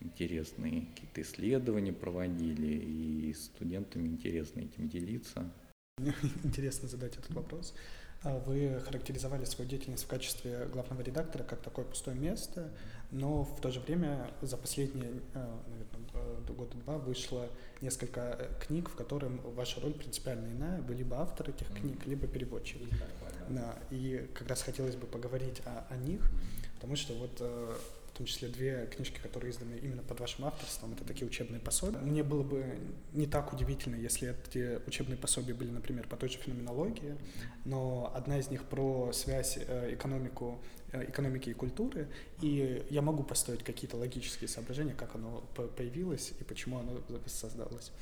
интересные 0.00 0.86
какие-то 0.94 1.22
исследования 1.22 1.92
проводили, 1.92 2.74
и 2.74 3.34
студентам 3.34 4.06
интересно 4.06 4.60
этим 4.60 4.88
делиться. 4.88 5.50
Интересно 6.44 6.88
задать 6.88 7.16
этот 7.16 7.30
вопрос. 7.30 7.74
А 8.22 8.38
вы 8.40 8.80
характеризовали 8.84 9.44
свою 9.44 9.70
деятельность 9.70 10.04
в 10.04 10.08
качестве 10.08 10.66
главного 10.72 11.02
редактора 11.02 11.44
как 11.44 11.60
такое 11.60 11.84
пустое 11.84 12.16
место, 12.16 12.72
но 13.10 13.44
в 13.44 13.60
то 13.60 13.70
же 13.70 13.80
время 13.80 14.30
за 14.42 14.56
последние, 14.56 15.10
э, 15.34 15.56
наверное, 15.68 15.96
года 16.56 16.76
два 16.78 16.98
вышло 16.98 17.48
несколько 17.80 18.20
э, 18.20 18.48
книг, 18.66 18.88
в 18.88 18.94
которых 18.94 19.30
ваша 19.44 19.80
роль 19.80 19.92
принципиально 19.92 20.48
иная. 20.48 20.82
Вы 20.82 20.94
либо 20.94 21.18
автор 21.20 21.50
этих 21.50 21.68
книг, 21.72 22.06
либо 22.06 22.26
переводчик. 22.26 22.80
Да, 23.48 23.76
и 23.90 24.28
как 24.34 24.48
раз 24.48 24.62
хотелось 24.62 24.96
бы 24.96 25.06
поговорить 25.06 25.60
о, 25.66 25.86
о 25.88 25.96
них, 25.96 26.20
потому 26.74 26.96
что 26.96 27.14
вот 27.14 27.36
э, 27.40 27.74
в 28.16 28.18
том 28.18 28.26
числе 28.26 28.48
две 28.48 28.86
книжки, 28.86 29.18
которые 29.22 29.50
изданы 29.50 29.78
именно 29.82 30.02
под 30.02 30.20
вашим 30.20 30.46
авторством, 30.46 30.94
это 30.94 31.04
такие 31.04 31.26
учебные 31.26 31.60
пособия. 31.60 31.98
Мне 31.98 32.22
было 32.22 32.42
бы 32.42 32.78
не 33.12 33.26
так 33.26 33.52
удивительно, 33.52 33.94
если 33.94 34.34
эти 34.48 34.80
учебные 34.86 35.18
пособия 35.18 35.52
были, 35.52 35.68
например, 35.68 36.08
по 36.08 36.16
той 36.16 36.30
же 36.30 36.38
феноменологии, 36.38 37.14
но 37.66 38.10
одна 38.14 38.38
из 38.38 38.48
них 38.48 38.64
про 38.64 39.12
связь 39.12 39.58
э, 39.58 39.92
экономику, 39.92 40.58
э, 40.92 41.10
экономики 41.10 41.50
и 41.50 41.52
культуры, 41.52 42.08
и 42.40 42.86
я 42.88 43.02
могу 43.02 43.22
построить 43.22 43.62
какие-то 43.62 43.98
логические 43.98 44.48
соображения, 44.48 44.94
как 44.94 45.14
оно 45.14 45.44
появилось 45.76 46.32
и 46.40 46.44
почему 46.44 46.78
оно 46.78 46.98
создалось. 47.26 47.92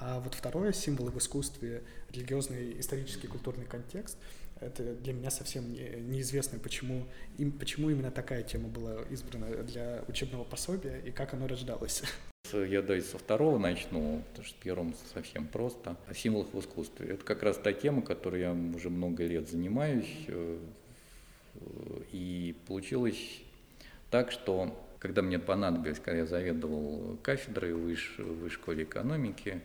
А 0.00 0.18
вот 0.18 0.34
второе, 0.34 0.72
символы 0.72 1.12
в 1.12 1.18
искусстве, 1.18 1.84
религиозный, 2.10 2.80
исторический, 2.80 3.28
культурный 3.28 3.66
контекст— 3.66 4.16
это 4.60 4.94
для 4.94 5.12
меня 5.12 5.30
совсем 5.30 5.72
неизвестно, 5.72 6.58
почему, 6.58 7.06
им, 7.38 7.52
почему 7.52 7.90
именно 7.90 8.10
такая 8.10 8.42
тема 8.42 8.68
была 8.68 9.02
избрана 9.10 9.46
для 9.62 10.04
учебного 10.08 10.44
пособия 10.44 11.00
и 11.04 11.10
как 11.10 11.34
оно 11.34 11.46
рождалось. 11.46 12.02
Я 12.52 12.82
давайте 12.82 13.06
со 13.06 13.18
второго 13.18 13.58
начну, 13.58 14.22
потому 14.30 14.44
что 14.44 14.60
первым 14.60 14.94
совсем 15.14 15.46
просто. 15.46 15.96
О 16.08 16.14
символах 16.14 16.52
в 16.52 16.58
искусстве. 16.58 17.14
Это 17.14 17.24
как 17.24 17.42
раз 17.42 17.56
та 17.58 17.72
тема, 17.72 18.02
которой 18.02 18.40
я 18.40 18.52
уже 18.52 18.90
много 18.90 19.24
лет 19.24 19.48
занимаюсь. 19.48 20.24
Э, 20.26 20.58
и 22.10 22.56
получилось 22.66 23.40
так, 24.10 24.32
что 24.32 24.76
когда 24.98 25.22
мне 25.22 25.38
понадобилось, 25.38 26.00
когда 26.00 26.18
я 26.18 26.26
заведовал 26.26 27.18
кафедрой 27.22 27.72
в 27.72 27.82
высшей 27.82 28.50
школе 28.50 28.82
экономики, 28.84 29.60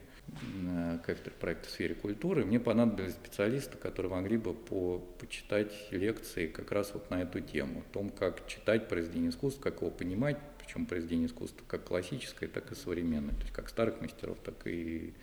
кафедры 1.04 1.32
проекта 1.38 1.68
в 1.68 1.70
сфере 1.70 1.94
культуры, 1.94 2.44
мне 2.44 2.58
понадобились 2.60 3.12
специалисты, 3.12 3.78
которые 3.78 4.12
могли 4.12 4.36
бы 4.36 4.54
по, 4.54 4.98
почитать 5.18 5.72
лекции 5.90 6.46
как 6.46 6.72
раз 6.72 6.92
вот 6.94 7.10
на 7.10 7.22
эту 7.22 7.40
тему, 7.40 7.80
о 7.80 7.92
том, 7.92 8.10
как 8.10 8.46
читать 8.46 8.88
произведение 8.88 9.30
искусства, 9.30 9.62
как 9.62 9.82
его 9.82 9.90
понимать, 9.90 10.36
причем 10.58 10.86
произведение 10.86 11.28
искусства 11.28 11.64
как 11.66 11.84
классическое, 11.84 12.48
так 12.48 12.72
и 12.72 12.74
современное, 12.74 13.34
то 13.34 13.42
есть 13.42 13.52
как 13.52 13.68
старых 13.68 14.00
мастеров, 14.00 14.38
так 14.44 14.66
и 14.66 15.14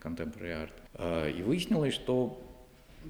contemporary 0.00 0.68
art. 0.96 1.36
И 1.36 1.42
выяснилось, 1.42 1.94
что 1.94 2.40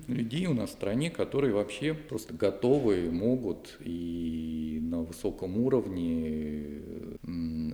людей 0.08 0.46
у 0.46 0.54
нас 0.54 0.70
в 0.70 0.72
стране, 0.74 1.10
которые 1.10 1.52
вообще 1.52 1.94
просто 1.94 2.34
готовы, 2.34 3.10
могут 3.10 3.76
и 3.80 4.78
на 4.82 5.02
высоком 5.02 5.58
уровне 5.58 6.82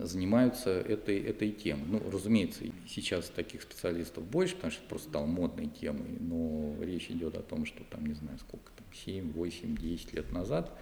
занимаются 0.03 0.71
этой, 0.71 1.21
этой 1.21 1.51
темой. 1.51 1.85
Ну, 1.87 2.03
разумеется, 2.11 2.65
сейчас 2.87 3.29
таких 3.29 3.63
специалистов 3.63 4.25
больше, 4.25 4.55
потому 4.55 4.71
что 4.73 4.81
это 4.81 4.89
просто 4.89 5.09
стало 5.09 5.27
модной 5.27 5.67
темой, 5.67 6.17
но 6.21 6.75
речь 6.81 7.11
идет 7.11 7.37
о 7.37 7.43
том, 7.43 7.67
что 7.67 7.83
там, 7.91 8.07
не 8.07 8.15
знаю, 8.15 8.39
сколько 8.39 8.71
там, 8.77 8.87
7, 9.05 9.33
8, 9.33 9.77
10 9.77 10.13
лет 10.15 10.33
назад 10.33 10.73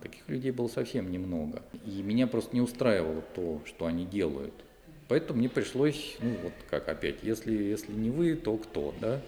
таких 0.00 0.28
людей 0.28 0.50
было 0.50 0.68
совсем 0.68 1.10
немного. 1.10 1.62
И 1.86 2.02
меня 2.02 2.26
просто 2.26 2.54
не 2.54 2.60
устраивало 2.60 3.22
то, 3.34 3.62
что 3.64 3.86
они 3.86 4.04
делают. 4.04 4.54
Поэтому 5.08 5.38
мне 5.38 5.48
пришлось, 5.48 6.16
ну 6.20 6.34
вот 6.42 6.52
как 6.68 6.88
опять, 6.88 7.22
если, 7.22 7.52
если 7.52 7.92
не 7.92 8.10
вы, 8.10 8.34
то 8.34 8.56
кто, 8.56 8.94
да? 9.00 9.22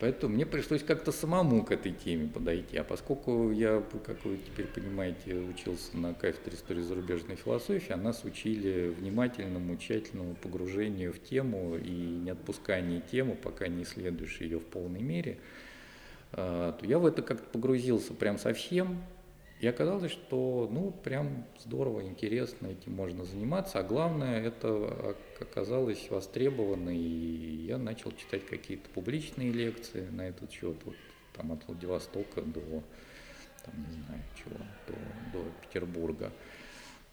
Поэтому 0.00 0.34
мне 0.34 0.44
пришлось 0.44 0.82
как-то 0.82 1.12
самому 1.12 1.64
к 1.64 1.70
этой 1.70 1.92
теме 1.92 2.28
подойти. 2.28 2.76
А 2.76 2.84
поскольку 2.84 3.52
я, 3.52 3.82
как 4.04 4.24
вы 4.24 4.38
теперь 4.38 4.66
понимаете, 4.66 5.34
учился 5.34 5.96
на 5.96 6.14
кафедре 6.14 6.56
истории 6.56 6.82
зарубежной 6.82 7.36
философии, 7.36 7.92
а 7.92 7.96
нас 7.96 8.24
учили 8.24 8.88
внимательному, 8.88 9.76
тщательному 9.76 10.34
погружению 10.34 11.12
в 11.12 11.22
тему 11.22 11.76
и 11.76 11.90
не 11.90 12.30
отпусканию 12.30 13.02
темы, 13.10 13.36
пока 13.36 13.68
не 13.68 13.84
исследуешь 13.84 14.40
ее 14.40 14.58
в 14.58 14.66
полной 14.66 15.00
мере, 15.00 15.38
а, 16.32 16.72
то 16.72 16.84
я 16.84 16.98
в 16.98 17.06
это 17.06 17.22
как-то 17.22 17.48
погрузился 17.50 18.14
прям 18.14 18.36
совсем, 18.38 19.00
и 19.64 19.66
оказалось, 19.66 20.12
что 20.12 20.68
ну 20.70 20.90
прям 20.90 21.46
здорово, 21.58 22.02
интересно, 22.02 22.66
этим 22.66 22.92
можно 22.92 23.24
заниматься, 23.24 23.78
а 23.78 23.82
главное 23.82 24.42
это 24.42 25.16
оказалось 25.40 26.10
востребовано, 26.10 26.90
и 26.90 27.64
я 27.64 27.78
начал 27.78 28.12
читать 28.12 28.44
какие-то 28.44 28.90
публичные 28.90 29.52
лекции 29.52 30.06
на 30.10 30.28
этот 30.28 30.52
счет, 30.52 30.76
вот, 30.84 30.94
там 31.32 31.52
от 31.52 31.66
Владивостока 31.66 32.42
до, 32.42 32.82
там, 33.64 33.74
не 33.88 34.02
знаю 34.04 34.22
чего, 34.36 34.58
до, 34.86 35.38
до 35.38 35.44
Петербурга 35.62 36.30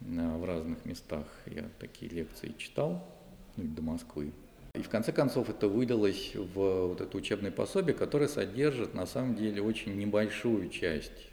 в 0.01 0.45
разных 0.45 0.83
местах 0.83 1.27
я 1.45 1.69
такие 1.79 2.11
лекции 2.11 2.53
читал, 2.57 3.07
ну 3.55 3.63
до 3.63 3.81
Москвы. 3.81 4.33
И 4.73 4.81
в 4.81 4.89
конце 4.89 5.13
концов 5.13 5.49
это 5.49 5.69
вылилось 5.69 6.35
в 6.35 6.87
вот 6.87 6.99
это 6.99 7.15
учебное 7.15 7.51
пособие, 7.51 7.95
которое 7.95 8.27
содержит 8.27 8.93
на 8.93 9.05
самом 9.05 9.35
деле 9.35 9.61
очень 9.61 9.97
небольшую 9.97 10.67
часть 10.67 11.30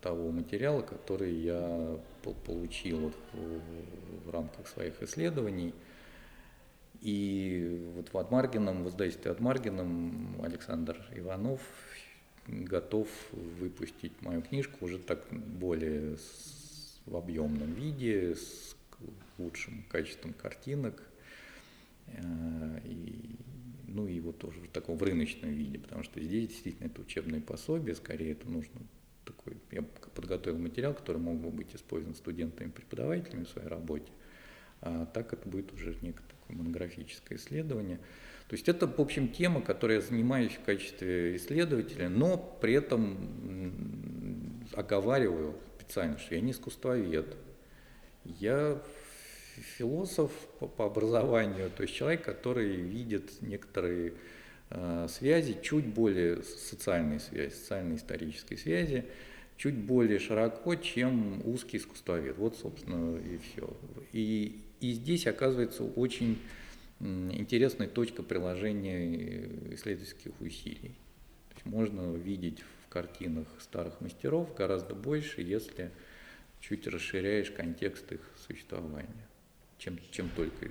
того 0.00 0.30
материала, 0.30 0.82
который 0.82 1.34
я 1.34 1.98
получил 2.44 3.12
в, 3.32 4.26
в 4.26 4.30
рамках 4.30 4.66
своих 4.68 5.02
исследований. 5.02 5.74
И 7.00 7.90
вот 7.94 8.12
в 8.12 8.18
Адмаргином, 8.18 8.84
в 8.84 8.88
издательстве 8.88 9.30
Адмаргином 9.30 10.40
Александр 10.42 10.98
Иванов 11.14 11.60
готов 12.46 13.08
выпустить 13.32 14.20
мою 14.22 14.42
книжку 14.42 14.84
уже 14.84 14.98
так 14.98 15.24
более 15.32 16.16
с, 16.16 17.00
в 17.06 17.16
объемном 17.16 17.72
виде, 17.72 18.34
с 18.34 18.76
лучшим 19.38 19.84
качеством 19.88 20.32
картинок. 20.32 21.02
Э, 22.06 22.80
и, 22.84 23.36
ну 23.88 24.06
и 24.06 24.20
вот 24.20 24.38
тоже 24.38 24.60
в 24.60 24.68
таком 24.68 24.96
в 24.96 25.02
рыночном 25.02 25.50
виде, 25.50 25.78
потому 25.78 26.02
что 26.02 26.20
здесь 26.20 26.48
действительно 26.48 26.86
это 26.86 27.00
учебное 27.00 27.40
пособие, 27.40 27.94
скорее 27.94 28.32
это 28.32 28.48
нужно 28.48 28.80
такой, 29.46 29.60
я 29.70 29.82
подготовил 30.14 30.58
материал, 30.58 30.94
который 30.94 31.18
мог 31.18 31.36
бы 31.36 31.50
быть 31.50 31.74
использован 31.74 32.14
студентами 32.14 32.68
и 32.68 32.70
преподавателями 32.70 33.44
в 33.44 33.48
своей 33.48 33.68
работе, 33.68 34.10
а 34.80 35.06
так 35.06 35.32
это 35.32 35.48
будет 35.48 35.72
уже 35.72 35.96
некое 36.02 36.22
такое 36.28 36.56
монографическое 36.56 37.38
исследование. 37.38 37.98
То 38.48 38.54
есть 38.54 38.68
это, 38.68 38.86
в 38.86 39.00
общем, 39.00 39.28
тема, 39.28 39.60
которой 39.60 39.96
я 39.96 40.00
занимаюсь 40.00 40.52
в 40.52 40.62
качестве 40.62 41.36
исследователя, 41.36 42.08
но 42.08 42.36
при 42.60 42.74
этом 42.74 44.62
оговариваю 44.72 45.56
специально, 45.78 46.18
что 46.18 46.34
я 46.34 46.40
не 46.40 46.52
искусствовед. 46.52 47.36
Я 48.24 48.80
философ 49.78 50.30
по, 50.60 50.86
образованию, 50.86 51.70
то 51.70 51.82
есть 51.82 51.94
человек, 51.94 52.22
который 52.22 52.76
видит 52.76 53.40
некоторые 53.40 54.14
Э, 54.68 55.06
связи, 55.08 55.58
чуть 55.62 55.86
более 55.86 56.42
социальные 56.42 57.20
связи, 57.20 57.54
социально-исторические 57.54 58.58
связи, 58.58 59.04
чуть 59.56 59.76
более 59.76 60.18
широко, 60.18 60.74
чем 60.74 61.40
узкий 61.44 61.78
искусствовед. 61.78 62.36
Вот, 62.38 62.56
собственно, 62.56 63.18
и 63.18 63.38
все. 63.38 63.76
И, 64.12 64.60
и 64.80 64.92
здесь 64.92 65.26
оказывается 65.26 65.84
очень 65.84 66.38
интересная 67.00 67.88
точка 67.88 68.22
приложения 68.22 69.74
исследовательских 69.74 70.32
усилий. 70.40 70.94
То 71.48 71.54
есть 71.54 71.66
можно 71.66 72.14
видеть 72.14 72.62
в 72.84 72.88
картинах 72.88 73.46
старых 73.60 74.00
мастеров 74.00 74.54
гораздо 74.54 74.94
больше, 74.94 75.42
если 75.42 75.90
чуть 76.60 76.86
расширяешь 76.86 77.50
контекст 77.50 78.10
их 78.12 78.20
существования. 78.46 79.26
Чем, 79.78 79.98
чем 80.10 80.30
только 80.30 80.68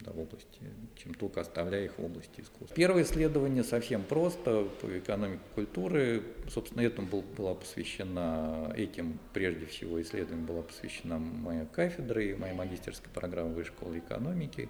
да, 0.00 0.12
в 0.12 0.20
области, 0.20 0.60
чем 0.96 1.14
только 1.14 1.40
оставляя 1.40 1.84
их 1.84 1.98
в 1.98 2.04
области 2.04 2.40
искусства. 2.40 2.74
Первое 2.74 3.02
исследование 3.02 3.64
совсем 3.64 4.02
просто 4.02 4.64
по 4.80 4.98
экономике 4.98 5.42
культуры. 5.54 6.22
Собственно, 6.48 6.80
этому 6.80 7.08
был, 7.08 7.22
была 7.22 7.54
посвящена, 7.54 8.72
этим 8.76 9.18
прежде 9.32 9.66
всего 9.66 10.00
исследованием 10.00 10.46
была 10.46 10.62
посвящена 10.62 11.18
моя 11.18 11.66
кафедра 11.66 12.22
и 12.22 12.34
моя 12.34 12.54
магистерская 12.54 13.12
программа 13.12 13.50
Высшей 13.50 13.74
школы 13.74 13.98
экономики. 13.98 14.68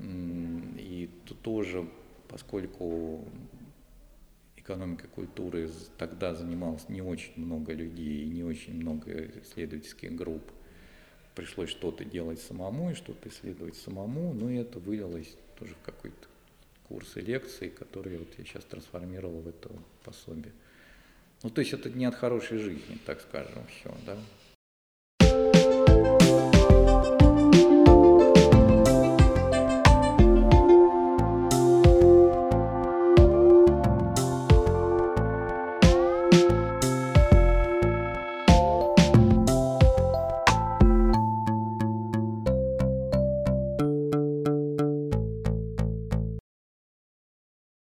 И 0.00 1.10
тоже, 1.42 1.86
поскольку 2.28 3.26
экономикой 4.56 5.08
культуры 5.08 5.68
тогда 5.98 6.34
занималось 6.34 6.88
не 6.88 7.02
очень 7.02 7.32
много 7.36 7.72
людей 7.72 8.22
и 8.22 8.28
не 8.28 8.44
очень 8.44 8.74
много 8.74 9.26
исследовательских 9.42 10.14
групп, 10.14 10.42
пришлось 11.34 11.70
что-то 11.70 12.04
делать 12.04 12.40
самому 12.40 12.90
и 12.90 12.94
что-то 12.94 13.28
исследовать 13.28 13.76
самому, 13.76 14.32
но 14.32 14.50
это 14.50 14.78
вылилось 14.78 15.34
тоже 15.58 15.74
в 15.74 15.84
какой-то 15.84 16.28
курс 16.88 17.16
и 17.16 17.20
лекции, 17.20 17.68
которые 17.68 18.18
вот 18.18 18.28
я 18.38 18.44
сейчас 18.44 18.64
трансформировал 18.64 19.40
в 19.40 19.48
это 19.48 19.70
пособие. 20.04 20.52
Ну, 21.42 21.50
то 21.50 21.60
есть 21.60 21.72
это 21.72 21.90
не 21.90 22.04
от 22.04 22.14
хорошей 22.14 22.58
жизни, 22.58 22.98
так 23.04 23.20
скажем, 23.20 23.66
все, 23.66 23.94
да. 24.06 24.18